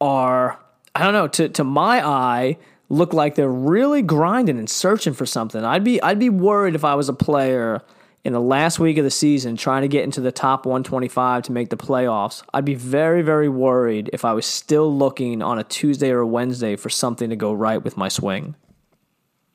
are 0.00 0.58
I 0.94 1.04
don't 1.04 1.12
know 1.12 1.28
to 1.28 1.48
to 1.50 1.64
my 1.64 2.04
eye 2.04 2.58
look 2.88 3.12
like 3.12 3.34
they're 3.34 3.48
really 3.48 4.02
grinding 4.02 4.58
and 4.58 4.68
searching 4.68 5.14
for 5.14 5.26
something. 5.26 5.64
I'd 5.64 5.84
be 5.84 6.02
I'd 6.02 6.18
be 6.18 6.30
worried 6.30 6.74
if 6.74 6.84
I 6.84 6.94
was 6.94 7.08
a 7.08 7.14
player 7.14 7.82
in 8.28 8.34
the 8.34 8.40
last 8.42 8.78
week 8.78 8.98
of 8.98 9.04
the 9.04 9.10
season 9.10 9.56
trying 9.56 9.80
to 9.80 9.88
get 9.88 10.04
into 10.04 10.20
the 10.20 10.30
top 10.30 10.66
125 10.66 11.44
to 11.44 11.50
make 11.50 11.70
the 11.70 11.78
playoffs, 11.78 12.42
I'd 12.52 12.66
be 12.66 12.74
very, 12.74 13.22
very 13.22 13.48
worried 13.48 14.10
if 14.12 14.22
I 14.22 14.34
was 14.34 14.44
still 14.44 14.94
looking 14.94 15.42
on 15.42 15.58
a 15.58 15.64
Tuesday 15.64 16.10
or 16.10 16.20
a 16.20 16.26
Wednesday 16.26 16.76
for 16.76 16.90
something 16.90 17.30
to 17.30 17.36
go 17.36 17.54
right 17.54 17.82
with 17.82 17.96
my 17.96 18.08
swing. 18.08 18.54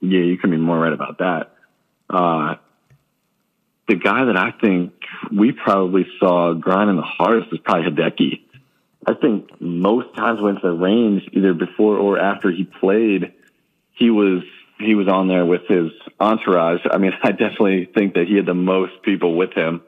Yeah, 0.02 0.22
you 0.22 0.40
can 0.40 0.50
be 0.50 0.58
more 0.58 0.80
right 0.80 0.92
about 0.92 1.20
that. 1.20 1.52
Uh, 2.10 2.56
the 3.88 3.96
guy 3.96 4.26
that 4.26 4.38
I 4.38 4.50
think 4.50 4.94
we 5.32 5.52
probably 5.52 6.08
saw 6.20 6.56
grinding 6.56 6.96
the 6.96 7.04
hardest 7.04 7.54
is 7.54 7.60
probably 7.60 7.92
Hideki. 7.92 8.42
I 9.06 9.14
think 9.14 9.62
most 9.62 10.16
times 10.16 10.42
went 10.42 10.62
to 10.62 10.70
the 10.70 10.74
range, 10.74 11.30
either 11.32 11.54
before 11.54 11.98
or 11.98 12.18
after 12.18 12.50
he 12.50 12.64
played, 12.64 13.34
he 13.92 14.10
was 14.10 14.42
he 14.80 14.96
was 14.96 15.08
on 15.08 15.28
there 15.28 15.46
with 15.46 15.68
his 15.68 15.92
entourage. 16.20 16.82
I 16.90 16.98
mean, 16.98 17.14
I 17.24 17.32
definitely 17.32 17.90
think 17.94 18.16
that 18.16 18.28
he 18.28 18.36
had 18.36 18.46
the 18.46 18.54
most 18.54 19.02
people 19.04 19.36
with 19.36 19.54
him. 19.54 19.82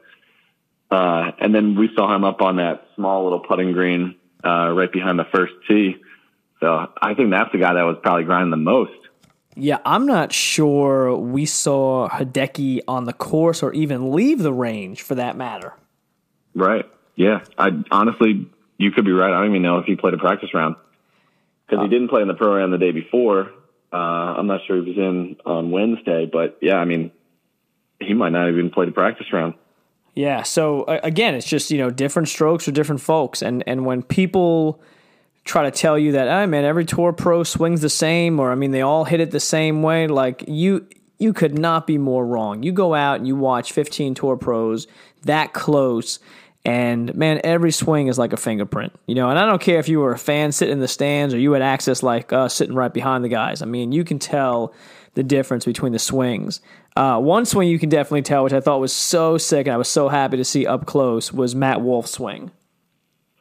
Uh, 0.90 1.32
and 1.40 1.54
then 1.54 1.74
we 1.74 1.90
saw 1.96 2.14
him 2.14 2.24
up 2.24 2.40
on 2.40 2.56
that 2.56 2.86
small 2.94 3.24
little 3.24 3.40
putting 3.40 3.72
green 3.72 4.14
uh, 4.44 4.70
right 4.70 4.90
behind 4.90 5.18
the 5.18 5.26
first 5.32 5.52
tee. 5.66 5.96
So 6.60 6.92
I 7.00 7.14
think 7.14 7.30
that's 7.30 7.50
the 7.52 7.58
guy 7.58 7.74
that 7.74 7.82
was 7.82 7.98
probably 8.02 8.24
grinding 8.24 8.50
the 8.50 8.56
most. 8.56 8.92
Yeah, 9.56 9.78
I'm 9.84 10.06
not 10.06 10.32
sure 10.32 11.16
we 11.16 11.46
saw 11.46 12.08
Hideki 12.08 12.82
on 12.86 13.04
the 13.04 13.12
course 13.14 13.62
or 13.62 13.72
even 13.72 14.12
leave 14.12 14.38
the 14.38 14.52
range 14.52 15.02
for 15.02 15.14
that 15.14 15.36
matter. 15.36 15.72
Right. 16.54 16.84
Yeah. 17.16 17.40
I 17.58 17.70
honestly, 17.90 18.50
you 18.76 18.92
could 18.92 19.04
be 19.04 19.12
right. 19.12 19.32
I 19.32 19.40
don't 19.40 19.50
even 19.50 19.62
know 19.62 19.78
if 19.78 19.86
he 19.86 19.96
played 19.96 20.14
a 20.14 20.18
practice 20.18 20.52
round 20.54 20.76
because 21.66 21.82
he 21.82 21.88
didn't 21.88 22.08
play 22.08 22.22
in 22.22 22.28
the 22.28 22.34
pro 22.34 22.56
round 22.56 22.72
the 22.72 22.78
day 22.78 22.92
before. 22.92 23.50
Uh, 23.96 24.34
I'm 24.38 24.46
not 24.46 24.60
sure 24.66 24.76
he 24.76 24.90
was 24.90 24.98
in 24.98 25.36
on 25.46 25.70
Wednesday, 25.70 26.28
but 26.30 26.58
yeah, 26.60 26.76
I 26.76 26.84
mean, 26.84 27.10
he 27.98 28.12
might 28.12 28.32
not 28.32 28.48
even 28.48 28.70
play 28.70 28.84
the 28.84 28.92
practice 28.92 29.26
round. 29.32 29.54
Yeah. 30.14 30.42
So 30.42 30.84
again, 30.86 31.34
it's 31.34 31.48
just 31.48 31.70
you 31.70 31.78
know 31.78 31.90
different 31.90 32.28
strokes 32.28 32.66
for 32.66 32.72
different 32.72 33.00
folks, 33.00 33.40
and 33.40 33.64
and 33.66 33.86
when 33.86 34.02
people 34.02 34.82
try 35.44 35.62
to 35.62 35.70
tell 35.70 35.98
you 35.98 36.12
that, 36.12 36.28
oh 36.28 36.46
man, 36.46 36.64
every 36.64 36.84
tour 36.84 37.12
pro 37.12 37.42
swings 37.42 37.80
the 37.80 37.88
same, 37.88 38.38
or 38.38 38.52
I 38.52 38.54
mean, 38.54 38.72
they 38.72 38.82
all 38.82 39.04
hit 39.04 39.20
it 39.20 39.30
the 39.30 39.40
same 39.40 39.82
way, 39.82 40.08
like 40.08 40.44
you 40.46 40.86
you 41.18 41.32
could 41.32 41.58
not 41.58 41.86
be 41.86 41.96
more 41.96 42.26
wrong. 42.26 42.62
You 42.62 42.72
go 42.72 42.94
out 42.94 43.18
and 43.18 43.26
you 43.26 43.34
watch 43.34 43.72
15 43.72 44.14
tour 44.14 44.36
pros 44.36 44.86
that 45.22 45.54
close. 45.54 46.18
And 46.66 47.14
man, 47.14 47.40
every 47.44 47.70
swing 47.70 48.08
is 48.08 48.18
like 48.18 48.32
a 48.32 48.36
fingerprint, 48.36 48.92
you 49.06 49.14
know. 49.14 49.30
And 49.30 49.38
I 49.38 49.46
don't 49.46 49.62
care 49.62 49.78
if 49.78 49.88
you 49.88 50.00
were 50.00 50.12
a 50.12 50.18
fan 50.18 50.50
sitting 50.50 50.72
in 50.72 50.80
the 50.80 50.88
stands 50.88 51.32
or 51.32 51.38
you 51.38 51.52
had 51.52 51.62
access 51.62 52.02
like 52.02 52.32
us 52.32 52.54
sitting 52.54 52.74
right 52.74 52.92
behind 52.92 53.22
the 53.22 53.28
guys. 53.28 53.62
I 53.62 53.66
mean, 53.66 53.92
you 53.92 54.02
can 54.02 54.18
tell 54.18 54.74
the 55.14 55.22
difference 55.22 55.64
between 55.64 55.92
the 55.92 56.00
swings. 56.00 56.60
Uh, 56.96 57.20
one 57.20 57.46
swing 57.46 57.68
you 57.68 57.78
can 57.78 57.88
definitely 57.88 58.22
tell, 58.22 58.42
which 58.42 58.52
I 58.52 58.60
thought 58.60 58.80
was 58.80 58.92
so 58.92 59.38
sick, 59.38 59.68
and 59.68 59.74
I 59.74 59.76
was 59.76 59.88
so 59.88 60.08
happy 60.08 60.38
to 60.38 60.44
see 60.44 60.66
up 60.66 60.86
close, 60.86 61.32
was 61.32 61.54
Matt 61.54 61.82
Wolff's 61.82 62.10
swing. 62.10 62.50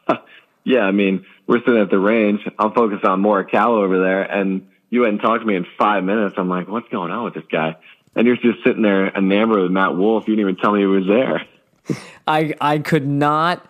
yeah, 0.64 0.82
I 0.82 0.92
mean, 0.92 1.26
we're 1.48 1.62
sitting 1.62 1.82
at 1.82 1.90
the 1.90 1.98
range. 1.98 2.42
I'm 2.60 2.74
focused 2.74 3.06
on 3.06 3.24
Morikawa 3.24 3.84
over 3.84 4.00
there, 4.00 4.22
and 4.22 4.68
you 4.92 5.02
hadn't 5.02 5.20
talked 5.20 5.42
to 5.42 5.48
me 5.48 5.56
in 5.56 5.66
five 5.80 6.04
minutes. 6.04 6.36
I'm 6.38 6.48
like, 6.48 6.68
what's 6.68 6.90
going 6.90 7.12
on 7.12 7.24
with 7.24 7.34
this 7.34 7.46
guy? 7.52 7.76
And 8.16 8.28
you're 8.28 8.38
just 8.38 8.64
sitting 8.64 8.84
there 8.84 9.08
enamored 9.08 9.64
with 9.64 9.72
Matt 9.72 9.98
Wolf. 9.98 10.28
You 10.28 10.36
didn't 10.36 10.52
even 10.52 10.62
tell 10.62 10.74
me 10.74 10.82
he 10.82 10.86
was 10.86 11.08
there. 11.08 11.48
I 12.28 12.54
I 12.60 12.80
could 12.80 13.08
not 13.08 13.66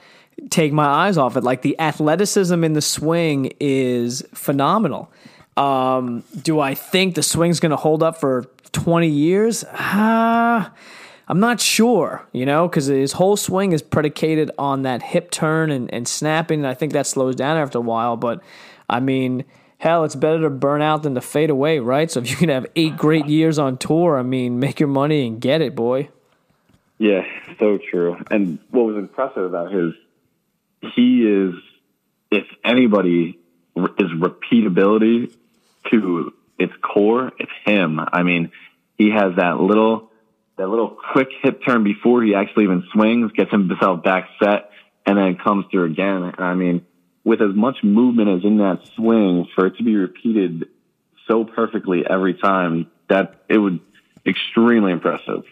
take 0.49 0.73
my 0.73 0.85
eyes 0.85 1.17
off 1.17 1.37
it. 1.37 1.43
Like 1.43 1.61
the 1.61 1.79
athleticism 1.79 2.63
in 2.63 2.73
the 2.73 2.81
swing 2.81 3.53
is 3.59 4.23
phenomenal. 4.33 5.11
Um, 5.57 6.23
do 6.41 6.59
I 6.59 6.75
think 6.75 7.15
the 7.15 7.23
swing's 7.23 7.59
going 7.59 7.69
to 7.69 7.77
hold 7.77 8.03
up 8.03 8.19
for 8.19 8.45
20 8.73 9.07
years? 9.07 9.63
Uh, 9.63 10.69
I'm 11.27 11.39
not 11.39 11.61
sure, 11.61 12.27
you 12.33 12.45
know, 12.45 12.67
because 12.67 12.87
his 12.87 13.13
whole 13.13 13.37
swing 13.37 13.71
is 13.71 13.81
predicated 13.81 14.51
on 14.57 14.81
that 14.83 15.01
hip 15.01 15.31
turn 15.31 15.71
and, 15.71 15.91
and 15.93 16.07
snapping. 16.07 16.59
And 16.59 16.67
I 16.67 16.73
think 16.73 16.93
that 16.93 17.07
slows 17.07 17.35
down 17.35 17.57
after 17.57 17.77
a 17.77 17.81
while. 17.81 18.17
But 18.17 18.41
I 18.89 18.99
mean, 18.99 19.45
hell, 19.77 20.03
it's 20.03 20.15
better 20.15 20.41
to 20.41 20.49
burn 20.49 20.81
out 20.81 21.03
than 21.03 21.15
to 21.15 21.21
fade 21.21 21.49
away, 21.49 21.79
right? 21.79 22.11
So 22.11 22.19
if 22.19 22.29
you 22.29 22.35
can 22.35 22.49
have 22.49 22.65
eight 22.75 22.97
great 22.97 23.27
years 23.27 23.57
on 23.57 23.77
tour, 23.77 24.19
I 24.19 24.23
mean, 24.23 24.59
make 24.59 24.79
your 24.79 24.89
money 24.89 25.25
and 25.25 25.39
get 25.39 25.61
it, 25.61 25.75
boy. 25.75 26.09
Yeah, 26.97 27.23
so 27.59 27.77
true. 27.77 28.17
And 28.31 28.59
what 28.71 28.85
was 28.85 28.97
impressive 28.97 29.43
about 29.43 29.71
his, 29.71 29.93
he 30.95 31.23
is, 31.23 31.55
if 32.31 32.45
anybody 32.63 33.39
is 33.75 34.11
repeatability 34.11 35.33
to 35.91 36.33
its 36.57 36.73
core, 36.81 37.31
it's 37.37 37.51
him. 37.65 37.99
I 37.99 38.23
mean, 38.23 38.51
he 38.97 39.11
has 39.11 39.35
that 39.35 39.59
little, 39.59 40.11
that 40.57 40.67
little 40.67 40.97
quick 41.11 41.27
hip 41.41 41.61
turn 41.65 41.83
before 41.83 42.23
he 42.23 42.33
actually 42.33 42.63
even 42.63 42.85
swings, 42.93 43.31
gets 43.33 43.51
himself 43.51 44.03
back 44.03 44.29
set, 44.41 44.71
and 45.05 45.17
then 45.17 45.35
comes 45.35 45.65
through 45.69 45.91
again. 45.91 46.23
And 46.23 46.39
I 46.39 46.53
mean, 46.55 46.85
with 47.25 47.41
as 47.41 47.53
much 47.53 47.83
movement 47.83 48.29
as 48.29 48.45
in 48.45 48.57
that 48.59 48.87
swing, 48.95 49.47
for 49.53 49.67
it 49.67 49.77
to 49.77 49.83
be 49.83 49.95
repeated 49.95 50.69
so 51.27 51.43
perfectly 51.43 52.05
every 52.09 52.35
time, 52.35 52.87
that 53.09 53.43
it 53.49 53.57
would 53.57 53.81
extremely 54.25 54.91
impressive. 54.91 55.43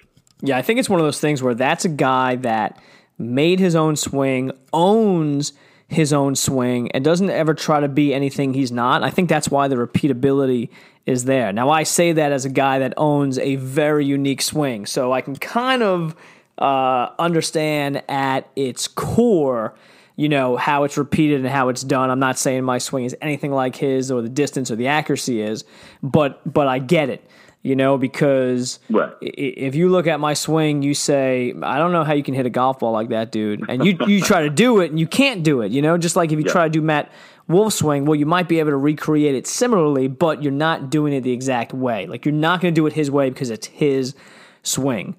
Yeah, 0.41 0.57
I 0.57 0.61
think 0.61 0.79
it's 0.79 0.89
one 0.89 0.99
of 0.99 1.05
those 1.05 1.19
things 1.19 1.41
where 1.41 1.55
that's 1.55 1.85
a 1.85 1.89
guy 1.89 2.35
that 2.37 2.81
made 3.17 3.59
his 3.59 3.75
own 3.75 3.95
swing, 3.95 4.51
owns 4.71 5.53
his 5.87 6.11
own 6.11 6.35
swing, 6.35 6.91
and 6.91 7.03
doesn't 7.03 7.29
ever 7.29 7.53
try 7.53 7.79
to 7.79 7.87
be 7.87 8.13
anything 8.13 8.53
he's 8.53 8.71
not. 8.71 9.03
I 9.03 9.09
think 9.09 9.29
that's 9.29 9.49
why 9.49 9.67
the 9.67 9.75
repeatability 9.75 10.69
is 11.05 11.25
there. 11.25 11.53
Now, 11.53 11.69
I 11.69 11.83
say 11.83 12.13
that 12.13 12.31
as 12.31 12.45
a 12.45 12.49
guy 12.49 12.79
that 12.79 12.93
owns 12.97 13.37
a 13.37 13.55
very 13.57 14.05
unique 14.05 14.41
swing, 14.41 14.85
so 14.85 15.11
I 15.13 15.21
can 15.21 15.35
kind 15.35 15.83
of 15.83 16.15
uh, 16.57 17.09
understand 17.19 18.03
at 18.09 18.49
its 18.55 18.87
core, 18.87 19.75
you 20.15 20.29
know, 20.29 20.57
how 20.57 20.83
it's 20.83 20.97
repeated 20.97 21.41
and 21.41 21.49
how 21.49 21.69
it's 21.69 21.83
done. 21.83 22.09
I'm 22.09 22.19
not 22.19 22.37
saying 22.37 22.63
my 22.63 22.77
swing 22.77 23.05
is 23.05 23.15
anything 23.21 23.51
like 23.51 23.75
his 23.75 24.11
or 24.11 24.21
the 24.21 24.29
distance 24.29 24.71
or 24.71 24.75
the 24.75 24.87
accuracy 24.87 25.41
is, 25.41 25.63
but 26.01 26.41
but 26.51 26.67
I 26.67 26.79
get 26.79 27.09
it 27.09 27.27
you 27.63 27.77
know, 27.77 27.97
because 27.97 28.79
right. 28.89 29.13
if 29.21 29.73
you 29.73 29.87
look 29.87 30.05
at 30.05 30.19
my 30.19 30.33
swing, 30.33 30.81
you 30.81 30.93
say, 30.93 31.53
I 31.63 31.77
don't 31.77 31.93
know 31.93 32.03
how 32.03 32.11
you 32.11 32.21
can 32.21 32.33
hit 32.33 32.45
a 32.45 32.49
golf 32.49 32.79
ball 32.79 32.91
like 32.91 33.07
that, 33.09 33.31
dude. 33.31 33.63
And 33.69 33.85
you, 33.85 33.97
you 34.05 34.21
try 34.21 34.41
to 34.41 34.49
do 34.49 34.81
it 34.81 34.91
and 34.91 34.99
you 34.99 35.07
can't 35.07 35.43
do 35.43 35.61
it, 35.61 35.71
you 35.71 35.81
know, 35.81 35.97
just 35.97 36.17
like 36.17 36.33
if 36.33 36.37
you 36.37 36.45
yeah. 36.45 36.51
try 36.51 36.65
to 36.65 36.69
do 36.69 36.81
Matt 36.81 37.09
Wolff 37.47 37.73
swing, 37.73 38.03
well, 38.03 38.15
you 38.15 38.25
might 38.25 38.49
be 38.49 38.59
able 38.59 38.71
to 38.71 38.77
recreate 38.77 39.33
it 39.33 39.47
similarly, 39.47 40.09
but 40.09 40.43
you're 40.43 40.51
not 40.51 40.89
doing 40.89 41.13
it 41.13 41.21
the 41.21 41.31
exact 41.31 41.73
way. 41.73 42.05
Like 42.05 42.25
you're 42.25 42.33
not 42.33 42.59
going 42.59 42.73
to 42.73 42.79
do 42.79 42.85
it 42.85 42.93
his 42.93 43.09
way 43.09 43.29
because 43.29 43.49
it's 43.49 43.67
his 43.67 44.13
swing. 44.61 45.15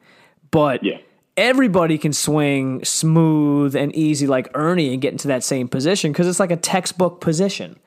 But 0.50 0.84
yeah. 0.84 0.98
everybody 1.38 1.96
can 1.96 2.12
swing 2.12 2.84
smooth 2.84 3.74
and 3.74 3.94
easy 3.96 4.26
like 4.26 4.50
Ernie 4.54 4.92
and 4.92 5.00
get 5.00 5.12
into 5.12 5.28
that 5.28 5.44
same 5.44 5.66
position 5.66 6.12
because 6.12 6.28
it's 6.28 6.40
like 6.40 6.50
a 6.50 6.56
textbook 6.56 7.22
position, 7.22 7.78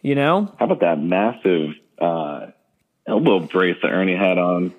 you 0.00 0.14
know? 0.14 0.54
How 0.58 0.64
about 0.64 0.80
that 0.80 0.98
massive, 0.98 1.74
uh, 1.98 2.52
elbow 3.08 3.40
brace 3.40 3.76
that 3.82 3.88
Ernie 3.88 4.16
had 4.16 4.38
on 4.38 4.72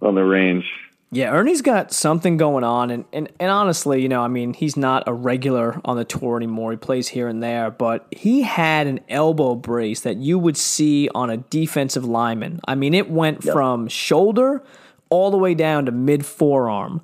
on 0.00 0.14
the 0.14 0.24
range. 0.24 0.64
Yeah, 1.12 1.32
Ernie's 1.32 1.60
got 1.60 1.92
something 1.92 2.36
going 2.36 2.62
on, 2.62 2.92
and, 2.92 3.04
and, 3.12 3.28
and 3.40 3.50
honestly, 3.50 4.00
you 4.00 4.08
know, 4.08 4.22
I 4.22 4.28
mean, 4.28 4.54
he's 4.54 4.76
not 4.76 5.02
a 5.08 5.12
regular 5.12 5.80
on 5.84 5.96
the 5.96 6.04
tour 6.04 6.36
anymore. 6.36 6.70
He 6.70 6.76
plays 6.76 7.08
here 7.08 7.26
and 7.26 7.42
there, 7.42 7.68
but 7.68 8.06
he 8.12 8.42
had 8.42 8.86
an 8.86 9.00
elbow 9.08 9.56
brace 9.56 10.02
that 10.02 10.18
you 10.18 10.38
would 10.38 10.56
see 10.56 11.08
on 11.12 11.28
a 11.28 11.38
defensive 11.38 12.04
lineman. 12.04 12.60
I 12.64 12.76
mean, 12.76 12.94
it 12.94 13.10
went 13.10 13.44
yep. 13.44 13.52
from 13.52 13.88
shoulder 13.88 14.62
all 15.08 15.32
the 15.32 15.36
way 15.36 15.54
down 15.54 15.86
to 15.86 15.92
mid 15.92 16.24
forearm. 16.24 17.00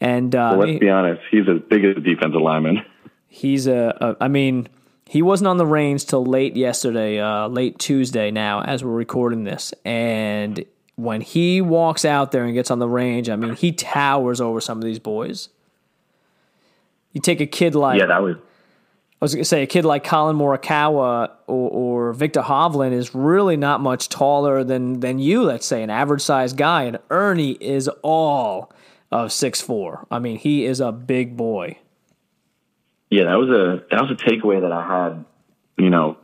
And 0.00 0.32
uh, 0.32 0.54
well, 0.56 0.68
let's 0.68 0.78
be 0.78 0.88
honest, 0.88 1.20
he's 1.32 1.48
as 1.48 1.60
big 1.68 1.84
as 1.84 1.96
a 1.96 2.00
defensive 2.00 2.40
lineman. 2.40 2.84
He's 3.26 3.66
a, 3.66 3.96
a 4.00 4.24
I 4.24 4.28
mean, 4.28 4.68
he 5.10 5.22
wasn't 5.22 5.48
on 5.48 5.56
the 5.56 5.66
range 5.66 6.06
till 6.06 6.24
late 6.24 6.56
yesterday, 6.56 7.18
uh, 7.18 7.48
late 7.48 7.80
Tuesday 7.80 8.30
now, 8.30 8.62
as 8.62 8.84
we're 8.84 8.92
recording 8.92 9.42
this. 9.42 9.74
And 9.84 10.64
when 10.94 11.20
he 11.20 11.60
walks 11.60 12.04
out 12.04 12.30
there 12.30 12.44
and 12.44 12.54
gets 12.54 12.70
on 12.70 12.78
the 12.78 12.88
range, 12.88 13.28
I 13.28 13.34
mean, 13.34 13.56
he 13.56 13.72
towers 13.72 14.40
over 14.40 14.60
some 14.60 14.78
of 14.78 14.84
these 14.84 15.00
boys. 15.00 15.48
You 17.12 17.20
take 17.20 17.40
a 17.40 17.46
kid 17.46 17.74
like 17.74 17.98
yeah, 17.98 18.06
that 18.06 18.22
was. 18.22 18.36
I 18.36 19.24
was 19.24 19.34
going 19.34 19.42
to 19.42 19.48
say 19.48 19.64
a 19.64 19.66
kid 19.66 19.84
like 19.84 20.04
Collin 20.04 20.36
Morikawa 20.36 21.32
or, 21.48 21.70
or, 21.70 22.12
Viktor 22.12 22.42
Hovland 22.42 22.92
is 22.92 23.12
really 23.12 23.56
not 23.56 23.80
much 23.80 24.10
taller 24.10 24.62
than 24.62 25.00
than 25.00 25.18
you. 25.18 25.42
Let's 25.42 25.66
say 25.66 25.82
an 25.82 25.90
average 25.90 26.22
sized 26.22 26.56
guy, 26.56 26.84
and 26.84 27.00
Ernie 27.10 27.58
is 27.60 27.88
all 28.02 28.72
of 29.10 29.32
six 29.32 29.60
four. 29.60 30.06
I 30.08 30.20
mean, 30.20 30.38
he 30.38 30.66
is 30.66 30.78
a 30.78 30.92
big 30.92 31.36
boy 31.36 31.78
yeah, 33.10 33.24
that 33.24 33.34
was 33.34 33.48
a 33.48 33.84
that 33.90 34.02
was 34.02 34.10
a 34.12 34.14
takeaway 34.14 34.62
that 34.62 34.72
I 34.72 34.86
had, 34.86 35.24
you 35.76 35.90
know, 35.90 36.16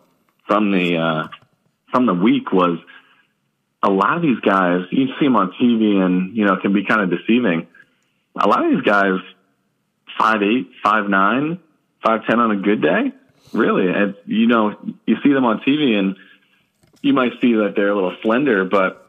from 0.47 0.71
the 0.71 0.97
uh, 0.97 1.29
from 1.91 2.07
the 2.07 2.15
week 2.15 2.53
was 2.53 2.79
a 3.83 3.91
lot 3.91 4.17
of 4.17 4.23
these 4.23 4.39
guys. 4.41 4.83
You 4.93 5.09
see 5.19 5.27
them 5.27 5.37
on 5.37 5.53
TV, 5.61 6.01
and 6.01 6.37
you 6.37 6.45
know, 6.45 6.57
can 6.57 6.73
be 6.73 6.85
kind 6.85 7.01
of 7.01 7.11
deceiving. 7.11 7.67
A 8.39 8.47
lot 8.47 8.65
of 8.65 8.71
these 8.71 8.83
guys, 8.83 9.19
five 10.19 10.43
eight, 10.43 10.71
five 10.83 11.09
nine, 11.09 11.59
five 12.05 12.25
ten 12.27 12.39
on 12.39 12.53
a 12.53 12.57
good 12.57 12.81
day. 12.81 13.13
Really, 13.53 13.89
and 13.89 14.15
you 14.27 14.47
know, 14.47 14.77
you 15.07 15.17
see 15.25 15.33
them 15.33 15.45
on 15.45 15.61
TV, 15.61 15.99
and 15.99 16.17
you 17.03 17.13
might 17.13 17.33
see 17.41 17.55
that 17.55 17.75
they're 17.75 17.91
a 17.91 17.95
little 17.95 18.17
slender, 18.23 18.65
but 18.65 19.07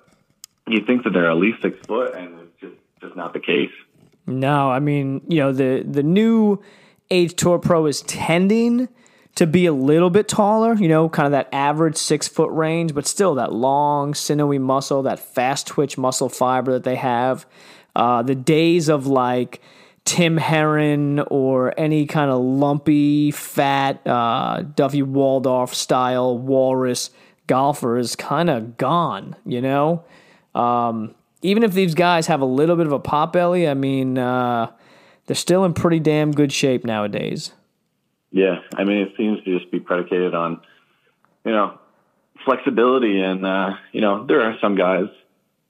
you 0.68 0.82
think 0.86 1.04
that 1.04 1.12
they're 1.12 1.30
at 1.30 1.38
least 1.38 1.62
six 1.62 1.78
foot, 1.86 2.16
and 2.16 2.40
it's 2.40 2.62
just 2.62 2.76
just 3.02 3.16
not 3.16 3.34
the 3.34 3.40
case. 3.40 3.72
No, 4.26 4.70
I 4.70 4.80
mean, 4.80 5.22
you 5.28 5.40
know, 5.40 5.52
the 5.52 5.84
the 5.88 6.04
new 6.04 6.62
Age 7.10 7.36
Tour 7.36 7.60
Pro 7.60 7.86
is 7.86 8.02
tending 8.02 8.90
to 9.36 9.46
be 9.46 9.68
a 9.68 9.74
little 9.74 10.10
bit 10.10 10.28
taller, 10.28 10.74
you 10.74 10.88
know, 10.88 11.08
kind 11.10 11.28
of 11.28 11.32
that 11.34 11.48
average 11.54 11.96
six 11.96 12.28
foot 12.28 12.52
range, 12.52 12.96
but 12.96 13.06
still 13.06 13.36
that 13.36 13.54
long, 13.54 14.14
sinewy 14.16 14.58
muscle, 14.58 15.04
that 15.04 15.20
fast 15.20 15.68
twitch 15.68 15.98
muscle 15.98 16.28
fiber 16.28 16.74
that 16.74 16.84
they 16.84 16.96
have. 16.96 17.46
Uh, 17.96 18.24
the 18.24 18.34
days 18.34 18.90
of 18.90 19.06
like 19.06 19.62
Tim 20.06 20.38
Herron 20.38 21.20
or 21.20 21.74
any 21.80 22.08
kind 22.08 22.32
of 22.32 22.42
lumpy, 22.42 23.30
fat, 23.32 24.06
uh, 24.08 24.64
Duffy 24.64 25.04
Waldorf 25.04 25.76
style 25.76 26.38
walrus 26.38 27.12
golfer 27.46 27.98
is 27.98 28.16
kind 28.16 28.50
of 28.50 28.78
gone, 28.78 29.36
you 29.46 29.62
know? 29.62 30.04
Um, 30.56 31.14
even 31.42 31.64
if 31.64 31.74
these 31.74 31.94
guys 31.94 32.28
have 32.28 32.42
a 32.42 32.46
little 32.46 32.76
bit 32.76 32.88
of 32.88 32.92
a 32.92 33.00
pot 33.00 33.34
belly, 33.34 33.68
I 33.68 33.74
mean, 33.74 34.18
uh, 34.18 34.72
they're 35.28 35.36
still 35.36 35.64
in 35.64 35.74
pretty 35.74 36.00
damn 36.00 36.32
good 36.32 36.52
shape 36.52 36.84
nowadays. 36.84 37.52
Yeah, 38.32 38.60
I 38.76 38.84
mean, 38.84 38.98
it 38.98 39.14
seems 39.18 39.44
to 39.44 39.60
just 39.60 39.72
be 39.72 39.80
predicated 39.80 40.34
on, 40.34 40.62
you 41.46 41.52
know, 41.52 41.80
flexibility, 42.44 43.22
and 43.22 43.46
uh, 43.46 43.72
you 43.92 44.02
know, 44.02 44.26
there 44.26 44.42
are 44.42 44.58
some 44.60 44.76
guys 44.76 45.08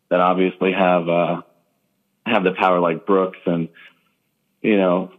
that 0.10 0.20
obviously 0.20 0.72
have 0.72 1.10
uh, 1.10 1.42
have 2.26 2.44
the 2.44 2.54
power 2.54 2.80
like 2.80 3.06
Brooks 3.06 3.40
and 3.46 3.70
you 4.62 4.78
know 4.78 5.12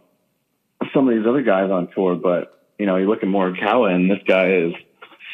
some 0.93 1.07
of 1.07 1.15
these 1.15 1.25
other 1.27 1.43
guys 1.43 1.69
on 1.71 1.89
tour, 1.93 2.15
but 2.15 2.59
you 2.77 2.85
know, 2.85 2.95
you 2.95 3.07
look 3.07 3.23
at 3.23 3.29
Morikawa, 3.29 3.93
and 3.93 4.09
this 4.09 4.19
guy 4.27 4.51
is 4.53 4.73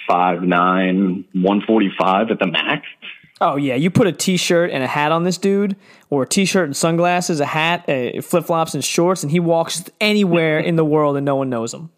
five 0.07 0.41
nine, 0.41 1.25
one 1.33 1.61
forty 1.61 1.91
five 1.97 2.31
at 2.31 2.39
the 2.39 2.47
max. 2.47 2.85
Oh 3.41 3.57
yeah, 3.57 3.75
you 3.75 3.91
put 3.91 4.07
a 4.07 4.11
t-shirt 4.11 4.71
and 4.71 4.83
a 4.83 4.87
hat 4.87 5.11
on 5.11 5.23
this 5.23 5.37
dude, 5.37 5.75
or 6.09 6.23
a 6.23 6.27
t-shirt 6.27 6.65
and 6.65 6.75
sunglasses, 6.75 7.39
a 7.41 7.45
hat, 7.45 7.87
uh, 7.89 8.21
flip-flops 8.21 8.73
and 8.73 8.83
shorts, 8.83 9.23
and 9.23 9.31
he 9.31 9.39
walks 9.39 9.83
anywhere 9.99 10.59
in 10.59 10.77
the 10.77 10.85
world 10.85 11.17
and 11.17 11.25
no 11.25 11.35
one 11.35 11.49
knows 11.49 11.73
him. 11.73 11.89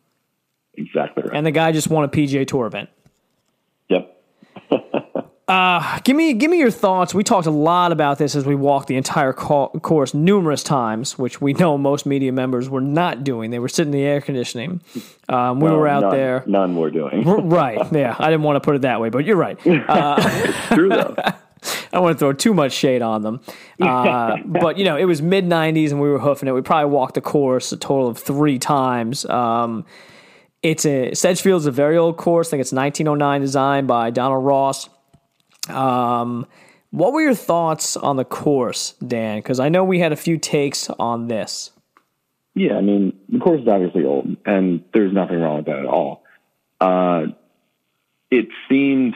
Exactly 0.75 1.23
right. 1.23 1.35
And 1.35 1.45
the 1.45 1.51
guy 1.51 1.71
just 1.71 1.89
won 1.89 2.03
a 2.03 2.07
PGA 2.07 2.47
Tour 2.47 2.65
event. 2.65 2.89
Yep. 3.89 4.23
uh, 5.47 5.99
give 6.03 6.15
me 6.15 6.33
give 6.33 6.51
me 6.51 6.57
your 6.59 6.71
thoughts. 6.71 7.13
We 7.13 7.23
talked 7.23 7.47
a 7.47 7.51
lot 7.51 7.91
about 7.93 8.17
this 8.17 8.35
as 8.35 8.45
we 8.45 8.53
walked 8.55 8.87
the 8.87 8.95
entire 8.97 9.31
co- 9.31 9.69
course 9.81 10.13
numerous 10.13 10.61
times, 10.63 11.17
which 11.17 11.39
we 11.39 11.53
know 11.53 11.77
most 11.77 12.05
media 12.05 12.31
members 12.33 12.69
were 12.69 12.81
not 12.81 13.23
doing. 13.23 13.51
They 13.51 13.59
were 13.59 13.69
sitting 13.69 13.93
in 13.93 13.99
the 13.99 14.05
air 14.05 14.19
conditioning. 14.21 14.81
Um, 15.29 15.59
we 15.61 15.69
No, 15.69 15.77
were 15.77 15.87
out 15.87 16.01
none, 16.01 16.11
there. 16.11 16.43
None 16.47 16.75
were 16.75 16.91
doing. 16.91 17.23
Right. 17.23 17.79
Yeah. 17.93 18.15
I 18.19 18.25
didn't 18.29 18.43
want 18.43 18.57
to 18.57 18.59
put 18.65 18.75
it 18.75 18.81
that 18.81 18.99
way, 18.99 19.09
but 19.09 19.23
you're 19.25 19.37
right. 19.37 19.57
it's 19.65 20.67
true 20.73 20.89
though. 20.89 21.15
I 21.23 21.89
don't 21.93 22.03
want 22.03 22.15
to 22.15 22.19
throw 22.19 22.33
too 22.33 22.53
much 22.53 22.71
shade 22.73 23.01
on 23.01 23.23
them. 23.23 23.39
Uh, 23.81 24.37
but, 24.45 24.77
you 24.77 24.85
know, 24.85 24.95
it 24.95 25.05
was 25.05 25.21
mid 25.21 25.45
90s 25.45 25.91
and 25.91 25.99
we 25.99 26.07
were 26.09 26.19
hoofing 26.19 26.47
it. 26.47 26.51
We 26.53 26.61
probably 26.61 26.91
walked 26.91 27.15
the 27.15 27.21
course 27.21 27.71
a 27.71 27.77
total 27.77 28.07
of 28.09 28.17
three 28.19 28.59
times. 28.59 29.25
Um, 29.25 29.85
it's 30.61 30.85
a 30.85 31.13
Sedgefield's 31.13 31.65
a 31.65 31.71
very 31.71 31.97
old 31.97 32.17
course. 32.17 32.49
I 32.49 32.51
think 32.51 32.61
it's 32.61 32.71
1909 32.73 33.41
designed 33.41 33.87
by 33.87 34.11
Donald 34.11 34.45
Ross. 34.45 34.87
Um, 35.69 36.45
what 36.91 37.13
were 37.13 37.21
your 37.21 37.35
thoughts 37.35 37.97
on 37.97 38.15
the 38.15 38.25
course, 38.25 38.93
Dan? 39.05 39.39
Because 39.39 39.59
I 39.59 39.69
know 39.69 39.83
we 39.83 39.99
had 39.99 40.11
a 40.11 40.15
few 40.15 40.37
takes 40.37 40.89
on 40.89 41.27
this. 41.27 41.71
Yeah, 42.55 42.75
I 42.75 42.81
mean, 42.81 43.19
the 43.29 43.39
course 43.39 43.61
is 43.61 43.67
obviously 43.67 44.03
old, 44.03 44.35
and 44.45 44.83
there's 44.93 45.13
nothing 45.13 45.39
wrong 45.39 45.57
with 45.57 45.65
that 45.65 45.79
at 45.79 45.85
all. 45.85 46.23
Uh, 46.79 47.27
it 48.31 48.47
seemed 48.67 49.15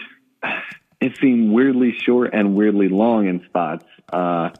it 1.02 1.18
seemed 1.20 1.52
weirdly 1.52 1.93
short 1.93 2.32
and 2.34 2.56
weirdly 2.56 2.88
long 2.88 3.28
in 3.28 3.43
spots. 3.45 3.86
Uh, 4.12 4.52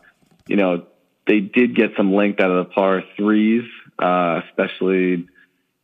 you 0.48 0.56
know, 0.56 0.88
they 1.28 1.39
did 1.39 1.76
get 1.76 1.92
some 1.96 2.14
length 2.14 2.39
out 2.39 2.50
of 2.50 2.68
the 2.68 2.74
par 2.74 3.04
threes, 3.16 3.64
uh, 4.00 4.42
especially 4.50 5.28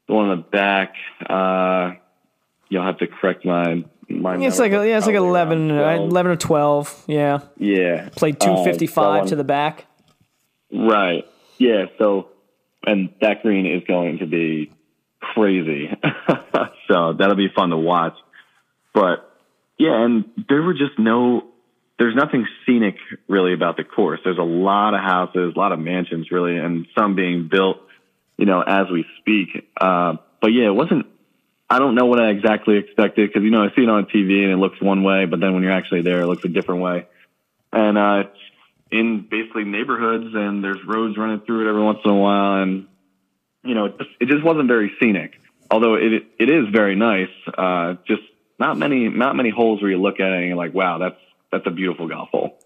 the 0.08 0.14
one 0.14 0.32
in 0.32 0.38
the 0.38 0.44
back. 0.44 0.96
Uh, 1.30 1.92
you'll 2.70 2.84
have 2.84 2.98
to 2.98 3.08
correct 3.08 3.46
my 3.46 3.86
my. 4.10 4.38
It's 4.38 4.60
like 4.60 4.72
yeah, 4.72 4.98
it's 4.98 5.06
like 5.06 5.16
Probably 5.16 5.30
11, 5.30 5.72
around 5.72 5.80
uh, 5.80 5.96
12. 5.98 6.10
11 6.12 6.32
or 6.32 6.36
12. 6.36 7.04
Yeah. 7.08 7.40
Yeah, 7.58 8.10
Played 8.16 8.36
Uh, 8.36 8.40
that 8.40 8.46
255 8.46 9.26
to 9.28 9.36
the 9.36 9.44
back. 9.44 9.86
Right. 10.72 11.26
Yeah. 11.58 11.86
So, 11.98 12.30
and 12.86 13.10
that 13.22 13.42
green 13.42 13.66
is 13.66 13.84
going 13.88 14.20
to 14.20 14.26
be 14.26 14.72
crazy. 15.20 15.90
so 16.88 17.14
that'll 17.14 17.36
be 17.36 17.50
fun 17.56 17.70
to 17.70 17.78
watch. 17.78 18.14
But 18.94 19.30
yeah, 19.78 20.04
and 20.04 20.26
there 20.50 20.62
were 20.62 20.74
just 20.74 20.98
no, 20.98 21.44
there's 22.00 22.16
nothing 22.16 22.48
scenic 22.66 22.96
really 23.28 23.54
about 23.54 23.78
the 23.78 23.84
course. 23.84 24.20
There's 24.24 24.38
a 24.38 24.44
lot 24.44 24.94
of 24.94 25.02
houses, 25.02 25.54
a 25.56 25.60
lot 25.60 25.72
of 25.72 25.80
mansions 25.80 26.32
really, 26.32 26.58
and 26.58 26.88
some 26.98 27.16
being 27.16 27.48
built, 27.52 27.78
you 28.38 28.46
know, 28.46 28.62
as 28.62 28.86
we 28.92 29.06
speak. 29.20 29.70
Uh, 29.80 30.14
but 30.42 30.48
yeah, 30.48 30.68
it 30.68 30.76
wasn't, 30.76 31.06
I 31.70 31.80
don't 31.80 31.96
know 31.96 32.06
what 32.06 32.22
I 32.22 32.30
exactly 32.30 32.78
expected 32.78 33.30
because, 33.30 33.44
you 33.44 33.52
know, 33.52 33.64
I 33.64 33.70
see 33.76 33.84
it 33.84 33.90
on 33.90 34.06
TV 34.06 34.44
and 34.44 34.54
it 34.54 34.58
looks 34.58 34.82
one 34.82 35.04
way, 35.04 35.26
but 35.26 35.40
then 35.40 35.54
when 35.54 35.64
you're 35.64 35.74
actually 35.74 36.02
there, 36.02 36.22
it 36.22 36.28
looks 36.28 36.46
a 36.46 36.50
different 36.50 36.82
way. 36.82 37.08
And, 37.74 37.98
uh, 37.98 38.24
it's 38.26 38.40
in 38.90 39.28
basically 39.30 39.66
neighborhoods 39.66 40.34
and 40.34 40.64
there's 40.64 40.84
roads 40.86 41.18
running 41.18 41.42
through 41.42 41.66
it 41.66 41.70
every 41.70 41.84
once 41.84 42.00
in 42.06 42.12
a 42.12 42.16
while. 42.16 42.62
And, 42.62 42.88
you 43.64 43.76
know, 43.76 43.86
it 43.86 43.98
just, 43.98 44.10
it 44.22 44.28
just 44.30 44.44
wasn't 44.46 44.70
very 44.70 44.94
scenic, 45.00 45.42
although 45.70 45.96
it, 45.96 46.24
it 46.40 46.50
is 46.50 46.70
very 46.72 46.96
nice. 46.96 47.30
Uh, 47.58 47.96
just 48.08 48.24
not 48.58 48.78
many, 48.78 49.10
not 49.10 49.36
many 49.36 49.50
holes 49.50 49.82
where 49.82 49.92
you 49.92 50.02
look 50.02 50.22
at 50.22 50.32
it 50.32 50.38
and 50.38 50.48
you're 50.48 50.56
like, 50.56 50.74
wow, 50.74 51.00
that's, 51.00 51.20
that's 51.52 51.68
a 51.68 51.72
beautiful 51.72 52.08
golf 52.08 52.30
hole. 52.30 52.58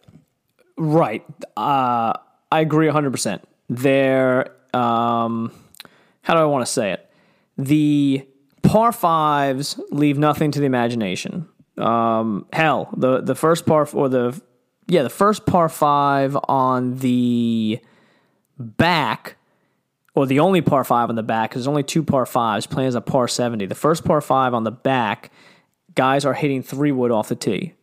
Right. 0.78 1.26
Uh, 1.58 2.14
I 2.52 2.60
agree 2.60 2.88
100%. 2.88 3.41
There, 3.68 4.52
um, 4.76 5.52
how 6.22 6.36
do 6.36 6.39
I 6.39 6.45
want 6.45 6.66
to 6.66 6.72
say 6.72 6.91
it? 6.91 7.10
The 7.58 8.28
par 8.64 8.91
fives 8.91 9.80
leave 9.89 10.18
nothing 10.18 10.51
to 10.51 10.59
the 10.59 10.66
imagination. 10.66 11.47
Um, 11.78 12.45
hell, 12.53 12.89
the, 12.95 13.22
the 13.22 13.36
first 13.36 13.66
par, 13.66 13.88
or 13.93 14.09
the, 14.09 14.39
yeah, 14.88 15.03
the 15.03 15.09
first 15.09 15.45
par 15.45 15.70
five 15.70 16.38
on 16.47 16.97
the 16.97 17.80
back, 18.57 19.38
or 20.14 20.26
the 20.26 20.39
only 20.39 20.62
par 20.62 20.84
five 20.84 21.09
on 21.09 21.16
the 21.16 21.24
back, 21.24 21.49
because 21.49 21.62
there's 21.62 21.68
only 21.68 21.84
two 21.84 22.03
par 22.03 22.26
fives, 22.26 22.68
playing 22.68 22.89
as 22.89 22.95
a 22.95 23.01
par 23.01 23.28
70. 23.28 23.66
The 23.66 23.76
first 23.76 24.03
par 24.03 24.22
five 24.22 24.53
on 24.53 24.64
the 24.64 24.72
back, 24.72 25.32
guys 25.95 26.26
are 26.26 26.34
hitting 26.34 26.62
three 26.62 26.91
wood 26.91 27.12
off 27.12 27.30
the 27.30 27.36
tee 27.36 27.74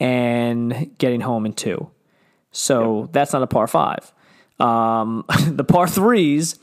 and 0.00 0.96
getting 0.98 1.20
home 1.20 1.46
in 1.46 1.52
two. 1.52 1.90
So 2.50 3.08
that's 3.12 3.32
not 3.32 3.42
a 3.42 3.46
par 3.46 3.66
five. 3.66 4.12
Um, 4.58 5.24
the 5.46 5.64
par 5.64 5.86
threes 5.86 6.58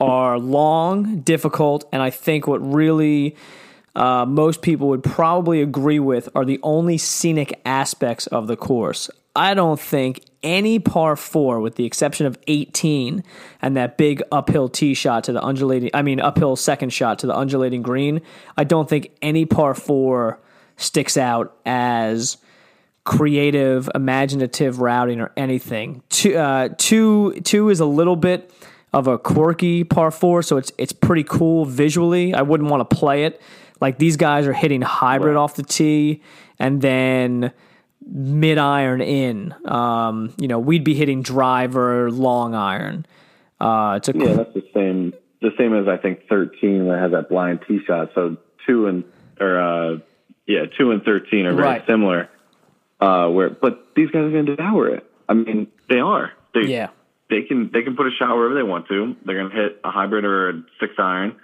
are 0.00 0.38
long, 0.38 1.20
difficult, 1.20 1.88
and 1.92 2.02
I 2.02 2.10
think 2.10 2.46
what 2.46 2.58
really 2.58 3.36
uh, 3.94 4.26
most 4.26 4.60
people 4.60 4.88
would 4.88 5.02
probably 5.02 5.62
agree 5.62 5.98
with 5.98 6.28
are 6.34 6.44
the 6.44 6.60
only 6.62 6.98
scenic 6.98 7.60
aspects 7.64 8.26
of 8.26 8.46
the 8.46 8.56
course. 8.56 9.10
I 9.34 9.54
don't 9.54 9.80
think 9.80 10.24
any 10.42 10.78
par 10.78 11.16
four, 11.16 11.60
with 11.60 11.76
the 11.76 11.84
exception 11.84 12.26
of 12.26 12.38
18 12.46 13.22
and 13.60 13.76
that 13.76 13.98
big 13.98 14.22
uphill 14.32 14.68
tee 14.68 14.94
shot 14.94 15.24
to 15.24 15.32
the 15.32 15.42
undulating, 15.42 15.90
I 15.92 16.02
mean, 16.02 16.20
uphill 16.20 16.56
second 16.56 16.90
shot 16.90 17.18
to 17.20 17.26
the 17.26 17.36
undulating 17.36 17.82
green, 17.82 18.22
I 18.56 18.64
don't 18.64 18.88
think 18.88 19.10
any 19.20 19.44
par 19.44 19.74
four 19.74 20.40
sticks 20.76 21.16
out 21.16 21.56
as 21.66 22.38
creative, 23.04 23.88
imaginative 23.94 24.80
routing 24.80 25.20
or 25.20 25.32
anything. 25.36 26.02
Two, 26.08 26.36
uh, 26.36 26.70
two, 26.76 27.40
two 27.42 27.68
is 27.68 27.80
a 27.80 27.86
little 27.86 28.16
bit 28.16 28.50
of 28.92 29.06
a 29.06 29.18
quirky 29.18 29.84
par 29.84 30.10
four, 30.10 30.42
so 30.42 30.56
it's 30.56 30.72
it's 30.78 30.92
pretty 30.92 31.24
cool 31.24 31.64
visually. 31.64 32.34
I 32.34 32.42
wouldn't 32.42 32.70
want 32.70 32.88
to 32.88 32.96
play 32.96 33.24
it. 33.24 33.40
Like 33.80 33.98
these 33.98 34.16
guys 34.16 34.46
are 34.46 34.52
hitting 34.54 34.80
hybrid 34.82 35.36
off 35.36 35.54
the 35.56 35.62
tee, 35.62 36.22
and 36.58 36.80
then 36.80 37.52
mid 38.08 38.56
iron 38.58 39.00
in. 39.00 39.54
Um, 39.66 40.32
you 40.38 40.48
know, 40.48 40.58
we'd 40.58 40.84
be 40.84 40.94
hitting 40.94 41.22
driver, 41.22 42.10
long 42.10 42.54
iron. 42.54 43.04
Uh, 43.60 43.94
it's 43.98 44.08
a 44.08 44.12
Yeah, 44.16 44.34
that's 44.34 44.54
the 44.54 44.64
same, 44.72 45.12
the 45.40 45.50
same 45.58 45.74
as 45.74 45.88
I 45.88 45.96
think 45.96 46.28
13 46.28 46.86
that 46.88 46.98
has 47.00 47.10
that 47.12 47.28
blind 47.28 47.60
tee 47.66 47.80
shot. 47.86 48.10
So 48.14 48.36
two 48.66 48.86
and, 48.86 49.02
or, 49.40 49.58
uh, 49.60 49.98
yeah, 50.46 50.66
two 50.78 50.92
and 50.92 51.02
13 51.02 51.46
are 51.46 51.54
very 51.54 51.66
Right. 51.66 51.86
similar. 51.86 52.28
Uh, 53.00 53.28
where, 53.28 53.50
but 53.50 53.88
these 53.96 54.08
guys 54.10 54.22
are 54.22 54.30
going 54.30 54.46
to 54.46 54.56
devour 54.56 54.88
it. 54.88 55.04
I 55.28 55.34
mean, 55.34 55.66
they 55.88 55.98
are. 55.98 56.32
They, 56.54 56.68
yeah. 56.68 56.88
They 57.30 57.42
can 57.42 57.70
they 57.72 57.82
can 57.82 57.96
put 57.96 58.06
a 58.06 58.10
shot 58.18 58.34
wherever 58.36 58.54
they 58.54 58.62
want 58.62 58.88
to. 58.88 59.16
They're 59.24 59.38
going 59.38 59.50
to 59.50 59.56
hit 59.56 59.80
a 59.84 59.90
hybrid 59.90 60.24
or 60.24 60.50
a 60.50 60.62
six 60.80 60.94
iron, 60.98 61.36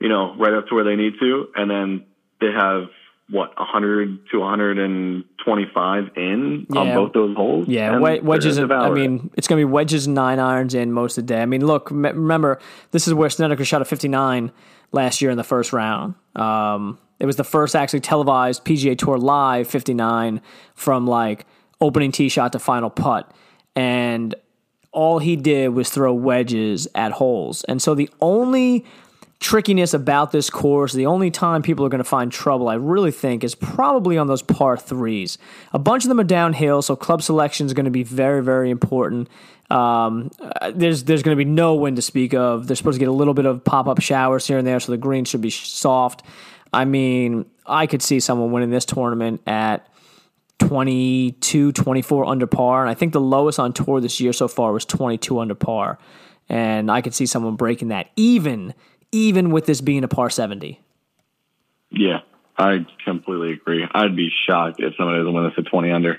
you 0.00 0.08
know, 0.08 0.34
right 0.36 0.52
up 0.52 0.68
to 0.68 0.74
where 0.74 0.84
they 0.84 0.96
need 0.96 1.14
to, 1.20 1.48
and 1.54 1.70
then 1.70 2.04
they 2.40 2.50
have 2.52 2.84
what 3.30 3.56
100 3.56 4.28
to 4.30 4.40
125 4.40 6.04
in 6.16 6.66
on 6.76 6.94
both 6.94 7.12
those 7.14 7.34
holes. 7.34 7.66
Yeah, 7.66 7.96
wedges. 8.22 8.58
And, 8.58 8.70
I 8.72 8.90
mean, 8.90 9.30
it's 9.36 9.48
going 9.48 9.60
to 9.60 9.66
be 9.66 9.72
wedges 9.72 10.06
and 10.06 10.14
nine 10.14 10.38
irons 10.38 10.74
in 10.74 10.92
most 10.92 11.16
of 11.16 11.26
the 11.26 11.34
day. 11.34 11.40
I 11.40 11.46
mean, 11.46 11.64
look, 11.64 11.90
m- 11.90 12.02
remember 12.02 12.58
this 12.90 13.08
is 13.08 13.14
where 13.14 13.30
Snedeker 13.30 13.64
shot 13.64 13.80
a 13.80 13.84
59 13.86 14.52
last 14.90 15.22
year 15.22 15.30
in 15.30 15.38
the 15.38 15.44
first 15.44 15.72
round. 15.72 16.14
Um, 16.36 16.98
it 17.18 17.26
was 17.26 17.36
the 17.36 17.44
first 17.44 17.74
actually 17.74 18.00
televised 18.00 18.64
PGA 18.64 18.98
Tour 18.98 19.16
live 19.16 19.68
59 19.68 20.42
from 20.74 21.06
like 21.06 21.46
opening 21.80 22.12
tee 22.12 22.28
shot 22.28 22.52
to 22.52 22.58
final 22.58 22.90
putt, 22.90 23.32
and 23.74 24.34
all 24.92 25.18
he 25.18 25.36
did 25.36 25.68
was 25.70 25.90
throw 25.90 26.12
wedges 26.12 26.86
at 26.94 27.12
holes. 27.12 27.64
And 27.64 27.80
so 27.80 27.94
the 27.94 28.10
only 28.20 28.84
trickiness 29.40 29.92
about 29.92 30.32
this 30.32 30.48
course, 30.48 30.92
the 30.92 31.06
only 31.06 31.30
time 31.30 31.62
people 31.62 31.84
are 31.84 31.88
going 31.88 31.98
to 31.98 32.04
find 32.04 32.30
trouble, 32.30 32.68
I 32.68 32.74
really 32.74 33.10
think, 33.10 33.42
is 33.42 33.54
probably 33.54 34.16
on 34.16 34.28
those 34.28 34.42
par 34.42 34.76
threes. 34.76 35.36
A 35.72 35.78
bunch 35.78 36.04
of 36.04 36.08
them 36.08 36.20
are 36.20 36.24
downhill, 36.24 36.80
so 36.80 36.94
club 36.94 37.22
selection 37.22 37.66
is 37.66 37.74
going 37.74 37.84
to 37.84 37.90
be 37.90 38.04
very, 38.04 38.42
very 38.42 38.70
important. 38.70 39.28
Um, 39.70 40.30
uh, 40.40 40.70
there's 40.74 41.04
there's 41.04 41.22
going 41.22 41.36
to 41.36 41.44
be 41.44 41.50
no 41.50 41.74
wind 41.74 41.96
to 41.96 42.02
speak 42.02 42.34
of. 42.34 42.66
They're 42.66 42.76
supposed 42.76 42.96
to 42.96 43.00
get 43.00 43.08
a 43.08 43.12
little 43.12 43.34
bit 43.34 43.46
of 43.46 43.64
pop 43.64 43.88
up 43.88 44.00
showers 44.00 44.46
here 44.46 44.58
and 44.58 44.66
there, 44.66 44.78
so 44.80 44.92
the 44.92 44.98
green 44.98 45.24
should 45.24 45.40
be 45.40 45.50
soft. 45.50 46.22
I 46.72 46.84
mean, 46.84 47.46
I 47.66 47.86
could 47.86 48.02
see 48.02 48.20
someone 48.20 48.52
winning 48.52 48.70
this 48.70 48.84
tournament 48.84 49.40
at 49.46 49.86
22, 50.68 51.72
24 51.72 52.24
under 52.26 52.46
par. 52.46 52.82
And 52.82 52.90
I 52.90 52.94
think 52.94 53.12
the 53.12 53.20
lowest 53.20 53.58
on 53.58 53.72
tour 53.72 54.00
this 54.00 54.20
year 54.20 54.32
so 54.32 54.48
far 54.48 54.72
was 54.72 54.84
22 54.84 55.38
under 55.38 55.54
par. 55.54 55.98
And 56.48 56.90
I 56.90 57.00
could 57.00 57.14
see 57.14 57.26
someone 57.26 57.56
breaking 57.56 57.88
that, 57.88 58.10
even 58.16 58.74
even 59.12 59.50
with 59.50 59.66
this 59.66 59.80
being 59.80 60.04
a 60.04 60.08
par 60.08 60.30
70. 60.30 60.80
Yeah, 61.90 62.20
I 62.56 62.86
completely 63.04 63.52
agree. 63.52 63.86
I'd 63.92 64.16
be 64.16 64.30
shocked 64.46 64.80
if 64.80 64.94
somebody 64.96 65.18
doesn't 65.18 65.34
win 65.34 65.44
this 65.44 65.52
at 65.58 65.66
20 65.66 65.90
under. 65.90 66.18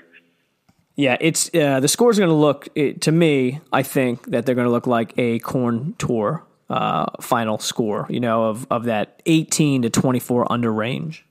Yeah, 0.96 1.16
it's 1.20 1.52
uh, 1.52 1.80
the 1.80 1.88
scores 1.88 2.18
are 2.18 2.22
going 2.22 2.30
to 2.30 2.34
look 2.34 2.68
it, 2.76 3.00
to 3.02 3.12
me. 3.12 3.60
I 3.72 3.82
think 3.82 4.30
that 4.30 4.46
they're 4.46 4.54
going 4.54 4.68
to 4.68 4.72
look 4.72 4.86
like 4.86 5.12
a 5.18 5.40
Korn 5.40 5.94
Tour 5.98 6.46
uh, 6.70 7.06
final 7.20 7.58
score. 7.58 8.06
You 8.08 8.20
know, 8.20 8.44
of 8.44 8.66
of 8.70 8.84
that 8.84 9.20
18 9.26 9.82
to 9.82 9.90
24 9.90 10.52
under 10.52 10.72
range. 10.72 11.26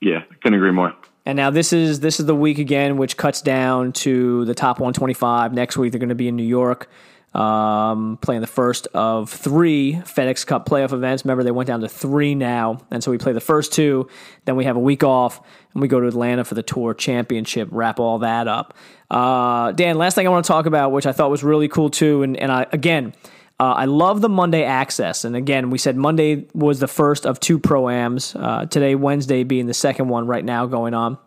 Yeah, 0.00 0.22
couldn't 0.42 0.54
agree 0.54 0.70
more. 0.70 0.94
And 1.30 1.36
now 1.36 1.50
this 1.50 1.72
is 1.72 2.00
this 2.00 2.18
is 2.18 2.26
the 2.26 2.34
week 2.34 2.58
again, 2.58 2.96
which 2.96 3.16
cuts 3.16 3.40
down 3.40 3.92
to 3.92 4.44
the 4.46 4.54
top 4.54 4.80
125. 4.80 5.52
Next 5.52 5.76
week 5.76 5.92
they're 5.92 6.00
going 6.00 6.08
to 6.08 6.16
be 6.16 6.26
in 6.26 6.34
New 6.34 6.42
York 6.42 6.90
um, 7.34 8.18
playing 8.20 8.40
the 8.40 8.48
first 8.48 8.88
of 8.94 9.30
three 9.30 9.92
FedEx 9.92 10.44
Cup 10.44 10.68
playoff 10.68 10.92
events. 10.92 11.24
Remember, 11.24 11.44
they 11.44 11.52
went 11.52 11.68
down 11.68 11.82
to 11.82 11.88
three 11.88 12.34
now, 12.34 12.80
and 12.90 13.04
so 13.04 13.12
we 13.12 13.18
play 13.18 13.32
the 13.32 13.40
first 13.40 13.72
two. 13.72 14.08
Then 14.44 14.56
we 14.56 14.64
have 14.64 14.74
a 14.74 14.80
week 14.80 15.04
off, 15.04 15.40
and 15.72 15.80
we 15.80 15.86
go 15.86 16.00
to 16.00 16.08
Atlanta 16.08 16.44
for 16.44 16.56
the 16.56 16.64
Tour 16.64 16.94
Championship. 16.94 17.68
Wrap 17.70 18.00
all 18.00 18.18
that 18.18 18.48
up. 18.48 18.74
Uh, 19.08 19.70
Dan, 19.70 19.98
last 19.98 20.16
thing 20.16 20.26
I 20.26 20.30
want 20.30 20.44
to 20.44 20.48
talk 20.48 20.66
about, 20.66 20.90
which 20.90 21.06
I 21.06 21.12
thought 21.12 21.30
was 21.30 21.44
really 21.44 21.68
cool 21.68 21.90
too, 21.90 22.24
and 22.24 22.36
and 22.36 22.50
I 22.50 22.66
again. 22.72 23.14
Uh, 23.60 23.74
I 23.74 23.84
love 23.84 24.22
the 24.22 24.30
Monday 24.30 24.64
access. 24.64 25.26
And 25.26 25.36
again, 25.36 25.68
we 25.68 25.76
said 25.76 25.94
Monday 25.94 26.46
was 26.54 26.80
the 26.80 26.88
first 26.88 27.26
of 27.26 27.38
two 27.40 27.58
pro-ams. 27.58 28.34
Uh, 28.34 28.64
today, 28.64 28.94
Wednesday 28.94 29.44
being 29.44 29.66
the 29.66 29.74
second 29.74 30.08
one 30.08 30.26
right 30.26 30.44
now 30.44 30.64
going 30.64 30.94
on. 30.94 31.18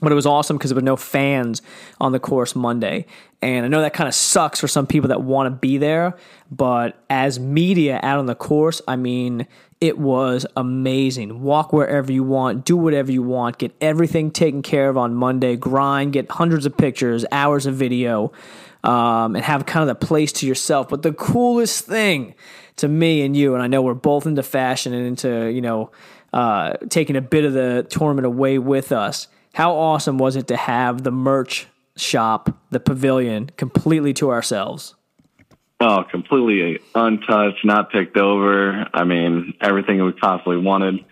But 0.00 0.12
it 0.12 0.14
was 0.14 0.24
awesome 0.24 0.56
because 0.56 0.70
there 0.70 0.76
were 0.76 0.82
no 0.82 0.96
fans 0.96 1.62
on 2.00 2.12
the 2.12 2.20
course 2.20 2.54
Monday. 2.54 3.06
And 3.42 3.64
I 3.64 3.68
know 3.68 3.80
that 3.80 3.92
kind 3.92 4.06
of 4.06 4.14
sucks 4.14 4.60
for 4.60 4.68
some 4.68 4.86
people 4.86 5.08
that 5.08 5.22
want 5.22 5.48
to 5.48 5.58
be 5.58 5.78
there. 5.78 6.16
But 6.48 6.96
as 7.10 7.40
media 7.40 7.98
out 8.04 8.20
on 8.20 8.26
the 8.26 8.36
course, 8.36 8.80
I 8.86 8.94
mean, 8.94 9.48
it 9.80 9.98
was 9.98 10.46
amazing. 10.56 11.42
Walk 11.42 11.72
wherever 11.72 12.12
you 12.12 12.22
want, 12.22 12.64
do 12.64 12.76
whatever 12.76 13.10
you 13.10 13.22
want, 13.22 13.58
get 13.58 13.74
everything 13.80 14.30
taken 14.30 14.62
care 14.62 14.88
of 14.88 14.96
on 14.96 15.14
Monday, 15.14 15.56
grind, 15.56 16.12
get 16.12 16.30
hundreds 16.30 16.66
of 16.66 16.76
pictures, 16.76 17.24
hours 17.32 17.66
of 17.66 17.74
video, 17.74 18.32
um, 18.84 19.34
and 19.34 19.44
have 19.44 19.66
kind 19.66 19.88
of 19.88 19.98
the 19.98 20.06
place 20.06 20.30
to 20.32 20.46
yourself. 20.46 20.88
But 20.88 21.02
the 21.02 21.12
coolest 21.12 21.86
thing 21.86 22.34
to 22.76 22.86
me 22.86 23.22
and 23.22 23.36
you, 23.36 23.54
and 23.54 23.62
I 23.62 23.66
know 23.66 23.82
we're 23.82 23.94
both 23.94 24.26
into 24.26 24.42
fashion 24.42 24.94
and 24.94 25.06
into, 25.06 25.50
you 25.50 25.60
know, 25.60 25.90
uh, 26.32 26.74
taking 26.88 27.16
a 27.16 27.20
bit 27.20 27.44
of 27.44 27.52
the 27.52 27.86
tournament 27.90 28.26
away 28.26 28.58
with 28.58 28.92
us 28.92 29.28
how 29.54 29.76
awesome 29.76 30.18
was 30.18 30.34
it 30.34 30.48
to 30.48 30.56
have 30.56 31.04
the 31.04 31.12
merch 31.12 31.68
shop, 31.96 32.50
the 32.70 32.80
pavilion, 32.80 33.50
completely 33.56 34.12
to 34.14 34.30
ourselves? 34.30 34.96
Oh, 35.78 36.04
completely 36.10 36.80
untouched, 36.94 37.64
not 37.64 37.90
picked 37.90 38.16
over. 38.16 38.88
I 38.92 39.04
mean, 39.04 39.54
everything 39.60 40.04
we 40.04 40.10
possibly 40.10 40.56
wanted. 40.56 41.04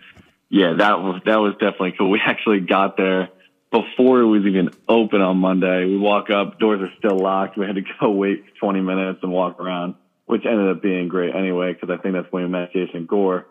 Yeah, 0.49 0.73
that 0.73 0.99
was 0.99 1.21
that 1.25 1.37
was 1.37 1.53
definitely 1.53 1.93
cool. 1.97 2.11
We 2.11 2.19
actually 2.25 2.59
got 2.59 2.97
there 2.97 3.29
before 3.73 4.21
it 4.21 4.27
was 4.27 4.45
even 4.45 4.69
open 4.87 5.19
on 5.21 5.37
Monday. 5.37 5.85
We 5.85 5.97
walk 5.97 6.29
up, 6.29 6.59
doors 6.59 6.79
are 6.81 6.93
still 6.99 7.17
locked. 7.17 7.57
We 7.57 7.65
had 7.65 7.75
to 7.75 7.81
go 7.99 8.11
wait 8.11 8.43
20 8.59 8.81
minutes 8.81 9.19
and 9.23 9.31
walk 9.31 9.59
around, 9.59 9.95
which 10.27 10.45
ended 10.45 10.69
up 10.69 10.81
being 10.81 11.07
great 11.07 11.35
anyway 11.35 11.73
because 11.73 11.89
I 11.89 12.01
think 12.01 12.13
that's 12.13 12.31
when 12.31 12.43
we 12.43 12.49
met 12.49 12.71
Jason 12.71 13.07
Gore. 13.07 13.47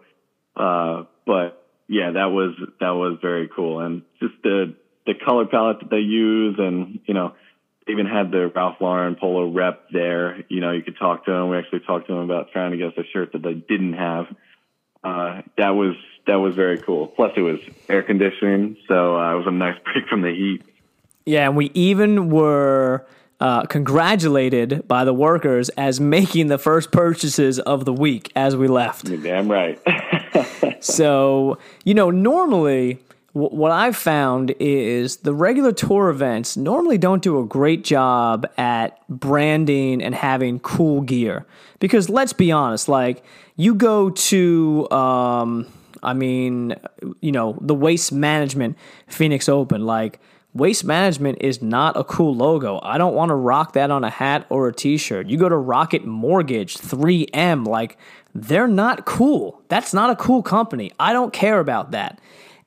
Uh, 0.57 1.05
but 1.27 1.67
yeah, 1.89 2.13
that 2.13 2.27
was 2.27 2.55
that 2.81 2.91
was 2.91 3.19
very 3.21 3.51
cool, 3.55 3.81
and 3.81 4.03
just 4.21 4.35
the 4.43 4.77
the 5.07 5.15
color 5.15 5.47
palette 5.47 5.81
that 5.81 5.91
they 5.91 5.99
use 5.99 6.57
and, 6.59 7.01
you 7.07 7.15
know, 7.15 7.35
even 7.89 8.07
had 8.07 8.31
the 8.31 8.51
Ralph 8.55 8.77
Lauren 8.81 9.17
polo 9.17 9.51
rep 9.51 9.89
there. 9.93 10.45
You 10.49 10.61
know, 10.61 10.71
you 10.71 10.83
could 10.83 10.97
talk 10.99 11.25
to 11.25 11.33
them. 11.33 11.49
We 11.49 11.59
actually 11.59 11.81
talked 11.81 12.07
to 12.07 12.15
them 12.15 12.23
about 12.23 12.53
trying 12.53 12.71
to 12.71 12.77
get 12.77 12.89
us 12.89 12.99
a 12.99 13.03
shirt 13.13 13.33
that 13.33 13.43
they 13.43 13.55
didn't 13.55 13.95
have. 13.95 14.27
Uh, 15.05 15.43
that 15.57 15.71
was, 15.71 15.97
that 16.27 16.37
was 16.37 16.55
very 16.55 16.79
cool. 16.79 17.09
Plus 17.09 17.33
it 17.37 17.43
was 17.43 17.61
air 17.89 18.03
conditioning. 18.03 18.77
So 18.89 19.19
uh, 19.19 19.35
it 19.35 19.37
was 19.37 19.47
a 19.47 19.51
nice 19.51 19.79
break 19.85 20.07
from 20.09 20.23
the 20.23 20.31
heat. 20.31 20.63
Yeah. 21.25 21.47
And 21.47 21.57
we 21.57 21.71
even 21.75 22.31
were, 22.31 23.07
uh, 23.43 23.67
congratulated 23.67 24.87
by 24.87 25.05
the 25.05 25.13
workers 25.13 25.69
as 25.71 25.99
making 25.99 26.47
the 26.47 26.59
first 26.59 26.93
purchases 26.93 27.59
of 27.59 27.85
the 27.85 27.93
week 27.93 28.31
as 28.37 28.55
we 28.55 28.69
left. 28.69 29.09
You're 29.09 29.19
damn 29.19 29.51
right. 29.51 29.81
so, 30.81 31.59
you 31.85 31.93
know, 31.93 32.13
normally 32.13 33.01
what 33.33 33.73
I've 33.73 33.97
found 33.97 34.55
is 34.61 35.19
the 35.19 35.35
regular 35.35 35.73
tour 35.73 36.11
events 36.11 36.57
normally 36.57 36.99
don't 36.99 37.23
do 37.23 37.41
a 37.41 37.45
great 37.45 37.83
job 37.83 38.47
at 38.59 39.01
branding 39.09 40.03
and 40.03 40.15
having 40.15 40.61
cool 40.61 41.01
gear. 41.01 41.47
Because 41.81 42.09
let's 42.09 42.33
be 42.33 42.53
honest, 42.53 42.89
like 42.89 43.25
you 43.57 43.75
go 43.75 44.11
to, 44.11 44.91
um, 44.91 45.67
I 46.03 46.15
mean, 46.15 46.75
you 47.21 47.33
know, 47.33 47.59
the 47.61 47.75
Waste 47.75 48.13
Management 48.13 48.77
Phoenix 49.07 49.49
Open, 49.49 49.85
like 49.87 50.21
Waste 50.55 50.85
Management 50.85 51.39
is 51.41 51.63
not 51.63 51.97
a 51.97 52.05
cool 52.05 52.35
logo. 52.35 52.79
I 52.83 52.99
don't 52.99 53.15
want 53.15 53.31
to 53.31 53.35
rock 53.35 53.73
that 53.73 53.91
on 53.91 54.05
a 54.05 54.11
hat 54.11 54.47
or 54.51 54.69
a 54.69 54.73
t 54.73 54.97
shirt. 54.97 55.29
You 55.29 55.39
go 55.39 55.49
to 55.49 55.57
Rocket 55.57 56.05
Mortgage, 56.05 56.77
3M, 56.77 57.67
like 57.67 57.99
they're 58.35 58.69
not 58.69 59.07
cool. 59.07 59.63
That's 59.69 59.95
not 59.95 60.11
a 60.11 60.17
cool 60.17 60.43
company. 60.43 60.93
I 60.99 61.13
don't 61.13 61.33
care 61.33 61.61
about 61.61 61.93
that. 61.93 62.21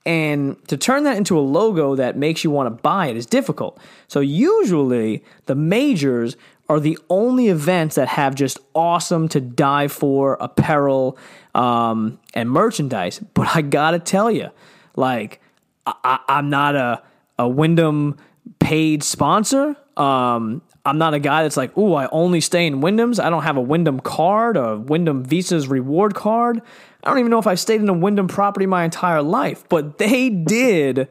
And 0.05 0.55
to 0.67 0.77
turn 0.77 1.03
that 1.05 1.17
into 1.17 1.37
a 1.37 1.41
logo 1.41 1.95
that 1.95 2.15
makes 2.15 2.43
you 2.43 2.51
want 2.51 2.67
to 2.67 2.81
buy 2.81 3.07
it 3.07 3.17
is 3.17 3.25
difficult. 3.25 3.79
So 4.07 4.19
usually 4.19 5.23
the 5.47 5.55
majors 5.55 6.37
are 6.67 6.79
the 6.79 6.97
only 7.09 7.47
events 7.47 7.95
that 7.95 8.07
have 8.07 8.35
just 8.35 8.59
awesome 8.73 9.27
to 9.29 9.39
die 9.39 9.87
for 9.87 10.35
apparel 10.39 11.17
um, 11.53 12.19
and 12.33 12.49
merchandise. 12.49 13.19
But 13.33 13.55
I 13.55 13.61
gotta 13.61 13.99
tell 13.99 14.31
you, 14.31 14.49
like 14.95 15.41
I, 15.85 16.19
am 16.27 16.49
not 16.49 16.75
a 16.75 17.03
a 17.37 17.47
Wyndham 17.47 18.17
paid 18.59 19.03
sponsor. 19.03 19.75
Um, 19.97 20.61
I'm 20.85 20.97
not 20.97 21.13
a 21.13 21.19
guy 21.19 21.43
that's 21.43 21.57
like, 21.57 21.75
ooh, 21.77 21.93
I 21.93 22.07
only 22.11 22.41
stay 22.41 22.67
in 22.67 22.81
Wyndhams. 22.81 23.23
I 23.23 23.29
don't 23.29 23.43
have 23.43 23.57
a 23.57 23.61
Wyndham 23.61 23.99
card, 23.99 24.55
a 24.55 24.77
Wyndham 24.77 25.23
Visa's 25.23 25.67
reward 25.67 26.15
card. 26.15 26.61
I 27.03 27.09
don't 27.09 27.19
even 27.19 27.31
know 27.31 27.39
if 27.39 27.47
I've 27.47 27.59
stayed 27.59 27.81
in 27.81 27.89
a 27.89 27.93
Wyndham 27.93 28.27
property 28.27 28.65
my 28.65 28.83
entire 28.83 29.21
life, 29.21 29.67
but 29.69 29.97
they 29.97 30.29
did 30.29 31.07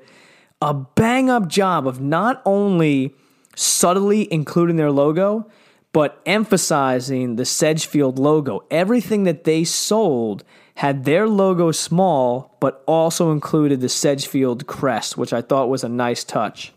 a 0.61 0.75
bang 0.75 1.29
up 1.29 1.49
job 1.49 1.87
of 1.87 2.01
not 2.01 2.41
only 2.45 3.15
subtly 3.55 4.33
including 4.33 4.77
their 4.77 4.91
logo, 4.91 5.51
but 5.93 6.21
emphasizing 6.27 7.37
the 7.37 7.45
Sedgefield 7.45 8.19
logo. 8.19 8.65
Everything 8.71 9.25
that 9.25 9.45
they 9.45 9.65
sold 9.65 10.45
had 10.77 11.05
their 11.05 11.29
logo 11.29 11.71
small, 11.71 12.57
but 12.61 12.83
also 12.87 13.31
included 13.31 13.81
the 13.81 13.89
Sedgefield 13.89 14.67
crest, 14.67 15.17
which 15.17 15.33
I 15.33 15.41
thought 15.41 15.69
was 15.69 15.85
a 15.85 15.89
nice 15.89 16.25
touch. 16.25 16.73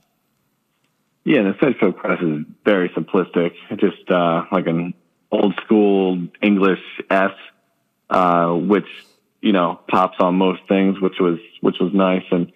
Yeah, 1.24 1.42
the 1.44 1.56
Sedgefield 1.60 1.98
crest 1.98 2.22
is 2.22 2.46
very 2.64 2.90
simplistic, 2.90 3.54
just 3.78 4.10
uh, 4.10 4.44
like 4.52 4.68
an 4.68 4.94
old 5.32 5.56
school 5.66 6.28
English 6.42 6.80
S, 7.10 7.32
uh, 8.10 8.54
which 8.54 8.86
you 9.42 9.52
know, 9.54 9.80
pops 9.88 10.18
on 10.20 10.36
most 10.36 10.62
things, 10.68 11.00
which 11.00 11.20
was 11.20 11.40
which 11.62 11.78
was 11.80 11.94
nice. 11.94 12.24
And 12.32 12.52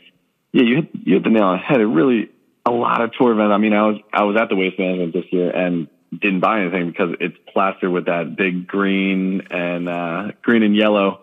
yeah, 0.51 0.63
you 0.63 0.75
hit 0.77 0.89
you 0.93 1.13
hit 1.15 1.23
the 1.23 1.29
nail 1.29 1.43
on 1.43 1.57
the 1.57 1.63
head. 1.63 1.81
It 1.81 1.85
really 1.85 2.29
a 2.65 2.71
lot 2.71 3.01
of 3.01 3.11
tour 3.13 3.31
events. 3.31 3.51
I 3.51 3.57
mean, 3.57 3.73
I 3.73 3.87
was 3.87 3.97
I 4.13 4.23
was 4.23 4.37
at 4.37 4.49
the 4.49 4.55
Waste 4.55 4.77
Management 4.77 5.13
this 5.13 5.25
year 5.31 5.49
and 5.49 5.87
didn't 6.11 6.41
buy 6.41 6.61
anything 6.61 6.87
because 6.87 7.15
it's 7.19 7.37
plastered 7.53 7.91
with 7.91 8.05
that 8.05 8.35
big 8.35 8.67
green 8.67 9.41
and 9.49 9.87
uh, 9.87 10.31
green 10.41 10.63
and 10.63 10.75
yellow 10.75 11.21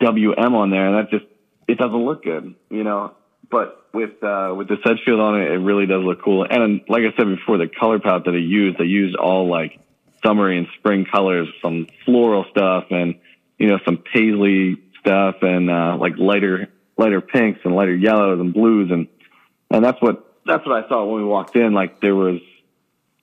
WM 0.00 0.54
on 0.54 0.70
there, 0.70 0.86
and 0.86 0.96
that 0.96 1.10
just 1.10 1.26
it 1.68 1.78
doesn't 1.78 2.04
look 2.04 2.24
good, 2.24 2.54
you 2.70 2.84
know. 2.84 3.14
But 3.50 3.86
with 3.92 4.22
uh, 4.22 4.54
with 4.56 4.68
the 4.68 4.76
Sedgefield 4.84 5.20
on 5.20 5.40
it, 5.40 5.50
it 5.50 5.58
really 5.58 5.86
does 5.86 6.02
look 6.02 6.22
cool. 6.22 6.46
And 6.48 6.80
like 6.88 7.02
I 7.02 7.16
said 7.16 7.26
before, 7.26 7.58
the 7.58 7.68
color 7.68 7.98
palette 7.98 8.24
that 8.24 8.32
they 8.32 8.38
used, 8.38 8.78
they 8.78 8.84
used 8.84 9.16
all 9.16 9.48
like 9.48 9.78
summery 10.24 10.58
and 10.58 10.66
spring 10.78 11.04
colors, 11.04 11.48
some 11.62 11.86
floral 12.04 12.46
stuff, 12.50 12.86
and 12.90 13.16
you 13.58 13.68
know, 13.68 13.78
some 13.84 13.98
paisley 13.98 14.82
stuff 15.00 15.36
and 15.42 15.70
uh, 15.70 15.96
like 15.98 16.14
lighter 16.16 16.68
lighter 16.96 17.20
pinks 17.20 17.60
and 17.64 17.74
lighter 17.74 17.94
yellows 17.94 18.40
and 18.40 18.54
blues 18.54 18.90
and 18.90 19.08
and 19.70 19.84
that's 19.84 20.00
what 20.00 20.33
that's 20.46 20.66
what 20.66 20.84
I 20.84 20.88
saw 20.88 21.04
when 21.04 21.22
we 21.22 21.28
walked 21.28 21.56
in. 21.56 21.72
Like 21.74 22.00
there 22.00 22.14
was 22.14 22.40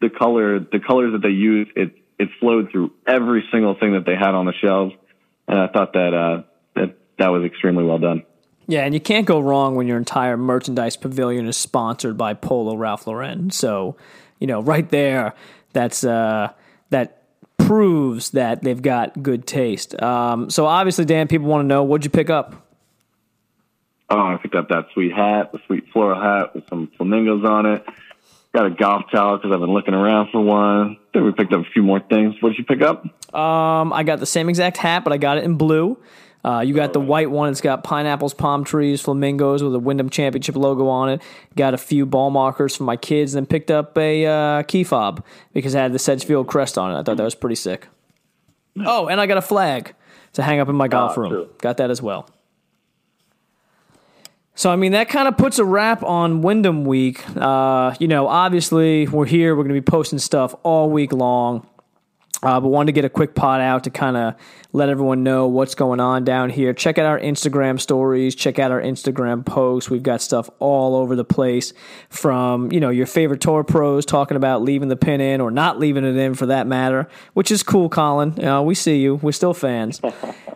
the 0.01 0.09
color 0.09 0.59
the 0.59 0.79
colors 0.79 1.13
that 1.13 1.21
they 1.21 1.29
used 1.29 1.71
it 1.75 1.93
it 2.19 2.29
flowed 2.39 2.71
through 2.71 2.91
every 3.07 3.43
single 3.51 3.75
thing 3.75 3.93
that 3.93 4.05
they 4.05 4.15
had 4.15 4.35
on 4.35 4.45
the 4.45 4.53
shelves 4.53 4.93
and 5.47 5.59
I 5.59 5.67
thought 5.67 5.93
that 5.93 6.13
uh, 6.13 6.43
that 6.75 6.97
that 7.19 7.27
was 7.27 7.43
extremely 7.43 7.83
well 7.83 7.99
done. 7.99 8.23
Yeah, 8.67 8.85
and 8.85 8.93
you 8.93 9.01
can't 9.01 9.25
go 9.25 9.39
wrong 9.39 9.75
when 9.75 9.87
your 9.87 9.97
entire 9.97 10.37
merchandise 10.37 10.95
pavilion 10.95 11.47
is 11.47 11.57
sponsored 11.57 12.17
by 12.17 12.33
Polo 12.33 12.77
Ralph 12.77 13.05
Lauren. 13.05 13.51
So, 13.51 13.97
you 14.39 14.47
know, 14.47 14.61
right 14.61 14.87
there, 14.89 15.33
that's 15.73 16.03
uh, 16.03 16.51
that 16.89 17.23
proves 17.57 18.31
that 18.31 18.61
they've 18.61 18.81
got 18.81 19.21
good 19.21 19.45
taste. 19.45 20.01
Um, 20.01 20.49
so 20.49 20.65
obviously, 20.65 21.05
Dan, 21.05 21.27
people 21.27 21.47
want 21.47 21.63
to 21.63 21.67
know 21.67 21.83
what'd 21.83 22.05
you 22.05 22.11
pick 22.11 22.29
up? 22.29 22.67
Oh, 24.11 24.19
I 24.19 24.37
picked 24.41 24.55
up 24.55 24.69
that 24.69 24.87
sweet 24.93 25.13
hat, 25.13 25.51
the 25.51 25.59
sweet 25.67 25.85
floral 25.91 26.21
hat 26.21 26.53
with 26.53 26.67
some 26.69 26.91
flamingos 26.97 27.43
on 27.45 27.65
it. 27.65 27.85
Got 28.53 28.65
a 28.65 28.69
golf 28.71 29.03
towel 29.11 29.37
because 29.37 29.51
I've 29.53 29.61
been 29.61 29.73
looking 29.73 29.93
around 29.93 30.29
for 30.31 30.41
one. 30.41 30.97
Then 31.13 31.23
we 31.23 31.31
picked 31.31 31.53
up 31.53 31.61
a 31.61 31.69
few 31.71 31.81
more 31.83 32.01
things. 32.01 32.35
What 32.41 32.49
did 32.49 32.57
you 32.57 32.65
pick 32.65 32.81
up? 32.81 33.05
Um, 33.33 33.93
I 33.93 34.03
got 34.03 34.19
the 34.19 34.25
same 34.25 34.49
exact 34.49 34.75
hat, 34.77 35.05
but 35.05 35.13
I 35.13 35.17
got 35.17 35.37
it 35.37 35.45
in 35.45 35.55
blue. 35.55 35.97
Uh, 36.43 36.59
you 36.59 36.73
got 36.73 36.91
the 36.91 36.99
white 36.99 37.29
one. 37.31 37.49
It's 37.51 37.61
got 37.61 37.83
pineapples, 37.83 38.33
palm 38.33 38.63
trees, 38.65 38.99
flamingos 38.99 39.63
with 39.63 39.73
a 39.75 39.79
Wyndham 39.79 40.09
Championship 40.09 40.55
logo 40.57 40.87
on 40.89 41.09
it. 41.09 41.21
Got 41.55 41.73
a 41.73 41.77
few 41.77 42.05
ball 42.05 42.29
markers 42.31 42.75
for 42.75 42.83
my 42.83 42.97
kids, 42.97 43.33
and 43.35 43.45
then 43.45 43.47
picked 43.49 43.71
up 43.71 43.97
a 43.97 44.25
uh, 44.25 44.63
key 44.63 44.83
fob 44.83 45.23
because 45.53 45.73
it 45.75 45.77
had 45.77 45.93
the 45.93 45.99
Sedgefield 45.99 46.47
crest 46.47 46.77
on 46.77 46.91
it. 46.93 46.99
I 46.99 47.03
thought 47.03 47.15
that 47.17 47.23
was 47.23 47.35
pretty 47.35 47.55
sick. 47.55 47.87
Oh, 48.83 49.07
and 49.07 49.21
I 49.21 49.27
got 49.27 49.37
a 49.37 49.41
flag 49.41 49.93
to 50.33 50.41
hang 50.43 50.59
up 50.59 50.67
in 50.67 50.75
my 50.75 50.87
golf 50.87 51.17
Ah, 51.17 51.21
room. 51.21 51.29
true. 51.29 51.49
Got 51.59 51.77
that 51.77 51.89
as 51.91 52.01
well. 52.01 52.27
So 54.53 54.69
I 54.69 54.75
mean 54.75 54.91
that 54.91 55.09
kind 55.09 55.27
of 55.27 55.37
puts 55.37 55.59
a 55.59 55.65
wrap 55.65 56.03
on 56.03 56.41
Wyndham 56.41 56.85
Week. 56.85 57.23
Uh, 57.35 57.95
you 57.99 58.07
know, 58.07 58.27
obviously 58.27 59.07
we're 59.07 59.25
here. 59.25 59.55
We're 59.55 59.63
going 59.63 59.75
to 59.75 59.81
be 59.81 59.91
posting 59.91 60.19
stuff 60.19 60.53
all 60.63 60.89
week 60.89 61.13
long. 61.13 61.67
Uh, 62.43 62.59
but 62.59 62.69
wanted 62.69 62.87
to 62.87 62.91
get 62.91 63.05
a 63.05 63.09
quick 63.09 63.35
pot 63.35 63.61
out 63.61 63.83
to 63.83 63.91
kind 63.91 64.17
of 64.17 64.33
let 64.73 64.89
everyone 64.89 65.21
know 65.23 65.47
what's 65.47 65.75
going 65.75 65.99
on 65.99 66.23
down 66.23 66.49
here. 66.49 66.73
Check 66.73 66.97
out 66.97 67.05
our 67.05 67.19
Instagram 67.19 67.79
stories. 67.79 68.33
Check 68.33 68.57
out 68.57 68.71
our 68.71 68.81
Instagram 68.81 69.45
posts. 69.45 69.89
We've 69.89 70.01
got 70.01 70.21
stuff 70.21 70.49
all 70.59 70.95
over 70.95 71.15
the 71.15 71.25
place 71.25 71.73
from, 72.09 72.71
you 72.71 72.79
know, 72.79 72.89
your 72.89 73.05
favorite 73.05 73.41
tour 73.41 73.63
pros 73.63 74.05
talking 74.05 74.37
about 74.37 74.63
leaving 74.63 74.87
the 74.87 74.95
pin 74.95 75.21
in 75.21 75.39
or 75.39 75.51
not 75.51 75.77
leaving 75.77 76.03
it 76.03 76.15
in 76.15 76.33
for 76.33 76.47
that 76.47 76.65
matter, 76.65 77.07
which 77.33 77.51
is 77.51 77.61
cool, 77.63 77.89
Collin. 77.89 78.33
Know, 78.35 78.63
we 78.63 78.75
see 78.75 78.99
you. 78.99 79.15
We're 79.15 79.33
still 79.33 79.53
fans. 79.53 80.01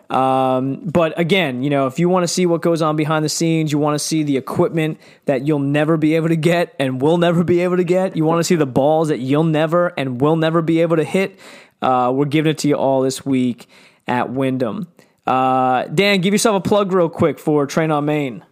Um, 0.08 0.76
but 0.84 1.18
again, 1.18 1.62
you 1.62 1.70
know, 1.70 1.86
if 1.86 1.98
you 1.98 2.08
want 2.08 2.22
to 2.22 2.28
see 2.28 2.46
what 2.46 2.62
goes 2.62 2.80
on 2.80 2.96
behind 2.96 3.24
the 3.24 3.28
scenes, 3.28 3.72
you 3.72 3.78
want 3.78 3.96
to 3.96 3.98
see 3.98 4.22
the 4.22 4.36
equipment 4.36 5.00
that 5.24 5.46
you'll 5.46 5.58
never 5.58 5.96
be 5.96 6.14
able 6.14 6.28
to 6.28 6.36
get 6.36 6.74
and 6.78 7.00
will 7.00 7.18
never 7.18 7.42
be 7.42 7.60
able 7.60 7.76
to 7.76 7.84
get, 7.84 8.16
you 8.16 8.24
want 8.24 8.38
to 8.38 8.44
see 8.44 8.54
the 8.54 8.66
balls 8.66 9.08
that 9.08 9.18
you'll 9.18 9.44
never 9.44 9.88
and 9.96 10.20
will 10.20 10.36
never 10.36 10.62
be 10.62 10.80
able 10.80 10.96
to 10.96 11.04
hit, 11.04 11.38
uh, 11.86 12.10
we're 12.10 12.24
giving 12.24 12.50
it 12.50 12.58
to 12.58 12.68
you 12.68 12.74
all 12.74 13.00
this 13.00 13.24
week 13.24 13.68
at 14.08 14.30
Wyndham. 14.30 14.88
Uh, 15.24 15.84
Dan, 15.84 16.20
give 16.20 16.34
yourself 16.34 16.56
a 16.56 16.68
plug 16.68 16.92
real 16.92 17.08
quick 17.08 17.38
for 17.38 17.64
Train 17.64 17.92
on 17.92 18.04
Main. 18.04 18.44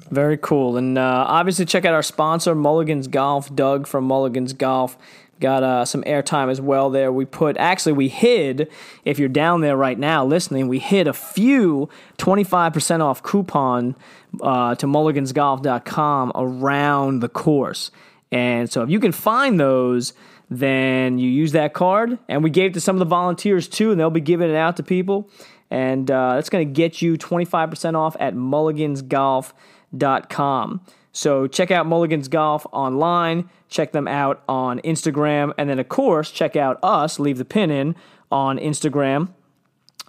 Very 0.09 0.37
cool. 0.37 0.77
And 0.77 0.97
uh, 0.97 1.25
obviously, 1.27 1.65
check 1.65 1.83
out 1.85 1.93
our 1.93 2.01
sponsor, 2.01 2.55
Mulligan's 2.55 3.07
Golf. 3.07 3.53
Doug 3.53 3.85
from 3.85 4.05
Mulligan's 4.05 4.53
Golf 4.53 4.97
got 5.39 5.63
uh, 5.63 5.85
some 5.85 6.03
airtime 6.03 6.49
as 6.49 6.61
well 6.61 6.89
there. 6.89 7.11
We 7.11 7.25
put, 7.25 7.57
actually, 7.57 7.93
we 7.93 8.09
hid, 8.09 8.69
if 9.05 9.19
you're 9.19 9.29
down 9.29 9.61
there 9.61 9.77
right 9.77 9.97
now 9.97 10.25
listening, 10.25 10.67
we 10.67 10.79
hid 10.79 11.07
a 11.07 11.13
few 11.13 11.89
25% 12.17 13.01
off 13.01 13.23
coupon 13.23 13.95
uh, 14.41 14.75
to 14.75 14.85
mulligansgolf.com 14.85 16.31
around 16.35 17.21
the 17.21 17.29
course. 17.29 17.89
And 18.31 18.71
so 18.71 18.83
if 18.83 18.89
you 18.89 18.99
can 18.99 19.11
find 19.11 19.59
those, 19.59 20.13
then 20.49 21.19
you 21.19 21.29
use 21.29 21.51
that 21.53 21.73
card. 21.73 22.19
And 22.27 22.43
we 22.43 22.49
gave 22.49 22.71
it 22.71 22.73
to 22.75 22.81
some 22.81 22.95
of 22.95 22.99
the 22.99 23.05
volunteers 23.05 23.67
too, 23.67 23.91
and 23.91 23.99
they'll 23.99 24.09
be 24.09 24.21
giving 24.21 24.49
it 24.49 24.55
out 24.55 24.77
to 24.77 24.83
people. 24.83 25.29
And 25.71 26.09
uh, 26.09 26.33
that's 26.35 26.49
going 26.49 26.67
to 26.67 26.73
get 26.73 27.01
you 27.01 27.17
25% 27.17 27.95
off 27.95 28.15
at 28.19 28.33
mulligansgolf.com. 28.33 30.81
So 31.11 31.47
check 31.47 31.71
out 31.71 31.87
Mulligan's 31.87 32.27
Golf 32.27 32.67
online, 32.71 33.49
check 33.67 33.91
them 33.91 34.07
out 34.07 34.43
on 34.47 34.79
Instagram, 34.81 35.53
and 35.57 35.67
then, 35.69 35.79
of 35.79 35.89
course, 35.89 36.29
check 36.31 36.55
out 36.55 36.77
us, 36.83 37.19
Leave 37.19 37.39
the 37.39 37.45
Pin 37.45 37.71
In, 37.71 37.95
on 38.31 38.59
Instagram 38.59 39.29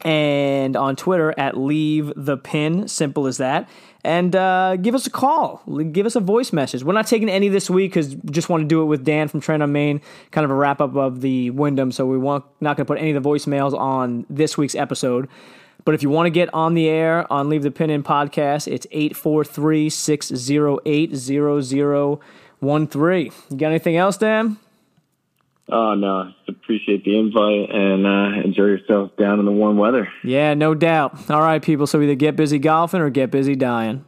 and 0.03 0.77
on 0.77 0.97
Twitter 0.97 1.33
at 1.39 1.57
Leave 1.57 2.13
the 2.17 2.37
Pin. 2.37 2.87
Simple 2.89 3.27
as 3.27 3.39
that. 3.39 3.69
And 4.03 4.35
uh, 4.35 4.77
give 4.77 4.95
us 4.95 5.07
a 5.07 5.11
call. 5.11 5.63
Give 5.93 6.07
us 6.07 6.17
a 6.17 6.21
voice 6.21 6.53
message. 6.53 6.83
We're 6.83 6.95
not 6.95 7.07
taking 7.07 7.29
any 7.29 7.49
this 7.49 7.69
week 7.69 7.93
because 7.93 8.15
just 8.15 8.49
want 8.49 8.63
to 8.63 8.67
do 8.67 8.83
it 8.83 8.87
with 8.87 9.05
Dan 9.05 9.29
from 9.29 9.41
Train 9.41 9.61
on 9.61 9.73
Main, 9.73 10.01
kind 10.31 10.45
of 10.45 10.51
a 10.51 10.55
wrap 10.55 10.81
up 10.81 10.97
of 10.97 11.21
the 11.21 11.51
Wyndham. 11.51 11.93
So 11.93 12.07
we 12.07 12.17
want 12.17 12.45
not 12.61 12.77
going 12.77 12.87
to 12.87 12.91
put 12.91 12.99
any 12.99 13.13
of 13.13 13.23
the 13.23 13.29
voicemails 13.29 13.79
on 13.79 14.25
this 14.31 14.57
week's 14.57 14.75
episode. 14.75 15.29
But 15.85 15.95
if 15.95 16.03
you 16.03 16.11
want 16.11 16.27
to 16.27 16.31
get 16.31 16.53
on 16.55 16.75
the 16.75 16.89
air 16.89 17.31
on 17.33 17.49
Leave 17.49 17.63
the 17.63 17.71
Pin 17.71 17.91
In 17.91 18.03
podcast, 18.03 18.69
it's 18.69 18.87
843 18.91 19.91
608 19.91 21.17
0013. 21.17 23.33
You 23.51 23.57
got 23.57 23.67
anything 23.67 23.97
else, 23.97 24.17
Dan? 24.17 24.57
Oh, 25.73 25.95
no. 25.95 26.33
Appreciate 26.49 27.05
the 27.05 27.19
invite 27.19 27.71
and 27.71 28.07
uh, 28.07 28.43
enjoy 28.45 28.65
yourself 28.65 29.17
down 29.17 29.39
in 29.39 29.45
the 29.45 29.53
warm 29.53 29.77
weather. 29.77 30.09
Yeah, 30.25 30.55
no 30.55 30.75
doubt. 30.75 31.31
All 31.31 31.43
right, 31.43 31.63
people. 31.63 31.87
So 31.87 32.01
either 32.01 32.15
get 32.15 32.37
busy 32.37 32.59
golfing 32.59 33.01
or 33.01 33.11
get 33.11 33.31
busy 33.31 33.55
dying. 33.55 34.05